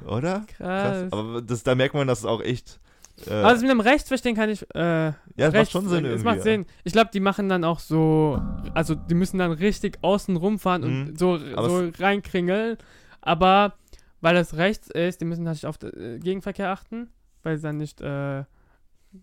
Oder? 0.08 0.43
Krass. 0.58 1.12
Aber 1.12 1.41
das, 1.41 1.63
da 1.63 1.76
merkt 1.76 1.93
man, 1.96 2.08
dass 2.08 2.20
es 2.20 2.26
auch 2.26 2.41
echt. 2.41 2.80
Äh, 3.26 3.34
Aber 3.34 3.54
das 3.54 3.62
mit 3.62 3.72
dem 3.72 3.80
Rechts 3.80 4.08
verstehen 4.08 4.36
kann 4.36 4.50
ich. 4.50 4.63
Äh, 4.76 4.80
ja, 5.08 5.13
es 5.38 5.54
macht 5.54 5.72
schon 5.72 5.88
Sinn 5.89 6.06
irgendwie. 6.06 6.15
Es 6.20 6.24
macht 6.24 6.38
ja. 6.38 6.43
Sinn. 6.43 6.65
Ich 6.84 6.93
glaube, 6.93 7.10
die 7.13 7.20
machen 7.20 7.50
dann 7.50 7.63
auch 7.63 7.80
so. 7.80 8.39
Also, 8.76 8.93
die 8.96 9.15
müssen 9.15 9.38
dann 9.39 9.52
richtig 9.52 9.98
außen 10.04 10.36
rumfahren 10.36 10.82
Mhm. 10.84 11.08
und 11.10 11.20
so, 11.20 11.39
Aber 11.56 11.70
so 11.70 11.89
reinkringeln. 12.00 12.78
Aber 13.22 13.74
weil 14.22 14.36
es 14.38 14.56
rechts 14.56 14.89
ist, 14.89 15.20
die 15.22 15.26
müssen 15.26 15.43
natürlich 15.43 15.65
auf 15.65 15.78
den 15.78 15.93
äh, 15.93 16.20
Gegenverkehr 16.20 16.70
achten, 16.72 17.10
weil 17.43 17.58
sie 17.58 17.63
dann 17.63 17.78
nicht. 17.78 18.02
Äh, 18.02 18.43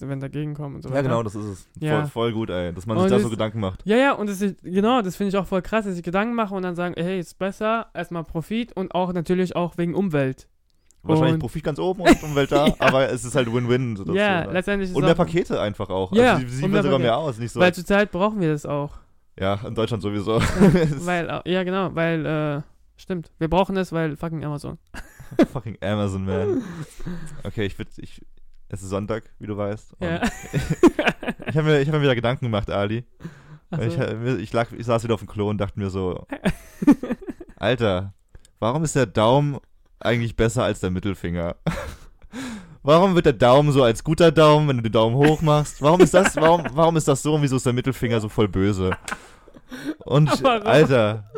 wenn 0.00 0.18
dagegen 0.18 0.54
kommen 0.54 0.76
und 0.76 0.82
so 0.82 0.88
Ja, 0.88 0.94
weiter. 0.96 1.04
genau, 1.04 1.22
das 1.22 1.34
ist 1.36 1.44
es. 1.44 1.68
Ja. 1.78 2.00
Voll, 2.00 2.08
voll 2.10 2.32
gut, 2.32 2.50
ey. 2.50 2.72
Dass 2.72 2.86
man 2.86 2.96
Und 2.96 3.04
sich 3.08 3.12
da 3.12 3.20
so 3.22 3.28
Gedanken 3.30 3.60
macht. 3.60 3.82
Ja, 3.86 3.96
ja, 3.96 4.12
und 4.12 4.28
das 4.28 4.40
ist, 4.40 4.56
genau, 4.62 5.02
das 5.02 5.14
finde 5.14 5.28
ich 5.28 5.36
auch 5.36 5.46
voll 5.46 5.62
krass, 5.62 5.84
dass 5.84 5.96
ich 5.96 6.02
Gedanken 6.02 6.34
mache 6.34 6.52
und 6.54 6.62
dann 6.62 6.74
sagen, 6.74 6.94
hey, 6.96 7.20
ist 7.20 7.38
besser, 7.38 7.88
erstmal 7.94 8.24
Profit 8.24 8.72
und 8.76 8.92
auch 8.94 9.12
natürlich 9.12 9.54
auch 9.54 9.76
wegen 9.78 9.94
Umwelt. 9.94 10.48
Wahrscheinlich 11.04 11.34
Und- 11.34 11.40
Profit 11.40 11.64
ganz 11.64 11.78
oben 11.78 12.00
und 12.02 12.22
Umwelt 12.22 12.50
da, 12.50 12.66
aber 12.78 13.10
es 13.10 13.24
ist 13.24 13.34
halt 13.34 13.52
Win-Win. 13.52 14.02
ja, 14.14 14.46
ne? 14.46 14.52
letztendlich 14.52 14.90
ist 14.90 14.96
Und 14.96 15.04
mehr 15.04 15.14
Pakete 15.14 15.60
einfach 15.60 15.90
auch. 15.90 16.12
Ja, 16.12 16.34
also, 16.34 16.46
sie 16.46 16.56
sieht 16.56 16.70
man 16.70 16.82
sogar 16.82 16.98
mehr 16.98 17.16
aus. 17.16 17.38
Nicht 17.38 17.52
so, 17.52 17.60
Weil 17.60 17.74
zurzeit 17.74 18.10
brauchen 18.10 18.40
wir 18.40 18.52
das 18.52 18.64
auch. 18.64 18.96
ja, 19.38 19.60
in 19.66 19.74
Deutschland 19.74 20.02
sowieso. 20.02 20.40
weil, 21.00 21.42
ja, 21.44 21.62
genau, 21.62 21.94
weil, 21.94 22.24
äh, 22.26 22.62
Stimmt. 22.96 23.32
Wir 23.38 23.48
brauchen 23.48 23.76
es, 23.76 23.92
weil 23.92 24.16
fucking 24.16 24.44
Amazon. 24.44 24.78
Fucking 25.52 25.78
Amazon, 25.82 26.26
man. 26.26 26.62
Okay, 27.42 27.64
ich 27.64 27.76
würde, 27.76 27.90
ich, 27.96 28.24
es 28.68 28.82
ist 28.82 28.90
Sonntag, 28.90 29.24
wie 29.38 29.46
du 29.46 29.56
weißt. 29.56 29.96
Ja. 30.00 30.22
Ich 31.46 31.56
habe 31.56 31.64
mir, 31.64 31.80
ich 31.80 31.88
hab 31.88 31.96
mir 31.96 32.02
wieder 32.02 32.14
Gedanken 32.14 32.44
gemacht, 32.44 32.70
Ali. 32.70 33.04
So. 33.70 33.82
Ich, 33.82 33.98
ich, 33.98 34.52
lag, 34.52 34.70
ich 34.72 34.86
saß 34.86 35.02
wieder 35.02 35.14
auf 35.14 35.20
dem 35.20 35.28
Klo 35.28 35.50
und 35.50 35.58
dachte 35.58 35.78
mir 35.78 35.90
so, 35.90 36.26
Alter, 37.56 38.14
warum 38.60 38.84
ist 38.84 38.94
der 38.94 39.06
Daumen 39.06 39.58
eigentlich 40.04 40.36
besser 40.36 40.64
als 40.64 40.80
der 40.80 40.90
Mittelfinger? 40.90 41.56
Warum 42.82 43.14
wird 43.14 43.24
der 43.26 43.32
Daumen 43.32 43.72
so 43.72 43.82
als 43.82 44.04
guter 44.04 44.30
Daumen, 44.30 44.68
wenn 44.68 44.76
du 44.76 44.82
den 44.82 44.92
Daumen 44.92 45.16
hoch 45.16 45.40
machst? 45.40 45.80
Warum 45.80 46.00
ist 46.02 46.12
das, 46.12 46.36
warum, 46.36 46.64
warum 46.74 46.96
ist 46.96 47.08
das 47.08 47.22
so 47.22 47.34
und 47.34 47.42
wieso 47.42 47.56
ist 47.56 47.64
der 47.64 47.72
Mittelfinger 47.72 48.20
so 48.20 48.28
voll 48.28 48.46
böse? 48.46 48.90
Und, 50.04 50.30
Warum? 50.44 50.66
Alter, 50.66 51.30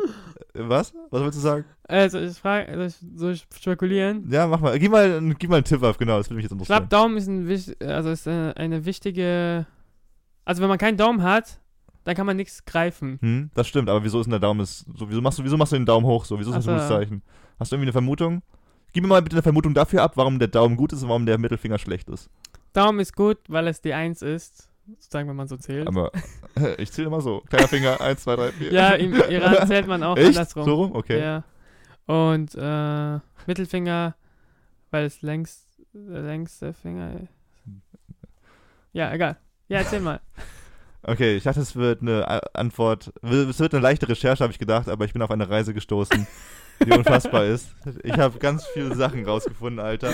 was? 0.53 0.93
Was 1.09 1.21
willst 1.21 1.37
du 1.37 1.41
sagen? 1.41 1.65
Also, 1.87 2.19
ich 2.19 2.37
frage, 2.37 2.73
soll 2.75 2.85
ich, 2.87 2.95
soll 3.15 3.31
ich 3.31 3.47
spekulieren? 3.55 4.29
Ja, 4.29 4.45
mach 4.45 4.59
mal, 4.59 4.77
gib 4.77 4.91
mal, 4.91 5.21
gib 5.39 5.49
mal 5.49 5.55
einen 5.57 5.63
Tipp 5.63 5.81
ab, 5.83 5.97
genau, 5.97 6.17
das 6.17 6.29
würde 6.29 6.35
mich 6.35 6.43
jetzt 6.43 6.51
Ich 6.51 6.67
glaube, 6.67 6.83
interessieren. 6.83 6.89
Daumen 6.89 7.49
ist, 7.49 7.69
ein, 7.81 7.89
also 7.89 8.09
ist 8.09 8.27
eine, 8.27 8.57
eine 8.57 8.85
wichtige. 8.85 9.65
Also, 10.43 10.61
wenn 10.61 10.69
man 10.69 10.77
keinen 10.77 10.97
Daumen 10.97 11.23
hat, 11.23 11.61
dann 12.03 12.15
kann 12.15 12.25
man 12.25 12.35
nichts 12.35 12.65
greifen. 12.65 13.19
Hm, 13.21 13.51
das 13.53 13.67
stimmt, 13.67 13.89
aber 13.89 14.03
wieso 14.03 14.19
ist 14.19 14.25
denn 14.25 14.31
der 14.31 14.39
Daumen 14.41 14.59
ist, 14.59 14.85
so, 14.97 15.09
wieso 15.09 15.21
machst 15.21 15.39
du, 15.39 15.45
wieso 15.45 15.55
machst 15.55 15.71
du 15.71 15.77
den 15.77 15.85
Daumen 15.85 16.05
hoch 16.05 16.25
so? 16.25 16.37
Wieso 16.37 16.51
ist 16.51 16.57
das 16.57 16.67
ein 16.67 16.75
Ach 16.75 16.81
gutes. 16.81 16.89
Zeichen? 16.89 17.21
Hast 17.57 17.71
du 17.71 17.75
irgendwie 17.75 17.87
eine 17.87 17.93
Vermutung? 17.93 18.41
Gib 18.93 19.03
mir 19.03 19.09
mal 19.09 19.21
bitte 19.21 19.35
eine 19.35 19.43
Vermutung 19.43 19.73
dafür 19.73 20.01
ab, 20.03 20.13
warum 20.15 20.39
der 20.39 20.47
Daumen 20.47 20.77
gut 20.77 20.93
ist 20.93 21.03
und 21.03 21.09
warum 21.09 21.25
der 21.25 21.37
Mittelfinger 21.37 21.77
schlecht 21.77 22.09
ist. 22.09 22.29
Daumen 22.73 22.99
ist 22.99 23.15
gut, 23.15 23.37
weil 23.47 23.67
es 23.67 23.81
die 23.81 23.93
Eins 23.93 24.21
ist. 24.21 24.69
Sozusagen, 24.87 25.27
wenn 25.27 25.35
man 25.35 25.47
so 25.47 25.57
zählt. 25.57 25.87
Aber 25.87 26.11
ich 26.77 26.91
zähle 26.91 27.07
immer 27.07 27.21
so. 27.21 27.41
Kleiner 27.49 27.67
Finger, 27.67 27.99
1, 27.99 28.23
2, 28.23 28.35
3, 28.35 28.51
4. 28.51 28.71
ja, 28.73 28.89
im 28.91 29.13
Iran 29.29 29.67
zählt 29.67 29.87
man 29.87 30.01
auch 30.03 30.15
Echt? 30.15 30.27
andersrum. 30.29 30.63
So 30.63 30.73
rum? 30.75 30.95
Okay. 30.95 31.19
Ja. 31.19 31.43
Und 32.05 32.55
äh, 32.55 33.19
Mittelfinger, 33.47 34.15
weil 34.91 35.05
es 35.05 35.21
längst, 35.21 35.67
der 35.93 36.21
längste 36.21 36.73
Finger 36.73 37.19
ist. 37.21 37.33
Ja, 38.93 39.13
egal. 39.13 39.37
Ja, 39.67 39.79
erzähl 39.79 39.99
mal. 39.99 40.21
Okay, 41.03 41.37
ich 41.37 41.43
dachte, 41.43 41.61
es 41.61 41.75
wird 41.77 42.01
eine 42.01 42.27
Antwort. 42.53 43.13
Es 43.21 43.59
wird 43.59 43.73
eine 43.73 43.81
leichte 43.81 44.09
Recherche, 44.09 44.43
habe 44.43 44.51
ich 44.51 44.59
gedacht, 44.59 44.89
aber 44.89 45.05
ich 45.05 45.13
bin 45.13 45.21
auf 45.21 45.31
eine 45.31 45.47
Reise 45.49 45.73
gestoßen, 45.73 46.27
die 46.85 46.91
unfassbar 46.91 47.45
ist. 47.45 47.69
Ich 48.03 48.17
habe 48.17 48.39
ganz 48.39 48.65
viele 48.67 48.95
Sachen 48.95 49.25
rausgefunden, 49.25 49.79
Alter. 49.79 50.11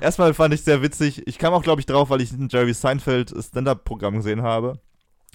Erstmal 0.00 0.34
fand 0.34 0.54
ich 0.54 0.62
sehr 0.62 0.82
witzig. 0.82 1.26
Ich 1.26 1.38
kam 1.38 1.54
auch, 1.54 1.62
glaube 1.62 1.80
ich, 1.80 1.86
drauf, 1.86 2.10
weil 2.10 2.20
ich 2.20 2.32
ein 2.32 2.48
Jerry 2.50 2.74
Seinfeld 2.74 3.34
Stand-Up-Programm 3.38 4.16
gesehen 4.16 4.42
habe. 4.42 4.78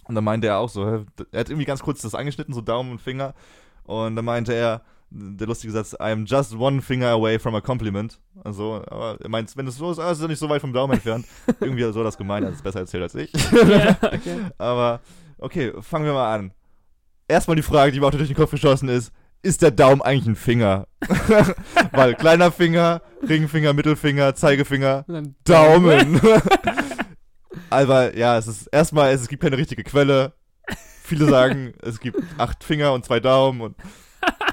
Und 0.06 0.16
da 0.16 0.22
meinte 0.22 0.48
er 0.48 0.60
auch 0.60 0.70
so, 0.70 0.84
er 0.84 1.06
hat 1.40 1.50
irgendwie 1.50 1.66
ganz 1.66 1.82
kurz 1.82 2.02
das 2.02 2.16
angeschnitten, 2.16 2.54
so 2.54 2.62
Daumen 2.62 2.92
und 2.92 3.02
Finger. 3.02 3.34
Und 3.84 4.16
da 4.16 4.22
meinte 4.22 4.54
er, 4.54 4.82
der 5.10 5.48
lustige 5.48 5.72
Satz, 5.72 5.94
I'm 5.96 6.26
just 6.26 6.54
one 6.54 6.82
finger 6.82 7.10
away 7.10 7.40
from 7.40 7.56
a 7.56 7.62
compliment. 7.62 8.20
Also, 8.44 8.84
aber 8.88 9.18
er 9.22 9.30
meint, 9.30 9.56
wenn 9.56 9.68
es 9.68 9.78
so 9.78 9.92
ist, 9.92 10.00
ah, 10.00 10.12
ist 10.12 10.22
er 10.22 10.28
nicht 10.28 10.40
so 10.40 10.50
weit 10.50 10.62
vom 10.62 10.74
Daumen 10.74 10.94
entfernt. 10.94 11.26
Irgendwie 11.60 11.84
so 11.92 12.04
das 12.04 12.18
gemeint, 12.18 12.46
er 12.46 12.50
hat 12.50 12.56
es 12.56 12.62
besser 12.62 12.82
erzählt 12.82 13.04
als 13.04 13.16
ich. 13.16 13.32
ja, 13.34 13.98
okay. 14.02 14.40
Aber, 14.58 15.00
okay, 15.38 15.74
fangen 15.82 16.06
wir 16.06 16.14
mal 16.14 16.34
an. 16.34 16.52
Erstmal 17.28 17.56
die 17.56 17.64
Frage, 17.64 17.92
die 17.92 18.00
mir 18.00 18.08
auch 18.08 18.12
durch 18.12 18.28
den 18.28 18.38
Kopf 18.38 18.52
geschossen 18.52 18.90
ist, 18.90 19.12
ist 19.42 19.62
der 19.62 19.72
Daumen 19.72 20.02
eigentlich 20.02 20.28
ein 20.28 20.36
Finger? 20.36 20.88
Weil 21.92 22.16
kleiner 22.16 22.52
Finger, 22.52 23.02
Ringfinger, 23.28 23.74
Mittelfinger, 23.74 24.36
Zeigefinger, 24.36 25.06
Daumen. 25.44 26.20
Aber 27.70 28.16
ja, 28.18 28.38
es 28.38 28.48
ist 28.48 28.68
erstmal, 28.68 29.14
es 29.14 29.28
gibt 29.28 29.44
keine 29.44 29.58
richtige 29.58 29.84
Quelle. 29.84 30.34
Viele 31.04 31.26
sagen, 31.30 31.74
es 31.82 32.00
gibt 32.00 32.20
acht 32.38 32.64
Finger 32.64 32.94
und 32.94 33.06
zwei 33.06 33.20
Daumen 33.20 33.62
und 33.62 33.78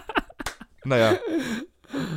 naja. 0.84 1.18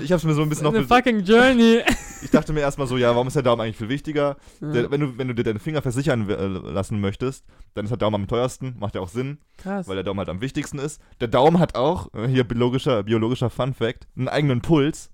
Ich 0.02 0.12
hab's 0.12 0.24
mir 0.24 0.34
so 0.34 0.42
ein 0.42 0.50
bisschen 0.50 0.66
noch. 0.66 0.74
Eine 0.74 0.88
fucking 0.88 1.24
Journey. 1.24 1.82
Ich 2.24 2.32
dachte 2.32 2.52
mir 2.52 2.62
erstmal 2.62 2.88
so, 2.88 2.98
ja, 2.98 3.12
warum 3.14 3.28
ist 3.28 3.36
der 3.36 3.44
Daumen 3.44 3.62
eigentlich 3.62 3.78
viel 3.78 3.90
wichtiger? 3.90 4.38
Ja. 4.60 4.72
Der, 4.72 4.92
wenn, 4.92 5.02
du, 5.02 5.18
wenn 5.20 5.28
du 5.28 5.36
dir 5.36 5.44
deine 5.44 5.60
Finger 5.60 5.84
versichern 5.84 6.28
äh, 6.28 6.48
lassen 6.48 7.00
möchtest, 7.00 7.46
dann 7.76 7.86
ist 7.86 7.92
der 7.92 7.98
Daumen 7.98 8.24
am 8.24 8.28
teuersten, 8.28 8.76
macht 8.80 8.96
ja 8.96 9.02
auch 9.02 9.10
Sinn, 9.10 9.38
Krass. 9.58 9.88
weil 9.88 9.96
der 9.96 10.04
Daumen 10.04 10.18
halt 10.18 10.30
am 10.30 10.42
wichtigsten 10.42 10.80
ist. 10.80 11.00
Der 11.22 11.28
Daumen 11.28 11.60
hat 11.60 11.76
auch, 11.76 12.12
äh, 12.16 12.28
hier 12.28 12.44
biologischer, 12.44 13.04
biologischer 13.04 13.52
Fun 13.52 13.76
Fact, 13.76 14.08
einen 14.18 14.30
eigenen 14.30 14.62
Puls. 14.62 15.12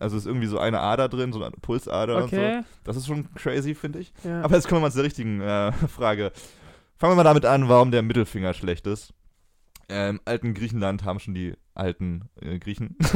Also 0.00 0.16
ist 0.16 0.26
irgendwie 0.26 0.48
so 0.48 0.58
eine 0.58 0.80
Ader 0.80 1.08
drin, 1.08 1.32
so 1.32 1.42
eine 1.42 1.52
Pulsader 1.62 2.16
und 2.16 2.30
so. 2.30 2.36
Okay. 2.36 2.62
Das 2.82 2.96
ist 2.96 3.06
schon 3.06 3.32
crazy, 3.34 3.74
finde 3.74 4.00
ich. 4.00 4.12
Ja. 4.24 4.42
Aber 4.42 4.56
jetzt 4.56 4.68
kommen 4.68 4.80
wir 4.80 4.86
mal 4.86 4.90
zu 4.90 4.98
der 4.98 5.04
richtigen 5.06 5.40
äh, 5.40 5.72
Frage. 5.88 6.32
Fangen 6.98 7.12
wir 7.12 7.16
mal 7.16 7.24
damit 7.24 7.44
an, 7.44 7.68
warum 7.68 7.92
der 7.92 8.02
Mittelfinger 8.02 8.52
schlecht 8.52 8.86
ist. 8.86 9.14
Äh, 9.88 10.10
Im 10.10 10.20
alten 10.24 10.54
Griechenland 10.54 11.04
haben 11.04 11.20
schon 11.20 11.34
die 11.34 11.54
alten 11.76 12.28
äh, 12.40 12.58
Griechen 12.58 12.96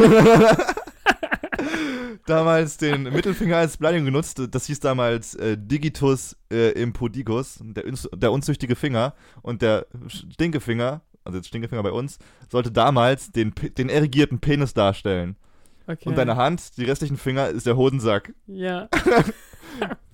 damals 2.26 2.76
den 2.76 3.04
Mittelfinger 3.04 3.58
als 3.58 3.76
Beleidigung 3.76 4.06
genutzt. 4.06 4.40
Das 4.50 4.66
hieß 4.66 4.80
damals 4.80 5.34
äh, 5.34 5.56
Digitus 5.58 6.36
äh, 6.52 6.70
impudicus, 6.70 7.58
der, 7.62 7.84
der 8.14 8.32
unzüchtige 8.32 8.76
Finger. 8.76 9.14
Und 9.42 9.62
der 9.62 9.86
Stinkefinger, 10.06 11.02
also 11.24 11.38
der 11.38 11.46
Stinkefinger 11.46 11.82
bei 11.82 11.92
uns, 11.92 12.18
sollte 12.48 12.70
damals 12.70 13.32
den, 13.32 13.52
den 13.76 13.88
erigierten 13.88 14.40
Penis 14.40 14.74
darstellen. 14.74 15.36
okay. 15.86 16.08
Und 16.08 16.16
deine 16.16 16.36
Hand, 16.36 16.76
die 16.76 16.84
restlichen 16.84 17.16
Finger, 17.16 17.48
ist 17.48 17.66
der 17.66 17.76
Hodensack. 17.76 18.32
Ja. 18.46 18.88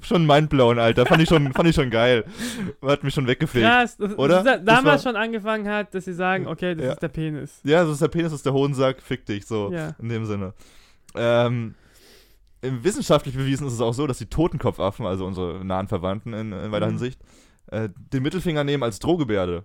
Schon 0.00 0.26
mindblown, 0.26 0.78
Alter. 0.78 1.04
Fand 1.06 1.22
ich 1.22 1.28
schon, 1.28 1.52
fand 1.52 1.68
ich 1.68 1.74
schon 1.74 1.90
geil. 1.90 2.24
Hat 2.82 3.02
mich 3.02 3.12
schon 3.14 3.26
weggefegt. 3.26 3.64
Krass. 3.66 3.96
Das, 3.96 4.16
Oder? 4.18 4.42
Das, 4.42 4.44
Das 4.44 4.64
damals 4.64 5.04
war- 5.04 5.12
schon 5.12 5.20
angefangen 5.20 5.68
hat, 5.68 5.94
dass 5.94 6.04
sie 6.04 6.12
sagen, 6.14 6.46
okay, 6.46 6.74
das 6.74 6.86
Ja. 6.86 6.92
ist 6.92 7.02
der 7.02 7.08
Penis. 7.08 7.60
Ja, 7.64 7.82
das 7.82 7.92
ist 7.94 8.02
der 8.02 8.08
Penis, 8.08 8.30
das 8.30 8.40
ist 8.40 8.46
der 8.46 8.52
Hodensack, 8.52 9.02
fick 9.02 9.26
dich, 9.26 9.46
so. 9.46 9.70
Ja. 9.72 9.94
In 10.00 10.08
dem 10.08 10.24
Sinne. 10.26 10.54
Ähm, 11.16 11.74
im 12.62 12.84
wissenschaftlich 12.84 13.34
bewiesen 13.36 13.66
ist 13.66 13.72
es 13.74 13.80
auch 13.80 13.92
so, 13.94 14.06
dass 14.06 14.18
die 14.18 14.26
Totenkopfaffen, 14.26 15.06
also 15.06 15.26
unsere 15.26 15.64
nahen 15.64 15.88
Verwandten 15.88 16.32
in, 16.32 16.52
in 16.52 16.72
weiter 16.72 16.86
Mhm. 16.86 16.90
Hinsicht, 16.92 17.20
äh, 17.68 17.88
den 18.12 18.22
Mittelfinger 18.22 18.64
nehmen 18.64 18.82
als 18.82 18.98
Drohgebärde. 18.98 19.64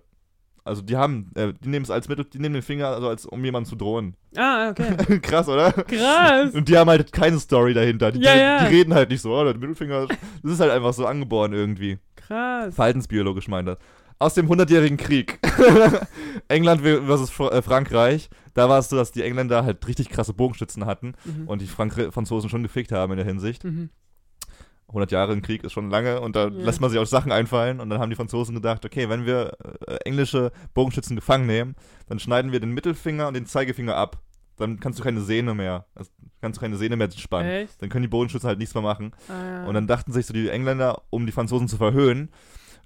Also 0.64 0.80
die 0.82 0.96
haben, 0.96 1.30
äh, 1.34 1.52
die 1.62 1.68
nehmen 1.68 1.84
es 1.84 1.90
als 1.90 2.08
Mittel, 2.08 2.24
die 2.24 2.38
nehmen 2.38 2.54
den 2.54 2.62
Finger, 2.62 2.88
also 2.88 3.08
als 3.08 3.26
um 3.26 3.44
jemanden 3.44 3.68
zu 3.68 3.74
drohen. 3.76 4.14
Ah, 4.36 4.70
okay. 4.70 5.18
Krass, 5.22 5.48
oder? 5.48 5.72
Krass. 5.72 6.52
Und 6.54 6.68
die 6.68 6.76
haben 6.78 6.88
halt 6.88 7.12
keine 7.12 7.38
Story 7.40 7.74
dahinter. 7.74 8.12
Die, 8.12 8.20
Ja, 8.20 8.32
die, 8.34 8.40
ja. 8.40 8.58
die 8.68 8.74
reden 8.76 8.94
halt 8.94 9.10
nicht 9.10 9.20
so, 9.22 9.32
oh, 9.34 9.42
der 9.44 9.54
Mittelfinger, 9.56 10.06
das 10.42 10.52
ist 10.52 10.60
halt 10.60 10.70
einfach 10.70 10.92
so 10.92 11.06
angeboren 11.06 11.52
irgendwie. 11.52 11.98
Krass. 12.14 12.74
Verhaltensbiologisch 12.74 13.48
meint 13.48 13.68
er. 13.68 13.78
Aus 14.20 14.34
dem 14.34 14.46
Hundertjährigen 14.48 14.96
Krieg. 14.98 15.40
England 16.48 16.80
versus 16.82 17.30
Fr 17.30 17.52
äh, 17.52 17.60
Frankreich. 17.62 18.28
Da 18.54 18.68
war 18.68 18.78
es 18.78 18.88
so, 18.88 18.96
dass 18.96 19.10
die 19.12 19.22
Engländer 19.22 19.64
halt 19.64 19.86
richtig 19.88 20.10
krasse 20.10 20.32
Bogenschützen 20.34 20.86
hatten 20.86 21.14
Mhm. 21.24 21.48
und 21.48 21.60
die 21.60 21.66
Frank 21.66 21.94
Franzosen 22.12 22.48
schon 22.50 22.62
gefickt 22.62 22.92
haben 22.92 23.12
in 23.12 23.16
der 23.16 23.26
Hinsicht. 23.26 23.64
Mhm. 23.64 23.90
100 24.92 25.10
Jahre 25.12 25.32
im 25.32 25.42
Krieg 25.42 25.64
ist 25.64 25.72
schon 25.72 25.90
lange 25.90 26.20
und 26.20 26.36
da 26.36 26.44
Ja. 26.48 26.64
lässt 26.64 26.80
man 26.80 26.90
sich 26.90 26.98
auch 26.98 27.06
Sachen 27.06 27.32
einfallen 27.32 27.80
und 27.80 27.90
dann 27.90 27.98
haben 28.00 28.10
die 28.10 28.16
Franzosen 28.16 28.54
gedacht, 28.54 28.84
okay, 28.84 29.08
wenn 29.08 29.26
wir 29.26 29.56
äh, 29.88 29.96
englische 30.04 30.52
Bogenschützen 30.74 31.16
gefangen 31.16 31.46
nehmen, 31.46 31.74
dann 32.08 32.18
schneiden 32.18 32.52
wir 32.52 32.60
den 32.60 32.72
Mittelfinger 32.72 33.28
und 33.28 33.34
den 33.34 33.46
Zeigefinger 33.46 33.96
ab. 33.96 34.18
Dann 34.58 34.78
kannst 34.80 34.98
du 34.98 35.02
keine 35.02 35.22
Sehne 35.22 35.54
mehr, 35.54 35.86
also 35.94 36.10
kannst 36.42 36.58
du 36.58 36.60
keine 36.60 36.76
Sehne 36.76 36.96
mehr 36.96 37.10
spannen. 37.10 37.50
Echt? 37.50 37.80
Dann 37.80 37.88
können 37.88 38.02
die 38.02 38.08
Bogenschützen 38.08 38.46
halt 38.48 38.58
nichts 38.58 38.74
mehr 38.74 38.82
machen. 38.82 39.12
Ah, 39.28 39.32
ja. 39.32 39.64
Und 39.66 39.74
dann 39.74 39.86
dachten 39.86 40.12
sich 40.12 40.26
so 40.26 40.34
die 40.34 40.48
Engländer, 40.50 41.02
um 41.10 41.24
die 41.26 41.32
Franzosen 41.32 41.68
zu 41.68 41.78
verhöhnen, 41.78 42.28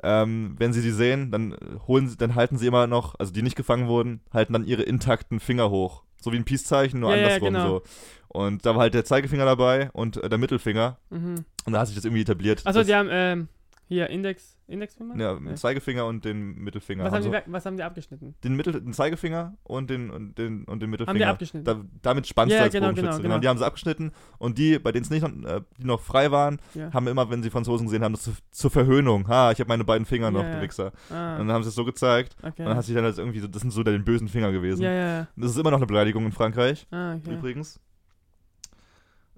ähm, 0.02 0.54
wenn 0.58 0.72
sie 0.72 0.82
die 0.82 0.90
sehen, 0.92 1.30
dann 1.32 1.56
holen 1.88 2.08
sie, 2.08 2.16
dann 2.16 2.34
halten 2.34 2.56
sie 2.58 2.66
immer 2.66 2.86
noch, 2.86 3.14
also 3.18 3.32
die 3.32 3.42
nicht 3.42 3.56
gefangen 3.56 3.88
wurden, 3.88 4.20
halten 4.32 4.52
dann 4.52 4.64
ihre 4.64 4.82
intakten 4.82 5.40
Finger 5.40 5.70
hoch. 5.70 6.02
So 6.20 6.32
wie 6.32 6.36
ein 6.36 6.44
Peace-Zeichen, 6.44 7.00
nur 7.00 7.10
Ja, 7.10 7.16
ja, 7.16 7.22
andersrum 7.24 7.54
genau. 7.54 7.68
so. 7.68 7.82
Und 8.28 8.66
da 8.66 8.74
war 8.74 8.82
halt 8.82 8.94
der 8.94 9.04
Zeigefinger 9.04 9.44
dabei 9.44 9.90
und 9.92 10.22
äh, 10.22 10.28
der 10.28 10.38
Mittelfinger. 10.38 10.98
Mhm. 11.10 11.44
Und 11.64 11.72
da 11.72 11.80
hat 11.80 11.86
sich 11.86 11.96
das 11.96 12.04
irgendwie 12.04 12.22
etabliert. 12.22 12.62
Achso, 12.64 12.82
die 12.82 12.94
haben, 12.94 13.08
ähm, 13.10 13.48
hier, 13.88 14.10
Index, 14.10 14.55
Indexfinger? 14.68 15.16
ja, 15.16 15.38
Nee. 15.38 15.54
Zeigefinger 15.54 16.06
und 16.06 16.24
den 16.24 16.56
Mittelfinger. 16.56 17.04
Was 17.04 17.12
haben 17.12 17.22
die, 17.22 17.28
so, 17.28 17.32
weg- 17.32 17.44
was 17.46 17.64
haben 17.66 17.76
die 17.76 17.82
abgeschnitten? 17.82 18.34
den, 18.42 18.56
Mittel, 18.56 18.72
den 18.80 18.92
Zeigefinger 18.92 19.56
und 19.62 19.88
den, 19.90 20.10
und 20.10 20.36
den, 20.38 20.64
und 20.64 20.80
den 20.82 20.90
Mittelfinger. 20.90 21.10
Haben 21.12 21.18
die 21.18 21.24
abgeschnitten? 21.24 21.64
Da, 21.64 21.80
damit 22.02 22.26
spannst 22.26 22.52
Ja, 22.52 22.58
du 22.58 22.64
als 22.64 22.72
genau, 22.72 22.86
Bogenschütze. 22.88 23.06
genau, 23.06 23.16
Genau, 23.22 23.28
genau. 23.34 23.40
Die 23.40 23.48
haben 23.48 23.58
sie 23.58 23.66
abgeschnitten 23.66 24.12
und 24.38 24.58
die, 24.58 24.78
bei 24.78 24.90
denen 24.92 25.04
es 25.04 25.10
nicht, 25.10 25.22
noch- 25.22 25.48
äh, 25.48 25.60
die 25.78 25.84
noch 25.86 26.00
frei 26.00 26.30
waren, 26.30 26.58
ja. 26.74 26.92
haben 26.92 27.06
immer, 27.06 27.30
wenn 27.30 27.42
sie 27.42 27.50
Franzosen 27.50 27.86
gesehen 27.86 28.02
haben, 28.02 28.12
das 28.14 28.22
zu, 28.24 28.32
zur 28.50 28.70
Verhöhnung. 28.70 29.28
Ha, 29.28 29.52
ich 29.52 29.60
habe 29.60 29.68
meine 29.68 29.84
beiden 29.84 30.04
Finger 30.04 30.30
noch, 30.30 30.42
Ja, 30.42 30.56
du. 30.56 30.62
Wichser. 30.62 30.92
ah, 31.10 31.32
Und 31.38 31.46
dann 31.46 31.52
haben 31.52 31.62
sie 31.62 31.68
es 31.68 31.74
so 31.74 31.84
gezeigt. 31.84 32.36
okay. 32.42 32.62
Und 32.62 32.66
dann 32.68 32.76
hat 32.76 32.84
sich 32.84 32.94
dann 32.94 33.04
als 33.04 33.18
irgendwie 33.18 33.38
so, 33.40 33.46
das 33.48 33.62
sind 33.62 33.70
so 33.70 33.82
deine 33.82 34.00
bösen 34.00 34.28
Finger 34.28 34.50
gewesen. 34.52 34.82
ja, 34.82 34.90
ja. 34.92 35.28
Das 35.36 35.50
ist 35.52 35.58
immer 35.58 35.70
noch 35.70 35.78
eine 35.78 35.86
Beleidigung 35.86 36.24
in 36.26 36.32
Frankreich, 36.32 36.86
Ah, 36.90 37.14
okay. 37.14 37.34
übrigens. 37.34 37.78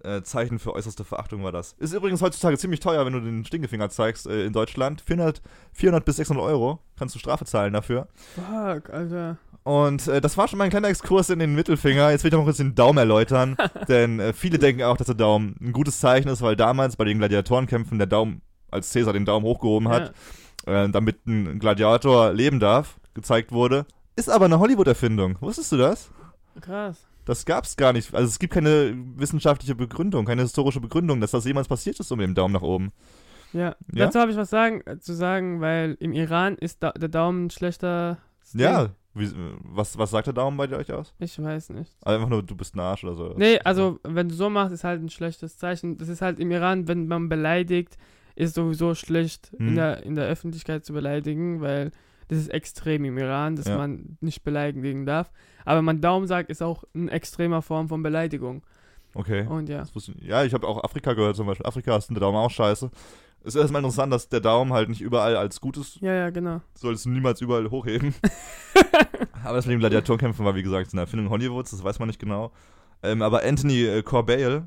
Äh, 0.05 0.23
Zeichen 0.23 0.59
für 0.61 0.75
äußerste 0.75 1.05
Verachtung 1.05 1.43
war 1.43 1.51
das. 1.51 1.73
Ist 1.79 1.93
übrigens 1.93 2.23
heutzutage 2.23 2.57
ziemlich 2.57 2.79
teuer, 2.79 3.05
wenn 3.05 3.13
du 3.13 3.21
den 3.21 3.45
Stinkefinger 3.45 3.91
zeigst 3.91 4.27
äh, 4.27 4.47
in 4.47 4.53
Deutschland. 4.53 5.01
400, 5.01 5.43
400 5.73 6.05
bis 6.05 6.17
600 6.17 6.45
Euro 6.45 6.79
kannst 6.97 7.15
du 7.15 7.19
Strafe 7.19 7.45
zahlen 7.45 7.73
dafür. 7.73 8.07
Fuck, 8.35 8.91
Alter. 8.91 9.39
Und 9.65 10.07
äh, 10.07 10.21
das 10.21 10.37
war 10.37 10.47
schon 10.49 10.59
mal 10.59 10.65
ein 10.65 10.71
kleiner 10.71 10.89
Exkurs 10.89 11.31
in 11.31 11.41
den 11.41 11.55
Mittelfinger. 11.55 12.11
Jetzt 12.11 12.23
will 12.23 12.29
ich 12.29 12.33
noch 12.33 12.41
mal 12.41 12.45
kurz 12.45 12.59
den 12.59 12.75
Daumen 12.75 12.99
erläutern. 12.99 13.57
denn 13.89 14.21
äh, 14.21 14.33
viele 14.33 14.59
denken 14.59 14.83
auch, 14.85 14.97
dass 14.97 15.09
der 15.09 15.17
Daumen 15.17 15.57
ein 15.61 15.73
gutes 15.73 15.99
Zeichen 15.99 16.29
ist, 16.29 16.43
weil 16.43 16.57
damals 16.57 16.97
bei 16.97 17.05
den 17.05 17.19
Gladiatorenkämpfen 17.19 17.99
der 17.99 18.07
Daumen, 18.07 18.43
als 18.71 18.91
Cäsar 18.91 19.13
den 19.13 19.25
Daumen 19.25 19.45
hochgehoben 19.45 19.89
hat, 19.89 20.15
äh, 20.67 20.89
damit 20.89 21.27
ein 21.27 21.59
Gladiator 21.59 22.33
leben 22.33 22.61
darf, 22.61 23.01
gezeigt 23.15 23.51
wurde. 23.51 23.85
Ist 24.15 24.31
aber 24.31 24.45
eine 24.45 24.59
Hollywood-Erfindung. 24.59 25.37
Wusstest 25.41 25.73
du 25.73 25.77
das? 25.77 26.11
Ja, 26.55 26.61
krass. 26.61 27.08
Das 27.29 27.45
gab's 27.45 27.77
gar 27.77 27.93
nicht. 27.93 28.15
Also 28.15 28.27
es 28.29 28.39
gibt 28.39 28.55
keine 28.55 28.95
wissenschaftliche 29.17 29.75
Begründung, 29.75 30.25
keine 30.25 30.43
historische 30.43 30.81
Begründung, 30.81 31.21
dass 31.21 31.31
das 31.33 31.45
jemals 31.45 31.69
passiert 31.69 32.01
ist 32.01 32.11
um 32.11 32.19
den 32.19 32.35
Daumen 32.35 32.55
nach 32.55 32.63
oben. 32.63 32.93
Ja, 33.53 33.77
Ja? 33.93 34.07
dazu 34.07 34.19
habe 34.19 34.31
ich 34.31 34.37
was 34.37 34.51
sagen, 34.51 34.83
äh, 34.87 34.99
zu 34.99 35.15
sagen, 35.15 35.61
weil 35.61 35.97
im 36.01 36.13
Iran 36.13 36.57
ist 36.57 36.83
da, 36.83 36.93
der 36.93 37.09
Daumen 37.09 37.47
ein 37.47 37.51
schlechter. 37.51 38.19
Ja. 38.55 38.91
Wie, 39.15 39.31
was, 39.65 39.99
was 39.99 40.11
sagt 40.11 40.27
der 40.29 40.35
Daumen 40.35 40.57
bei 40.57 40.71
euch 40.77 40.93
aus? 40.93 41.13
Ich 41.19 41.43
weiß 41.43 41.71
nicht. 41.71 41.93
Also 42.03 42.17
einfach 42.19 42.29
nur, 42.29 42.43
du 42.43 42.55
bist 42.55 42.77
ein 42.77 42.81
Arsch 42.81 43.03
oder 43.05 43.15
so. 43.15 43.35
Nee, 43.37 43.59
also 43.65 43.99
wenn 44.05 44.29
du 44.29 44.35
so 44.35 44.49
machst, 44.49 44.73
ist 44.73 44.85
halt 44.85 45.03
ein 45.03 45.09
schlechtes 45.09 45.57
Zeichen. 45.59 45.97
Das 45.99 46.09
ist 46.09 46.23
halt 46.23 46.39
im 46.39 46.51
Iran, 46.51 46.87
wenn 46.89 47.09
man 47.09 47.29
beleidigt, 47.29 47.97
ist 48.37 48.55
sowieso 48.55 48.95
schlecht 48.95 49.51
Mhm. 49.59 49.69
in, 49.69 49.75
der, 49.75 50.03
in 50.05 50.15
der 50.15 50.27
Öffentlichkeit 50.27 50.85
zu 50.85 50.93
beleidigen, 50.93 51.61
weil 51.61 51.91
das 52.29 52.39
ist 52.39 52.49
extrem 52.49 53.05
im 53.05 53.19
Iran, 53.19 53.57
dass 53.57 53.67
Ja. 53.67 53.77
man 53.77 54.17
nicht 54.21 54.43
beleidigen 54.45 55.07
darf. 55.07 55.31
Aber 55.65 55.83
man 55.83 56.01
Daumen 56.01 56.27
sagt, 56.27 56.51
ist 56.51 56.63
auch 56.63 56.85
eine 56.95 57.11
extremer 57.11 57.63
Form 57.63 57.89
von 57.89 58.03
Beleidigung. 58.03 58.63
Okay. 59.15 59.47
Und 59.47 59.69
ja. 59.69 59.83
Ich. 59.95 60.13
Ja, 60.21 60.45
ich 60.45 60.55
habe 60.55 60.67
auch 60.67 60.85
Afrika 60.85 61.15
gehört 61.15 61.37
zum 61.37 61.47
Beispiel. 61.47 61.67
Afrika 61.67 61.97
ist 61.97 62.09
der 62.11 62.21
Daumen 62.21 62.37
auch 62.37 62.51
scheiße. 62.51 62.91
Es 63.41 63.55
ist 63.55 63.61
erstmal 63.61 63.83
interessant, 63.83 64.13
dass 64.13 64.29
der 64.29 64.41
Daumen 64.41 64.73
halt 64.73 64.89
nicht 64.89 65.01
überall 65.01 65.37
als 65.37 65.61
Gutes, 65.61 65.99
Ja, 66.01 66.13
ja, 66.13 66.31
genau. 66.31 66.61
solltest 66.75 67.07
du 67.07 67.11
niemals 67.11 67.41
überall 67.41 67.71
hochheben. 67.71 68.15
aber 69.45 69.55
das 69.57 69.67
mit 69.67 69.75
den 69.75 69.81
Gladiatorenkämpfen 69.81 70.45
war, 70.45 70.55
wie 70.55 70.63
gesagt, 70.63 70.93
eine 70.93 71.03
Erfindung 71.03 71.31
Hollywoods, 71.31 71.71
das 71.71 71.83
weiß 71.83 71.99
man 71.99 72.09
nicht 72.09 72.19
genau. 72.19 72.53
Ähm, 73.03 73.23
aber 73.23 73.45
Anthony 73.45 73.85
äh, 73.85 74.03
Corbeil 74.03 74.65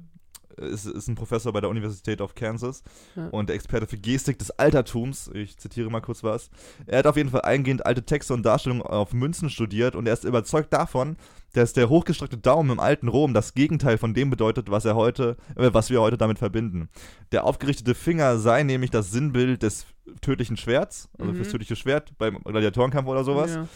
ist, 0.57 0.85
ist 0.85 1.07
ein 1.07 1.15
Professor 1.15 1.51
bei 1.53 1.61
der 1.61 1.69
Universität 1.69 2.21
of 2.21 2.35
Kansas 2.35 2.83
Ja. 3.15 3.27
und 3.27 3.49
der 3.49 3.55
Experte 3.55 3.87
für 3.87 3.97
Gestik 3.97 4.39
des 4.39 4.51
Altertums. 4.51 5.29
Ich 5.33 5.57
zitiere 5.57 5.89
mal 5.89 6.01
kurz 6.01 6.23
was. 6.23 6.49
Er 6.85 6.99
hat 6.99 7.07
auf 7.07 7.17
jeden 7.17 7.29
Fall 7.29 7.41
eingehend 7.41 7.85
alte 7.85 8.03
Texte 8.03 8.33
und 8.33 8.43
Darstellungen 8.43 8.83
auf 8.83 9.13
Münzen 9.13 9.49
studiert 9.49 9.95
und 9.95 10.07
er 10.07 10.13
ist 10.13 10.23
überzeugt 10.23 10.71
davon, 10.73 11.17
dass 11.53 11.73
der 11.73 11.89
hochgestreckte 11.89 12.37
Daumen 12.37 12.69
im 12.71 12.79
alten 12.79 13.07
Rom 13.09 13.33
das 13.33 13.53
Gegenteil 13.53 13.97
von 13.97 14.13
dem 14.13 14.29
bedeutet, 14.29 14.71
was 14.71 14.85
er 14.85 14.95
heute, 14.95 15.35
äh, 15.57 15.69
was 15.73 15.89
wir 15.89 15.99
heute 16.01 16.17
damit 16.17 16.39
verbinden. 16.39 16.89
Der 17.33 17.43
aufgerichtete 17.43 17.93
Finger 17.93 18.37
sei 18.39 18.63
nämlich 18.63 18.89
das 18.91 19.11
Sinnbild 19.11 19.61
des 19.63 19.85
tödlichen 20.21 20.57
Schwerts, 20.57 21.09
also 21.19 21.31
Mhm. 21.31 21.35
fürs 21.35 21.49
tödliche 21.49 21.75
Schwert 21.75 22.17
beim 22.17 22.37
Gladiatorenkampf 22.43 23.07
oder 23.07 23.23
sowas. 23.23 23.55
Ja. 23.55 23.67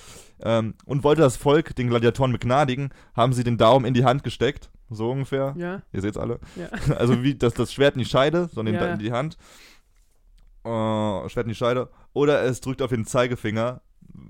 Ähm, 0.42 0.74
und 0.86 1.04
wollte 1.04 1.22
das 1.22 1.38
Volk 1.38 1.76
den 1.76 1.88
Gladiatoren 1.90 2.32
begnadigen, 2.32 2.90
haben 3.14 3.34
sie 3.34 3.44
den 3.44 3.58
Daumen 3.58 3.86
in 3.86 3.94
die 3.94 4.04
Hand 4.06 4.24
gesteckt, 4.24 4.70
so 4.90 5.12
ungefähr. 5.12 5.54
ja, 5.58 5.82
Ihr 5.92 6.02
seht's 6.02 6.18
alle. 6.18 6.40
ja. 6.56 6.68
Also 6.98 7.24
wie 7.24 7.36
das, 7.36 7.54
das 7.54 7.74
Schwert 7.74 7.96
in 7.96 8.00
die 8.00 8.06
Scheide, 8.06 8.50
sondern 8.54 8.76
Ja. 8.76 8.94
in 8.94 9.00
die 9.00 9.12
Hand. 9.12 9.38
Äh, 10.64 11.30
Schwert 11.30 11.46
in 11.46 11.50
die 11.50 11.56
Scheide. 11.56 11.90
Oder 12.14 12.44
es 12.44 12.62
drückt 12.62 12.82
auf 12.82 12.90
den 12.90 13.06
Zeigefinger, 13.06 13.82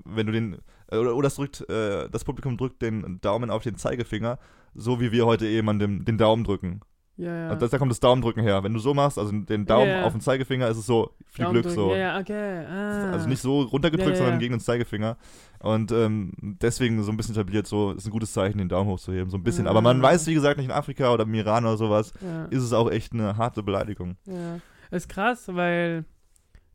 wenn 0.04 0.26
du 0.26 0.32
den. 0.32 0.58
äh, 0.90 0.96
Oder, 0.98 1.14
oder 1.16 1.28
es 1.28 1.34
drückt, 1.36 1.68
äh, 1.70 2.08
das 2.10 2.24
Publikum 2.24 2.56
drückt 2.56 2.82
den 2.82 3.20
Daumen 3.20 3.50
auf 3.50 3.62
den 3.62 3.76
Zeigefinger, 3.76 4.38
so 4.74 5.00
wie 5.00 5.12
wir 5.12 5.26
heute 5.26 5.46
jemandem 5.46 6.04
den 6.04 6.18
Daumen 6.18 6.44
drücken. 6.44 6.80
Ja, 7.18 7.34
ja. 7.34 7.48
Also 7.48 7.66
da 7.66 7.78
kommt 7.78 7.90
das 7.90 8.00
Daumendrücken 8.00 8.42
her. 8.42 8.62
Wenn 8.62 8.74
du 8.74 8.78
so 8.78 8.92
machst, 8.92 9.18
also 9.18 9.32
den 9.32 9.64
Daumen 9.64 9.88
Ja, 9.88 9.98
ja. 10.00 10.04
auf 10.04 10.12
den 10.12 10.20
Zeigefinger, 10.20 10.68
ist 10.68 10.76
es 10.76 10.86
so 10.86 11.12
viel 11.28 11.46
Glück 11.46 11.64
so. 11.70 11.94
Ja, 11.94 12.18
okay. 12.20 12.64
Ah. 12.66 13.12
Also 13.12 13.26
nicht 13.28 13.40
so 13.40 13.62
runtergedrückt, 13.62 14.16
sondern 14.18 14.38
gegen 14.38 14.54
den 14.54 14.60
Zeigefinger. 14.60 15.16
Und 15.60 15.92
ähm, 15.92 16.32
deswegen 16.60 17.02
so 17.02 17.10
ein 17.10 17.16
bisschen 17.16 17.34
etabliert, 17.34 17.66
so 17.66 17.92
ist 17.92 18.04
ein 18.06 18.10
gutes 18.10 18.32
Zeichen, 18.34 18.58
den 18.58 18.68
Daumen 18.68 18.90
hochzuheben, 18.90 19.30
so 19.30 19.38
ein 19.38 19.42
bisschen. 19.42 19.66
Aber 19.66 19.80
man 19.80 20.00
Ah. 20.00 20.02
weiß, 20.04 20.26
wie 20.26 20.34
gesagt, 20.34 20.58
nicht 20.58 20.66
in 20.66 20.72
Afrika 20.72 21.12
oder 21.12 21.22
im 21.24 21.32
Iran 21.34 21.64
oder 21.64 21.76
sowas, 21.78 22.12
ist 22.50 22.62
es 22.62 22.72
auch 22.74 22.90
echt 22.90 23.12
eine 23.14 23.36
harte 23.38 23.62
Beleidigung. 23.62 24.16
Ja, 24.26 24.58
ist 24.90 25.08
krass, 25.08 25.48
weil 25.50 26.04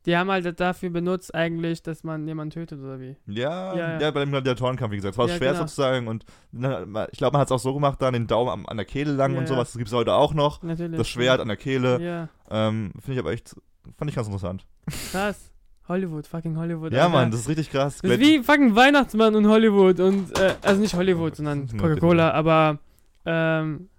die 0.06 0.18
haben 0.18 0.32
halt 0.32 0.60
dafür 0.60 0.90
benutzt 0.90 1.34
eigentlich, 1.36 1.84
dass 1.84 2.04
man 2.04 2.28
jemanden 2.28 2.52
tötet 2.52 2.80
oder 2.82 3.00
wie. 3.00 3.16
Ja, 3.28 3.74
Ja, 3.76 3.94
ja, 3.94 4.00
ja. 4.02 4.12
bei 4.12 4.22
dem 4.22 4.32
Gladiatorenkampf, 4.32 4.92
wie 4.92 4.96
gesagt. 4.98 5.14
Es 5.14 5.18
war 5.18 5.28
Ja, 5.28 5.36
schwer 5.38 5.52
genau. 5.54 5.64
sozusagen 5.64 6.08
und 6.08 6.26
na, 6.52 7.08
ich 7.12 7.18
glaube, 7.20 7.34
man 7.34 7.42
hat 7.42 7.48
es 7.48 7.52
auch 7.52 7.60
so 7.60 7.74
gemacht, 7.74 8.02
dann 8.02 8.14
den 8.14 8.28
Daumen 8.28 8.50
am, 8.50 8.66
an 8.66 8.78
der 8.78 8.86
Kehle 8.86 9.12
lang 9.14 9.38
und 9.38 9.48
sowas. 9.48 9.70
Das 9.70 9.78
gibt 9.78 9.88
es 9.90 9.94
heute 9.94 10.14
auch 10.14 10.34
noch. 10.34 10.62
Natürlich. 10.64 10.98
Das 10.98 11.08
Schwert 11.08 11.40
an 11.40 11.48
der 11.48 11.58
Kehle. 11.58 12.02
Ja, 12.02 12.30
Ähm, 12.50 12.92
Finde 13.00 13.14
ich 13.14 13.20
aber 13.20 13.32
echt, 13.32 13.56
fand 13.98 14.10
ich 14.10 14.16
ganz 14.16 14.28
interessant. 14.28 14.66
krass. 15.12 15.52
Hollywood, 15.88 16.26
fucking 16.26 16.56
Hollywood. 16.58 16.94
ja, 16.94 17.04
Alter. 17.06 17.14
Mann, 17.14 17.32
das 17.32 17.42
ist 17.42 17.50
richtig 17.50 17.70
krass. 17.70 18.00
Das 18.02 18.12
ist 18.12 18.20
wie 18.20 18.42
fucking 18.44 18.76
Weihnachtsmann 18.76 19.36
und 19.36 19.48
Hollywood 19.48 20.00
und, 20.00 20.38
äh, 20.40 20.56
also 20.62 20.80
nicht 20.80 20.94
Hollywood, 20.94 21.36
sondern 21.36 21.68
Ja, 21.68 21.78
Coca-Cola, 21.78 22.32
aber, 22.32 22.80
ähm, 23.26 23.90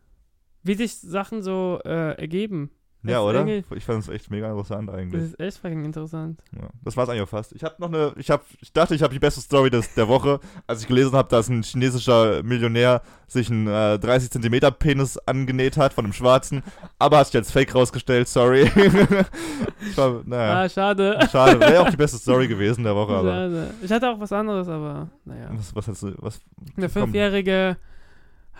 wie 0.62 0.74
sich 0.74 0.96
Sachen 0.96 1.42
so 1.42 1.80
äh, 1.84 2.12
ergeben. 2.18 2.70
Ja, 3.04 3.14
das 3.32 3.42
oder? 3.42 3.46
Ich 3.48 3.84
fand 3.84 4.02
es 4.02 4.08
echt 4.08 4.30
mega 4.30 4.48
interessant 4.50 4.88
Das 4.88 4.94
eigentlich. 4.96 5.22
ist 5.24 5.40
echt 5.40 5.58
fucking 5.58 5.84
interessant. 5.84 6.40
Ja, 6.52 6.68
das 6.84 6.96
war's 6.96 7.08
eigentlich 7.08 7.22
auch 7.22 7.28
fast. 7.28 7.52
Ich 7.52 7.64
habe 7.64 7.74
noch 7.78 7.88
eine, 7.88 8.12
ich 8.16 8.30
habe, 8.30 8.42
ich 8.60 8.72
dachte, 8.72 8.94
ich 8.94 9.02
habe 9.02 9.12
die 9.12 9.18
beste 9.18 9.40
Story 9.40 9.70
des, 9.70 9.94
der 9.94 10.08
Woche, 10.08 10.40
als 10.66 10.82
ich 10.82 10.88
gelesen 10.88 11.12
habe, 11.14 11.28
dass 11.28 11.48
ein 11.48 11.62
chinesischer 11.62 12.42
Millionär 12.42 13.02
sich 13.26 13.50
einen 13.50 13.66
äh, 13.66 13.98
30 13.98 14.30
Zentimeter 14.30 14.70
Penis 14.70 15.18
angenäht 15.18 15.76
hat 15.76 15.94
von 15.94 16.04
einem 16.04 16.12
Schwarzen, 16.12 16.62
aber 16.98 17.18
hat 17.18 17.26
sich 17.26 17.36
als 17.36 17.50
Fake 17.50 17.74
rausgestellt. 17.74 18.28
Sorry. 18.28 18.64
war, 19.96 20.22
naja. 20.24 20.60
Ah, 20.62 20.68
schade. 20.68 21.18
Schade, 21.30 21.60
wäre 21.60 21.80
auch 21.80 21.90
die 21.90 21.96
beste 21.96 22.18
Story 22.18 22.46
gewesen 22.48 22.84
der 22.84 22.94
Woche, 22.94 23.14
aber. 23.14 23.30
Schade. 23.30 23.74
Ich 23.82 23.90
hatte 23.90 24.10
auch 24.10 24.20
was 24.20 24.32
anderes, 24.32 24.68
aber 24.68 25.08
naja. 25.24 25.50
Was, 25.52 25.74
was 25.74 25.88
hast 25.88 26.02
du, 26.02 26.14
was? 26.18 26.40
Eine 26.76 26.88
Komm. 26.88 27.02
Fünfjährige 27.04 27.76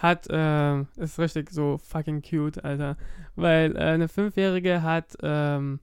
hat, 0.03 0.26
ähm, 0.30 0.88
ist 0.96 1.18
richtig 1.18 1.50
so 1.50 1.78
fucking 1.78 2.22
cute, 2.22 2.62
Alter. 2.64 2.96
Weil 3.36 3.76
äh, 3.76 3.80
eine 3.80 4.09
Fünfjährige 4.09 4.82
hat, 4.82 5.16
ähm, 5.22 5.78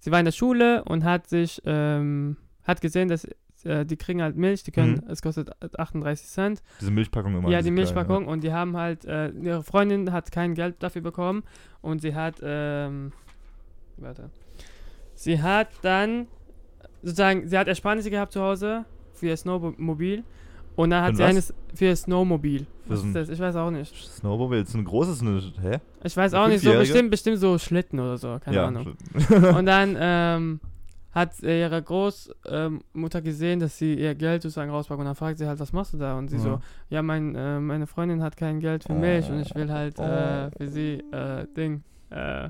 sie 0.00 0.10
war 0.10 0.18
in 0.18 0.24
der 0.24 0.32
Schule 0.32 0.82
und 0.84 1.04
hat 1.04 1.28
sich, 1.28 1.62
ähm, 1.64 2.36
hat 2.64 2.80
gesehen, 2.80 3.08
dass 3.08 3.26
äh, 3.64 3.86
die 3.86 3.96
kriegen 3.96 4.20
halt 4.20 4.34
Milch, 4.36 4.64
die 4.64 4.72
können, 4.72 4.94
Mhm. 5.04 5.10
es 5.10 5.22
kostet 5.22 5.50
38 5.78 6.26
Cent. 6.26 6.62
Diese 6.80 6.90
Milchpackung 6.90 7.36
immer. 7.36 7.48
ja, 7.48 7.62
die 7.62 7.70
Milchpackung 7.70 8.26
und 8.26 8.42
die 8.42 8.52
haben 8.52 8.76
halt, 8.76 9.04
äh, 9.04 9.28
ihre 9.30 9.62
Freundin 9.62 10.10
hat 10.12 10.32
kein 10.32 10.54
Geld 10.54 10.82
dafür 10.82 11.02
bekommen 11.02 11.44
und 11.80 12.00
sie 12.02 12.16
hat, 12.16 12.40
ähm, 12.42 13.12
warte, 13.98 14.30
sie 15.14 15.40
hat 15.40 15.68
dann, 15.82 16.26
sozusagen, 17.02 17.46
sie 17.46 17.56
hat 17.56 17.68
Ersparnisse 17.68 18.10
gehabt 18.10 18.32
zu 18.32 18.40
Hause 18.42 18.84
für 19.12 19.26
ihr 19.28 19.36
Snowmobil 19.36 20.24
und 20.76 20.90
dann 20.90 21.04
hat 21.04 21.16
sie 21.16 21.22
was? 21.22 21.30
eines, 21.30 21.54
für 21.74 21.94
Snowmobil. 21.94 22.66
Was 22.86 23.04
ist 23.04 23.14
das? 23.14 23.28
Ich 23.28 23.38
weiß 23.38 23.56
auch 23.56 23.70
nicht. 23.70 23.92
Ja. 23.94 24.10
Snowmobile, 24.10 24.62
ist 24.62 24.74
ein 24.74 24.84
großes, 24.84 25.20
eine, 25.20 25.40
hä? 25.60 25.78
Ich 26.02 26.16
weiß 26.16 26.34
auch 26.34 26.48
nicht, 26.48 26.62
so 26.62 26.72
bestimmt, 26.72 27.10
bestimmt 27.10 27.38
so 27.38 27.58
Schlitten 27.58 28.00
oder 28.00 28.18
so, 28.18 28.38
keine 28.42 28.56
ja. 28.56 28.66
Ahnung. 28.66 28.94
Und 29.56 29.66
dann 29.66 29.96
ähm, 30.00 30.60
hat 31.12 31.42
ihre 31.42 31.82
Großmutter 31.82 33.22
gesehen, 33.22 33.60
dass 33.60 33.78
sie 33.78 33.94
ihr 33.94 34.14
Geld 34.14 34.42
sozusagen 34.42 34.70
rauspackt 34.70 34.98
und 34.98 35.06
dann 35.06 35.14
fragt 35.14 35.38
sie 35.38 35.46
halt, 35.46 35.60
was 35.60 35.72
machst 35.72 35.92
du 35.92 35.98
da? 35.98 36.16
Und 36.16 36.28
sie 36.28 36.38
so, 36.38 36.60
ja, 36.88 37.02
mein, 37.02 37.34
äh, 37.34 37.60
meine 37.60 37.86
Freundin 37.86 38.22
hat 38.22 38.36
kein 38.36 38.60
Geld 38.60 38.84
für 38.84 38.94
Milch 38.94 39.30
und 39.30 39.40
ich 39.40 39.54
will 39.54 39.70
halt 39.70 39.98
äh, 39.98 40.50
für 40.50 40.68
sie 40.68 41.02
äh, 41.12 41.46
Ding, 41.54 41.82
äh, 42.10 42.48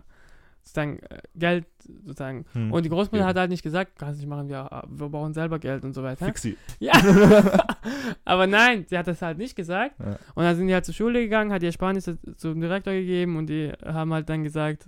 sozusagen 0.74 0.98
äh, 1.10 1.18
Geld 1.34 1.66
sozusagen. 2.04 2.44
Hm. 2.52 2.72
Und 2.72 2.84
die 2.84 2.88
Großmutter 2.88 3.22
Ja. 3.24 3.28
hat 3.28 3.36
halt 3.36 3.50
nicht 3.50 3.62
gesagt, 3.62 3.92
kannst 3.98 4.20
nicht 4.20 4.28
machen, 4.28 4.48
wir, 4.48 4.68
wir 4.88 5.08
brauchen 5.08 5.34
selber 5.34 5.58
Geld 5.58 5.84
und 5.84 5.92
so 5.94 6.02
weiter. 6.02 6.24
Fixi. 6.26 6.56
Ja. 6.78 6.92
Aber 8.24 8.46
nein, 8.46 8.86
sie 8.88 8.96
hat 8.96 9.06
das 9.06 9.22
halt 9.22 9.38
nicht 9.38 9.56
gesagt. 9.56 9.94
Ja. 9.98 10.16
Und 10.34 10.44
dann 10.44 10.56
sind 10.56 10.66
die 10.68 10.74
halt 10.74 10.84
zur 10.84 10.94
Schule 10.94 11.20
gegangen, 11.20 11.52
hat 11.52 11.62
ihr 11.62 11.72
Sparnisse 11.72 12.18
zum 12.36 12.60
Direktor 12.60 12.92
gegeben 12.92 13.36
und 13.36 13.46
die 13.48 13.72
haben 13.84 14.12
halt 14.12 14.28
dann 14.28 14.44
gesagt, 14.44 14.86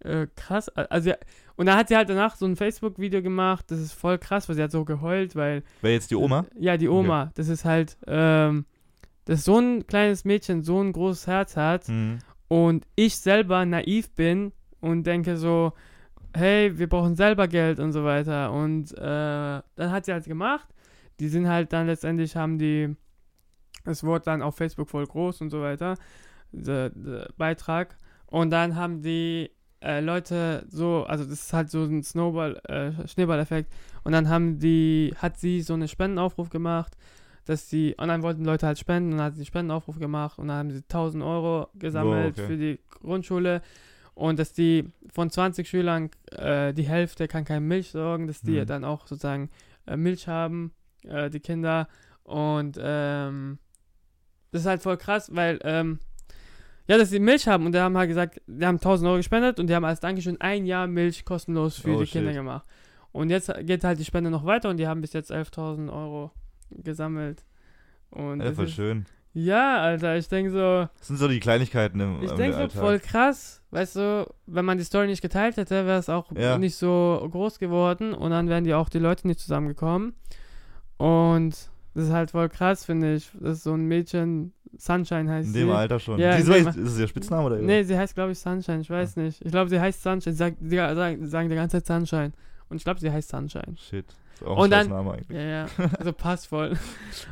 äh, 0.00 0.26
krass, 0.36 0.68
also 0.68 1.10
ja, 1.10 1.16
und 1.56 1.66
dann 1.66 1.76
hat 1.76 1.88
sie 1.88 1.96
halt 1.96 2.08
danach 2.08 2.36
so 2.36 2.46
ein 2.46 2.54
Facebook-Video 2.54 3.20
gemacht, 3.20 3.64
das 3.68 3.80
ist 3.80 3.92
voll 3.92 4.16
krass, 4.18 4.48
weil 4.48 4.54
sie 4.56 4.62
hat 4.62 4.70
so 4.70 4.84
geheult, 4.84 5.34
weil 5.34 5.64
Wer 5.82 5.92
jetzt 5.94 6.10
die 6.12 6.16
Oma? 6.16 6.44
ja, 6.56 6.76
die 6.76 6.88
Oma, 6.88 7.32
das 7.34 7.48
ist 7.48 7.64
halt, 7.64 7.96
ähm, 8.06 8.64
dass 9.24 9.44
so 9.44 9.58
ein 9.58 9.86
kleines 9.86 10.24
Mädchen 10.24 10.62
so 10.62 10.80
ein 10.80 10.92
großes 10.92 11.26
Herz 11.26 11.56
hat 11.56 11.88
Hm. 11.88 12.18
und 12.46 12.86
ich 12.94 13.16
selber 13.16 13.64
naiv 13.64 14.10
bin 14.14 14.52
und 14.80 15.04
denke 15.04 15.36
so, 15.36 15.72
hey, 16.34 16.78
wir 16.78 16.88
brauchen 16.88 17.16
selber 17.16 17.48
Geld 17.48 17.78
und 17.80 17.92
so 17.92 18.04
weiter. 18.04 18.52
Und 18.52 18.92
äh, 18.92 19.00
dann 19.00 19.90
hat 19.90 20.04
sie 20.04 20.12
halt 20.12 20.24
gemacht. 20.24 20.68
Die 21.20 21.28
sind 21.28 21.48
halt 21.48 21.72
dann 21.72 21.86
letztendlich, 21.86 22.36
haben 22.36 22.58
die, 22.58 22.94
es 23.84 24.04
wurde 24.04 24.26
dann 24.26 24.42
auf 24.42 24.56
Facebook 24.56 24.88
voll 24.88 25.06
groß 25.06 25.40
und 25.40 25.50
so 25.50 25.60
weiter, 25.60 25.96
der, 26.52 26.90
der 26.90 27.28
Beitrag. 27.36 27.96
Und 28.26 28.50
dann 28.50 28.76
haben 28.76 29.02
die 29.02 29.50
äh, 29.80 30.00
Leute 30.00 30.64
so, 30.68 31.04
also 31.08 31.24
das 31.24 31.44
ist 31.44 31.52
halt 31.52 31.70
so 31.70 31.82
ein 31.84 32.02
Snowball, 32.02 32.60
äh, 32.68 33.06
Schneeball-Effekt. 33.06 33.72
Und 34.04 34.12
dann 34.12 34.28
haben 34.28 34.58
die, 34.58 35.14
hat 35.16 35.38
sie 35.38 35.60
so 35.62 35.74
einen 35.74 35.88
Spendenaufruf 35.88 36.50
gemacht, 36.50 36.96
dass 37.46 37.68
sie, 37.70 37.94
und 37.98 38.08
dann 38.08 38.22
wollten 38.22 38.44
Leute 38.44 38.66
halt 38.66 38.78
spenden 38.78 39.12
und 39.12 39.18
dann 39.18 39.26
hat 39.26 39.34
sie 39.34 39.40
einen 39.40 39.46
Spendenaufruf 39.46 39.98
gemacht 39.98 40.38
und 40.38 40.48
dann 40.48 40.58
haben 40.58 40.70
sie 40.70 40.82
1000 40.82 41.24
Euro 41.24 41.68
gesammelt 41.74 42.36
Wow, 42.36 42.44
okay. 42.44 42.46
für 42.46 42.56
die 42.56 42.78
Grundschule. 43.00 43.62
Und 44.18 44.40
dass 44.40 44.52
die 44.52 44.90
von 45.12 45.30
20 45.30 45.68
Schülern, 45.68 46.10
äh, 46.32 46.74
die 46.74 46.82
Hälfte 46.88 47.28
kann 47.28 47.44
keine 47.44 47.60
Milch 47.60 47.90
sorgen, 47.92 48.26
dass 48.26 48.40
die 48.40 48.60
Mhm. 48.60 48.66
dann 48.66 48.84
auch 48.84 49.06
sozusagen 49.06 49.48
äh, 49.86 49.96
Milch 49.96 50.26
haben, 50.26 50.72
äh, 51.04 51.30
die 51.30 51.38
Kinder. 51.38 51.86
Und 52.24 52.76
ähm, 52.82 53.58
das 54.50 54.62
ist 54.62 54.66
halt 54.66 54.82
voll 54.82 54.96
krass, 54.96 55.30
weil, 55.36 55.60
ähm, 55.62 56.00
ja, 56.88 56.98
dass 56.98 57.10
sie 57.10 57.20
Milch 57.20 57.46
haben 57.46 57.64
und 57.64 57.72
die 57.72 57.78
haben 57.78 57.96
halt 57.96 58.08
gesagt, 58.08 58.40
die 58.48 58.66
haben 58.66 58.80
1000 58.80 59.06
Euro 59.06 59.18
gespendet 59.18 59.60
und 59.60 59.68
die 59.68 59.74
haben 59.76 59.84
als 59.84 60.00
Dankeschön 60.00 60.40
ein 60.40 60.66
Jahr 60.66 60.88
Milch 60.88 61.24
kostenlos 61.24 61.78
für 61.78 61.94
Oh, 61.94 62.00
die 62.00 62.06
shit. 62.06 62.14
Kinder 62.14 62.32
gemacht. 62.32 62.66
Und 63.12 63.30
jetzt 63.30 63.52
geht 63.66 63.84
halt 63.84 64.00
die 64.00 64.04
Spende 64.04 64.30
noch 64.30 64.44
weiter 64.44 64.68
und 64.68 64.78
die 64.78 64.88
haben 64.88 65.00
bis 65.00 65.12
jetzt 65.12 65.30
11.000 65.30 65.92
Euro 65.92 66.32
gesammelt. 66.70 67.44
Und 68.10 68.40
Ja, 68.40 68.46
das 68.46 68.56
voll 68.56 68.64
ist, 68.64 68.72
schön. 68.74 69.06
Ja, 69.34 69.80
Alter, 69.82 70.16
ich 70.16 70.28
denke 70.28 70.50
so, 70.50 70.88
Das 70.98 71.06
sind 71.08 71.16
so 71.18 71.28
die 71.28 71.38
Kleinigkeiten 71.38 72.00
im, 72.00 72.22
ich 72.22 72.30
denke 72.32 72.54
so 72.54 72.62
Alltag. 72.62 72.80
voll 72.80 72.98
krass, 72.98 73.62
weißt 73.70 73.96
du, 73.96 74.26
wenn 74.46 74.64
man 74.64 74.78
die 74.78 74.84
Story 74.84 75.06
nicht 75.06 75.22
geteilt 75.22 75.56
hätte, 75.56 75.86
wäre 75.86 75.98
es 75.98 76.08
auch 76.08 76.32
Ja. 76.36 76.58
nicht 76.58 76.74
so 76.76 77.26
groß 77.30 77.58
geworden 77.58 78.14
und 78.14 78.30
dann 78.30 78.48
wären 78.48 78.64
die 78.64 78.74
auch 78.74 78.88
die 78.88 78.98
Leute 78.98 79.26
nicht 79.28 79.38
zusammengekommen. 79.40 80.14
Und 80.96 81.70
das 81.94 82.04
ist 82.04 82.12
halt 82.12 82.30
voll 82.32 82.48
krass, 82.48 82.84
finde 82.84 83.14
ich. 83.14 83.30
Das 83.40 83.58
ist 83.58 83.64
so 83.64 83.74
ein 83.74 83.84
Mädchen, 83.84 84.52
Sunshine 84.76 85.30
heißt 85.30 85.48
In 85.48 85.52
sie. 85.54 85.60
dem 85.60 85.70
Alter 85.70 85.98
schon. 85.98 86.18
Ja, 86.18 86.32
in 86.34 86.40
ist, 86.40 86.76
ist 86.76 86.76
es 86.76 86.98
ihr 86.98 87.08
Spitzname 87.08 87.46
oder? 87.46 87.56
Nee, 87.58 87.82
sie 87.84 87.96
heißt, 87.96 88.14
glaube 88.14 88.32
ich, 88.32 88.38
Sunshine, 88.38 88.80
ich 88.80 88.90
weiß 88.90 89.16
nicht. 89.16 89.44
Ich 89.44 89.50
glaube, 89.50 89.70
sie 89.70 89.80
heißt 89.80 90.02
Sunshine. 90.02 90.32
Sie 90.32 90.38
sagt, 90.38 90.56
die 90.60 90.76
sagen, 90.76 91.26
sagen 91.26 91.48
die 91.48 91.54
ganze 91.54 91.82
Zeit 91.82 91.86
Sunshine. 91.86 92.32
Und 92.68 92.76
ich 92.76 92.84
glaube, 92.84 93.00
sie 93.00 93.10
heißt 93.10 93.28
Sunshine. 93.28 93.76
Shit. 93.76 94.06
Ist 94.34 94.44
auch 94.44 94.58
Und 94.58 94.64
ein 94.64 94.70
dann- 94.70 94.88
Name 94.88 95.12
eigentlich. 95.12 95.36
Ja, 95.38 95.42
ja. 95.44 95.66
Also 95.98 96.12
passt 96.12 96.48
voll. 96.48 96.76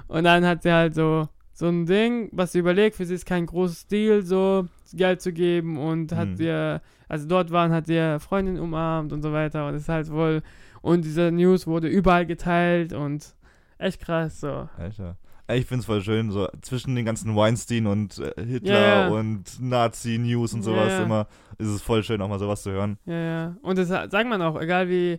Und 0.08 0.24
dann 0.24 0.44
hat 0.46 0.62
sie 0.62 0.72
halt 0.72 0.94
so, 0.94 1.28
so 1.58 1.68
ein 1.68 1.86
Ding, 1.86 2.28
was 2.32 2.52
sie 2.52 2.58
überlegt, 2.58 2.96
für 2.96 3.06
sie 3.06 3.14
ist 3.14 3.24
kein 3.24 3.46
großes 3.46 3.86
Deal, 3.86 4.20
so 4.20 4.68
Geld 4.92 5.22
zu 5.22 5.32
geben 5.32 5.78
und 5.78 6.12
hat 6.12 6.28
Hm. 6.28 6.40
ihr, 6.40 6.82
also 7.08 7.26
dort 7.26 7.50
waren, 7.50 7.72
hat 7.72 7.88
ihr 7.88 8.20
Freundin 8.20 8.58
umarmt 8.58 9.10
und 9.14 9.22
so 9.22 9.32
weiter 9.32 9.66
und 9.66 9.74
ist 9.74 9.88
halt 9.88 10.10
wohl, 10.10 10.42
und 10.82 11.06
diese 11.06 11.32
News 11.32 11.66
wurde 11.66 11.88
überall 11.88 12.26
geteilt 12.26 12.92
und 12.92 13.34
echt 13.78 14.02
krass, 14.02 14.40
so. 14.40 14.68
Alter. 14.76 15.16
Ich 15.50 15.64
find's 15.64 15.86
voll 15.86 16.02
schön, 16.02 16.30
so 16.30 16.46
zwischen 16.60 16.94
den 16.94 17.06
ganzen 17.06 17.34
Weinstein 17.34 17.86
und 17.86 18.18
äh, 18.18 18.44
Hitler 18.44 18.88
ja. 18.88 19.08
und 19.08 19.58
Nazi-News 19.58 20.52
und 20.52 20.62
sowas 20.62 20.90
ja. 20.90 21.04
immer, 21.04 21.26
ist 21.56 21.68
es 21.68 21.80
voll 21.80 22.02
schön, 22.02 22.20
auch 22.20 22.28
mal 22.28 22.38
sowas 22.38 22.64
zu 22.64 22.70
hören. 22.70 22.98
Ja, 23.06 23.18
ja. 23.18 23.56
Und 23.62 23.78
das 23.78 23.88
sagt 23.88 24.28
man 24.28 24.42
auch, 24.42 24.60
egal 24.60 24.90
wie 24.90 25.16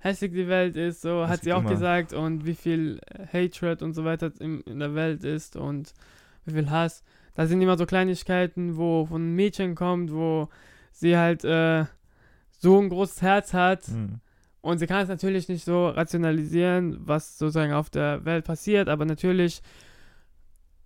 hässlich 0.00 0.32
die 0.32 0.48
Welt 0.48 0.76
ist, 0.76 1.02
so 1.02 1.22
hat 1.22 1.30
Hässlich 1.30 1.44
sie 1.44 1.52
auch 1.52 1.60
immer. 1.60 1.70
gesagt 1.70 2.12
und 2.12 2.44
wie 2.46 2.54
viel 2.54 3.00
Hatred 3.32 3.82
und 3.82 3.94
so 3.94 4.04
weiter 4.04 4.32
in, 4.40 4.60
in 4.62 4.78
der 4.80 4.94
Welt 4.94 5.22
ist 5.24 5.56
und 5.56 5.92
wie 6.44 6.52
viel 6.54 6.70
Hass. 6.70 7.04
Da 7.34 7.46
sind 7.46 7.62
immer 7.62 7.78
so 7.78 7.86
Kleinigkeiten, 7.86 8.76
wo 8.76 9.06
von 9.06 9.22
einem 9.22 9.36
Mädchen 9.36 9.74
kommt, 9.74 10.12
wo 10.12 10.48
sie 10.92 11.16
halt 11.16 11.44
äh, 11.44 11.84
so 12.58 12.78
ein 12.80 12.88
großes 12.88 13.22
Herz 13.22 13.54
hat 13.54 13.86
Hm. 13.86 14.20
und 14.62 14.78
sie 14.78 14.86
kann 14.86 15.02
es 15.02 15.08
natürlich 15.08 15.48
nicht 15.48 15.64
so 15.64 15.88
rationalisieren, 15.88 16.98
was 17.06 17.38
sozusagen 17.38 17.72
auf 17.72 17.88
der 17.90 18.24
Welt 18.24 18.44
passiert, 18.44 18.88
aber 18.88 19.04
natürlich 19.04 19.62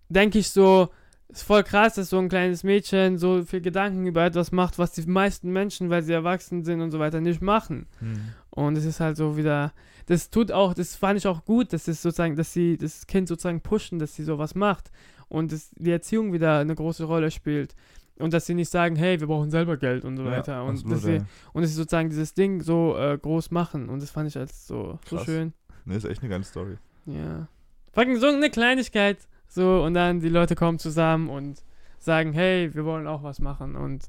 denke 0.09 0.37
ich 0.39 0.49
so, 0.51 0.89
ist 1.27 1.43
voll 1.43 1.63
krass, 1.63 1.95
dass 1.95 2.11
so 2.11 2.19
ein 2.19 2.29
kleines 2.29 2.63
Mädchen 2.63 3.17
so 3.17 3.43
viel 3.43 3.59
Gedanken 3.61 4.05
über 4.05 4.23
etwas 4.23 4.51
macht, 4.51 4.77
was 4.77 4.91
die 4.91 5.01
meisten 5.07 5.51
Menschen, 5.51 5.89
weil 5.89 6.03
sie 6.03 6.13
erwachsen 6.13 6.63
sind 6.63 6.81
und 6.81 6.91
so 6.91 6.99
weiter, 6.99 7.19
nicht 7.19 7.41
machen. 7.41 7.87
Hm. 7.99 8.19
Und 8.55 8.77
es 8.77 8.85
ist 8.85 8.99
halt 8.99 9.17
so 9.17 9.37
wieder, 9.37 9.73
das 10.07 10.29
tut 10.29 10.51
auch, 10.51 10.73
das 10.73 10.95
fand 10.95 11.19
ich 11.19 11.27
auch 11.27 11.45
gut, 11.45 11.73
dass 11.73 11.87
es 11.87 12.01
sozusagen, 12.01 12.35
dass 12.35 12.53
sie 12.53 12.77
das 12.77 13.05
Kind 13.05 13.27
sozusagen 13.27 13.61
pushen, 13.61 13.99
dass 13.99 14.15
sie 14.15 14.23
sowas 14.23 14.55
macht 14.55 14.91
und 15.27 15.51
dass 15.51 15.71
die 15.71 15.91
Erziehung 15.91 16.33
wieder 16.33 16.59
eine 16.59 16.73
große 16.73 17.03
Rolle 17.03 17.31
spielt. 17.31 17.75
Und 18.17 18.33
dass 18.33 18.45
sie 18.45 18.53
nicht 18.53 18.71
sagen, 18.71 18.95
hey, 18.95 19.19
wir 19.19 19.27
brauchen 19.27 19.51
selber 19.51 19.75
Geld 19.75 20.05
und 20.05 20.15
so 20.15 20.23
weiter. 20.23 20.53
Ja, 20.53 20.61
und, 20.61 20.89
dass 20.89 21.01
sie, 21.01 21.21
und 21.51 21.63
dass 21.63 21.71
sie 21.71 21.75
sozusagen 21.75 22.09
dieses 22.09 22.33
Ding 22.33 22.61
so 22.61 22.95
äh, 22.97 23.17
groß 23.17 23.51
machen. 23.51 23.89
Und 23.89 24.01
das 24.01 24.09
fand 24.09 24.29
ich 24.29 24.37
als 24.37 24.67
so, 24.67 24.97
so 25.05 25.19
schön. 25.19 25.51
Nee, 25.83 25.97
ist 25.97 26.05
echt 26.05 26.21
eine 26.21 26.29
geile 26.29 26.45
Story. 26.45 26.77
Ja. 27.05 27.49
Fucking 27.91 28.17
so 28.17 28.27
eine 28.27 28.49
Kleinigkeit. 28.49 29.17
So, 29.49 29.83
und 29.83 29.95
dann 29.95 30.21
die 30.21 30.29
Leute 30.29 30.55
kommen 30.55 30.79
zusammen 30.79 31.29
und 31.29 31.61
sagen, 31.99 32.31
hey, 32.31 32.73
wir 32.73 32.85
wollen 32.85 33.05
auch 33.05 33.21
was 33.21 33.39
machen. 33.39 33.75
Und 33.75 34.07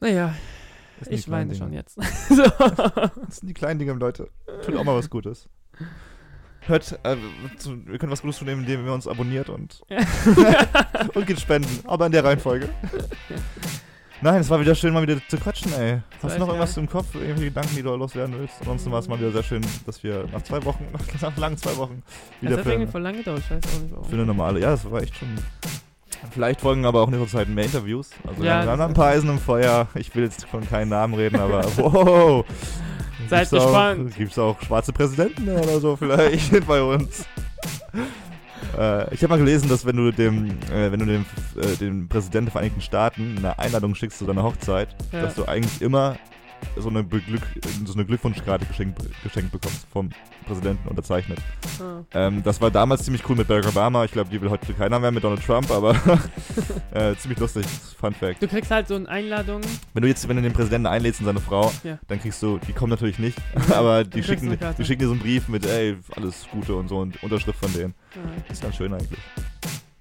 naja, 0.00 0.34
ich 1.08 1.30
weine 1.30 1.52
Dinge. 1.52 1.58
schon 1.58 1.72
jetzt. 1.72 1.94
so. 2.28 2.42
Das 2.42 3.36
sind 3.38 3.48
die 3.48 3.54
kleinen 3.54 3.78
Dinge, 3.78 3.92
Leute. 3.92 4.28
Tut 4.64 4.76
auch 4.76 4.84
mal 4.84 4.96
was 4.96 5.10
Gutes. 5.10 5.48
Hört, 6.60 6.98
äh, 7.04 7.16
zu, 7.56 7.86
wir 7.86 7.98
können 7.98 8.12
was 8.12 8.22
Gutes 8.22 8.38
tun, 8.38 8.48
indem 8.48 8.84
ihr 8.84 8.92
uns 8.92 9.08
abonniert 9.08 9.48
und, 9.48 9.80
und 11.14 11.26
geht 11.26 11.40
spenden. 11.40 11.80
Aber 11.86 12.06
in 12.06 12.12
der 12.12 12.22
Reihenfolge. 12.22 12.68
Nein, 14.22 14.42
es 14.42 14.50
war 14.50 14.60
wieder 14.60 14.74
schön, 14.74 14.92
mal 14.92 15.02
wieder 15.02 15.18
zu 15.28 15.38
quatschen, 15.38 15.72
ey. 15.72 16.02
Hast 16.16 16.24
war 16.24 16.30
du 16.32 16.38
noch 16.40 16.48
irgendwas 16.48 16.76
im 16.76 16.86
Kopf? 16.86 17.14
Irgendwelche 17.14 17.44
Gedanken, 17.46 17.74
die 17.74 17.82
du 17.82 17.96
loswerden 17.96 18.38
willst? 18.38 18.56
Ansonsten 18.60 18.92
war 18.92 18.98
es 18.98 19.08
mal 19.08 19.18
wieder 19.18 19.32
sehr 19.32 19.42
schön, 19.42 19.62
dass 19.86 20.02
wir 20.02 20.26
nach 20.30 20.42
zwei 20.42 20.62
Wochen, 20.66 20.86
nach 21.20 21.36
langen 21.38 21.56
zwei 21.56 21.74
Wochen, 21.78 22.02
Das 22.04 22.42
wieder 22.42 22.56
hat 22.58 22.64
für, 22.64 22.72
irgendwie 22.72 22.92
voll 22.92 23.00
lange 23.00 23.18
gedauert, 23.18 23.38
ich 23.38 23.50
weiß 23.50 23.64
auch 23.64 23.80
nicht 23.80 23.92
warum. 23.92 24.04
für 24.04 24.16
eine 24.16 24.26
normale. 24.26 24.60
Ja, 24.60 24.72
das 24.72 24.90
war 24.90 25.00
echt 25.02 25.16
schon. 25.16 25.28
Vielleicht 26.30 26.60
folgen 26.60 26.84
aber 26.84 27.00
auch 27.02 27.08
in 27.10 27.18
nächster 27.18 27.38
Zeit 27.38 27.48
mehr 27.48 27.64
Interviews. 27.64 28.10
Also 28.26 28.44
Ja, 28.44 28.62
wir 28.64 28.70
haben 28.70 28.80
ein 28.80 28.94
paar 28.94 29.08
Eisen 29.08 29.30
im 29.30 29.38
Feuer. 29.38 29.88
Ich 29.94 30.14
will 30.14 30.24
jetzt 30.24 30.46
von 30.46 30.68
keinen 30.68 30.88
Namen 30.90 31.14
reden, 31.14 31.36
aber 31.40 31.64
wow. 31.76 32.44
Seid 33.28 33.48
Gibt's 33.50 33.64
gespannt. 33.64 34.12
Auch, 34.12 34.16
gibt's 34.16 34.38
auch 34.38 34.60
schwarze 34.62 34.92
Präsidenten 34.92 35.48
oder 35.48 35.80
so 35.80 35.96
vielleicht 35.96 36.66
bei 36.66 36.82
uns? 36.82 37.24
Äh, 38.78 39.14
ich 39.14 39.22
habe 39.22 39.28
mal 39.34 39.38
gelesen, 39.38 39.68
dass 39.68 39.84
wenn 39.84 39.96
du 39.96 40.10
dem, 40.12 40.50
äh, 40.72 40.90
wenn 40.92 41.00
du 41.00 41.06
dem, 41.06 41.26
äh, 41.56 41.76
dem 41.76 42.08
Präsidenten 42.08 42.46
der 42.46 42.52
Vereinigten 42.52 42.80
Staaten 42.80 43.36
eine 43.38 43.58
Einladung 43.58 43.94
schickst 43.94 44.18
zu 44.18 44.26
deiner 44.26 44.42
Hochzeit, 44.42 44.88
Ja. 45.12 45.22
dass 45.22 45.34
du 45.34 45.46
eigentlich 45.46 45.80
immer 45.82 46.16
so 46.76 46.88
eine, 46.88 47.02
Beglück 47.02 47.42
so 47.84 47.94
eine 47.94 48.04
Glückwunschkarte 48.04 48.66
geschenkt, 48.66 49.00
geschenkt 49.22 49.52
bekommst 49.52 49.86
vom 49.92 50.10
Präsidenten 50.46 50.88
unterzeichnet. 50.88 51.38
Ah. 51.80 52.02
Ähm, 52.12 52.42
das 52.42 52.60
war 52.60 52.70
damals 52.70 53.04
ziemlich 53.04 53.28
cool 53.28 53.36
mit 53.36 53.48
Barack 53.48 53.68
Obama. 53.68 54.04
Ich 54.04 54.12
glaube, 54.12 54.30
die 54.30 54.40
will 54.40 54.50
heute 54.50 54.72
keiner 54.74 54.98
mehr 54.98 55.10
mit 55.10 55.22
Donald 55.24 55.44
Trump, 55.44 55.70
aber 55.70 55.94
äh, 56.94 57.14
ziemlich 57.16 57.38
lustig. 57.38 57.66
Fun 57.98 58.14
Fact. 58.14 58.42
Du 58.42 58.48
kriegst 58.48 58.70
halt 58.70 58.88
so 58.88 58.94
eine 58.94 59.08
Einladung. 59.08 59.60
Wenn 59.92 60.02
du 60.02 60.08
jetzt, 60.08 60.26
wenn 60.28 60.36
du 60.36 60.42
den 60.42 60.52
Präsidenten 60.52 60.86
einlädst 60.86 61.20
und 61.20 61.26
seine 61.26 61.40
Frau, 61.40 61.70
Ja. 61.84 61.98
dann 62.08 62.20
kriegst 62.20 62.42
du, 62.42 62.58
die 62.66 62.72
kommen 62.72 62.90
natürlich 62.90 63.18
nicht, 63.18 63.38
aber 63.70 64.04
die 64.04 64.22
schicken, 64.22 64.56
die 64.78 64.84
schicken 64.84 65.00
dir 65.00 65.06
so 65.06 65.12
einen 65.12 65.20
Brief 65.20 65.48
mit, 65.48 65.66
ey, 65.66 65.96
alles 66.16 66.46
Gute 66.50 66.74
und 66.74 66.88
so 66.88 66.98
und 66.98 67.22
Unterschrift 67.22 67.58
von 67.58 67.72
denen. 67.72 67.94
Ah. 68.14 68.50
Ist 68.52 68.62
ganz 68.62 68.76
schön 68.76 68.92
eigentlich. 68.92 69.18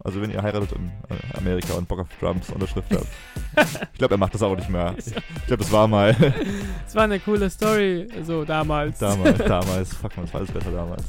Also 0.01 0.21
wenn 0.21 0.31
ihr 0.31 0.41
heiratet 0.41 0.71
in 0.71 0.87
äh, 1.09 1.37
Amerika 1.37 1.73
und 1.73 1.87
Bock 1.87 1.99
auf 1.99 2.07
Trumps 2.19 2.49
Unterschrift 2.49 2.89
habt. 2.91 3.07
ich 3.93 3.97
glaube, 3.97 4.15
er 4.15 4.17
macht 4.17 4.33
das 4.33 4.41
auch 4.41 4.55
nicht 4.55 4.69
mehr. 4.69 4.95
Ich, 4.97 5.13
glaube, 5.47 5.63
das 5.63 5.71
war 5.71 5.87
mal 5.87 6.15
Es 6.87 6.95
war 6.95 7.03
eine 7.03 7.19
coole 7.19 7.49
Story, 7.49 8.07
so 8.23 8.45
damals. 8.45 8.99
damals, 8.99 9.37
damals. 9.45 9.93
Fuck 9.93 10.15
man, 10.15 10.25
das 10.25 10.33
war 10.33 10.41
alles 10.41 10.51
besser 10.51 10.71
damals. 10.71 11.03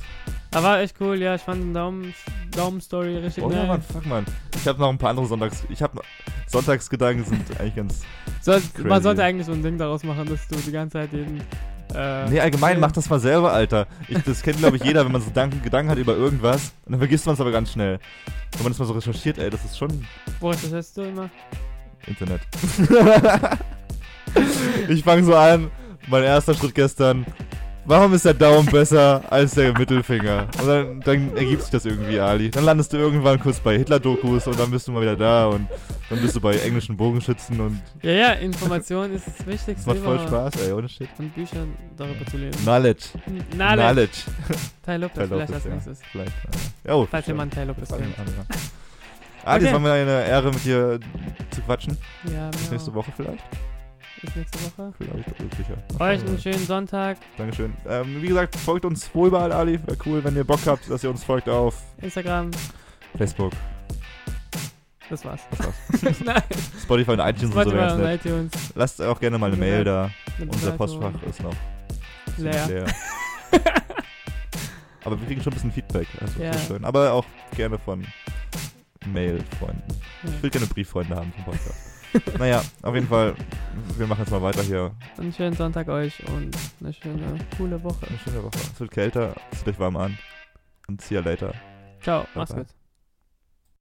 Aber 0.53 0.65
war 0.65 0.81
echt 0.81 0.97
cool, 1.01 1.17
ja, 1.23 1.37
ich 1.37 1.43
fand 1.43 1.63
den 1.63 1.75
Daumen, 1.75 2.13
Daumen-Story 2.57 3.19
richtig 3.19 3.45
Oh 3.45 3.49
nice. 3.49 3.69
Mann, 3.69 3.83
fuck 3.83 4.07
man. 4.07 4.27
Ich 4.57 4.67
habe 4.67 4.81
noch 4.81 4.89
ein 4.89 4.99
paar 4.99 5.11
andere 5.11 5.27
Sonntags... 5.27 5.65
Ich 5.69 5.81
habe... 5.81 6.01
Sonntagsgedanken 6.49 7.25
sind 7.25 7.61
eigentlich 7.61 7.77
ganz... 7.77 8.03
So, 8.41 8.59
man 8.83 9.01
sollte 9.01 9.23
eigentlich 9.23 9.47
so 9.47 9.53
ein 9.53 9.63
Ding 9.63 9.79
daraus 9.79 10.03
machen, 10.03 10.29
dass 10.29 10.49
du 10.49 10.57
die 10.57 10.73
ganze 10.73 10.95
Zeit 10.95 11.13
jeden. 11.13 11.41
Äh, 11.95 12.29
Nee, 12.31 12.41
allgemein, 12.41 12.79
mach 12.81 12.93
das 12.93 13.09
mal 13.11 13.21
selber, 13.21 13.53
Alter. 13.53 13.87
Ich, 14.09 14.19
das 14.23 14.43
kennt, 14.43 14.59
glaube 14.59 14.77
ich, 14.77 14.85
jeder, 14.85 15.05
wenn 15.05 15.13
man 15.13 15.21
so 15.21 15.29
Gedanken, 15.29 15.63
Gedanken 15.63 15.91
hat 15.91 15.99
über 15.99 16.17
irgendwas 16.17 16.73
und 16.87 16.93
dann 16.93 17.01
vergisst 17.01 17.27
man 17.27 17.35
es 17.35 17.41
aber 17.41 17.51
ganz 17.53 17.73
schnell. 17.73 17.99
Wenn 18.53 18.63
man 18.63 18.73
das 18.73 18.79
mal 18.79 18.87
so 18.87 18.93
recherchiert, 18.95 19.39
ey, 19.39 19.51
das 19.51 19.65
ist 19.65 19.79
schon 19.79 20.07
Wo 20.41 20.51
recherchierst 20.51 20.97
du 20.97 21.03
immer? 21.03 21.31
Internet. 22.07 22.41
ich 24.89 25.03
fange 25.05 25.25
so 25.25 25.37
an, 25.37 25.71
mein 26.09 26.23
erster 26.23 26.55
Schritt 26.55 26.75
gestern. 26.75 27.27
Warum 27.87 28.13
ist 28.13 28.25
der 28.25 28.35
Daumen 28.35 28.67
besser 28.67 29.23
als 29.31 29.53
der 29.53 29.77
Mittelfinger? 29.77 30.47
Und 30.61 30.67
dann, 30.69 31.01
dann 31.01 31.37
ergibt 31.37 31.63
sich 31.63 31.71
das 31.71 31.85
irgendwie, 31.87 32.21
Ali. 32.21 32.51
Dann 32.51 32.65
landest 32.65 32.93
du 32.93 32.99
irgendwann 32.99 33.41
kurz 33.41 33.59
bei 33.59 33.77
Hitler-Dokus 33.79 34.47
und 34.47 34.59
dann 34.59 34.71
bist 34.71 34.87
du 34.87 34.93
mal 34.93 35.03
wieder 35.03 35.17
da 35.17 35.47
und 35.47 35.67
dann 36.09 36.21
bist 36.21 36.37
du 36.37 36.41
bei 36.41 36.57
englischen 36.59 36.97
Bogenschützen 36.97 37.59
und 37.61 37.81
Ja, 38.03 38.13
ja, 38.13 38.33
Information 38.33 39.13
ist 39.13 39.27
das 39.27 39.47
Wichtigste. 39.47 39.89
macht 39.89 40.01
voll. 40.01 40.21
Spaß, 40.21 40.55
ey, 40.67 40.73
ohne 40.73 40.89
Shit. 40.89 41.09
Und 41.19 41.35
Bücher 41.35 41.67
darüber 41.97 42.25
zu 42.27 42.37
lesen. 42.37 42.61
Knowledge. 42.63 43.07
Knowledge. 43.53 44.19
Ty 44.85 44.97
Lopez, 44.97 45.15
Ty 45.15 45.27
vielleicht 45.27 45.31
Lopez, 45.31 45.55
als 45.55 45.65
ja. 45.65 45.71
nächstes. 45.71 46.01
Vielleicht. 46.13 46.33
Ja, 46.85 46.95
oh, 46.95 47.09
Falls 47.11 47.27
jemand 47.27 47.55
Ty 47.55 47.65
Lopez 47.65 47.89
kennt. 47.89 48.15
Ali, 49.45 49.67
es 49.67 49.73
war 49.73 49.81
mir 49.81 49.93
eine 49.93 50.27
Ehre, 50.27 50.51
mit 50.51 50.65
dir 50.65 51.01
zu 51.51 51.61
quatschen. 51.63 51.97
Ja, 52.33 52.51
Bis 52.51 52.71
nächste. 52.71 52.95
Woche 52.95 53.11
vielleicht. 53.17 53.43
Bis 54.23 54.37
nächste 54.37 54.59
Woche. 54.65 54.93
Vielleicht, 54.99 55.29
sicher. 55.57 55.77
Euch 55.99 56.21
einen 56.21 56.39
schönen 56.39 56.67
Sonntag. 56.67 57.17
Dankeschön. 57.39 57.73
Ähm, 57.89 58.21
wie 58.23 58.27
gesagt, 58.29 58.55
folgt 58.57 58.85
uns 58.85 59.09
wo 59.15 59.27
überall, 59.27 59.51
Ali. 59.53 59.79
Wäre 59.87 59.97
cool, 60.05 60.23
wenn 60.23 60.37
ihr 60.37 60.45
Bock 60.45 60.61
habt, 60.67 60.91
dass 60.91 61.03
ihr 61.03 61.11
uns 61.11 61.25
folgt 61.25 61.49
auf 61.49 61.77
Instagram. 62.03 62.51
Facebook, 63.17 63.53
Das 65.09 65.25
war's. 65.25 65.41
das 65.51 65.67
war's. 65.67 66.21
Nein. 66.25 66.43
Spotify 66.83 67.11
und 67.13 67.21
iTunes 67.21 67.43
und 67.45 67.53
so 67.53 67.61
Spotify 67.61 67.77
ganz 67.77 67.93
und 67.95 68.03
nett. 68.03 68.25
iTunes. 68.25 68.53
Lasst 68.75 69.03
auch 69.03 69.19
gerne 69.19 69.39
mal 69.39 69.47
eine. 69.49 69.57
Mail 69.57 69.85
da. 69.85 70.11
Eine 70.39 70.51
Unser. 70.51 70.73
Postfach 70.73 71.13
ist 71.29 71.43
noch 71.43 71.55
Leer. 72.37 72.67
leer. 72.69 72.87
Aber 75.05 75.19
wir 75.19 75.27
kriegen 75.27 75.43
schon 75.43 75.53
ein 75.53 75.55
bisschen 75.55 75.73
Feedback. 75.73 76.07
Also 76.21 76.43
Ja. 76.43 76.53
schön. 76.59 76.85
Aber 76.85 77.13
auch 77.15 77.25
gerne 77.57 77.79
von 77.79 78.07
Mail-Freunden. 79.07 79.83
Ja. 80.25 80.31
Ich 80.37 80.43
will 80.43 80.51
gerne 80.51 80.67
Brieffreunde 80.67 81.17
haben 81.17 81.33
vom 81.33 81.45
Podcast. 81.45 81.90
naja, 82.39 82.63
auf 82.83 82.95
jeden 82.95 83.07
Fall, 83.07 83.35
wir 83.97 84.07
machen 84.07 84.21
jetzt 84.21 84.31
mal 84.31 84.43
weiter 84.43 84.63
hier. 84.63 84.93
Einen 85.19 85.33
schönen 85.33 85.57
Sonntag 85.57 85.89
euch 85.89 86.23
und 86.29 86.57
eine 86.81 86.93
schöne, 86.93 87.39
coole 87.57 87.83
Woche. 87.83 88.07
Eine 88.09 88.19
schöne 88.19 88.43
Woche. 88.43 88.59
Es 88.73 88.81
wird 88.81 88.91
kälter, 88.91 89.35
zieht 89.53 89.69
euch 89.69 89.79
warm 89.79 89.97
an. 89.97 90.19
Und 90.89 91.01
see 91.01 91.15
you 91.15 91.21
later. 91.21 91.53
Ciao, 92.01 92.23
Bye, 92.23 92.29
mach's 92.35 92.55
gut. 92.55 92.67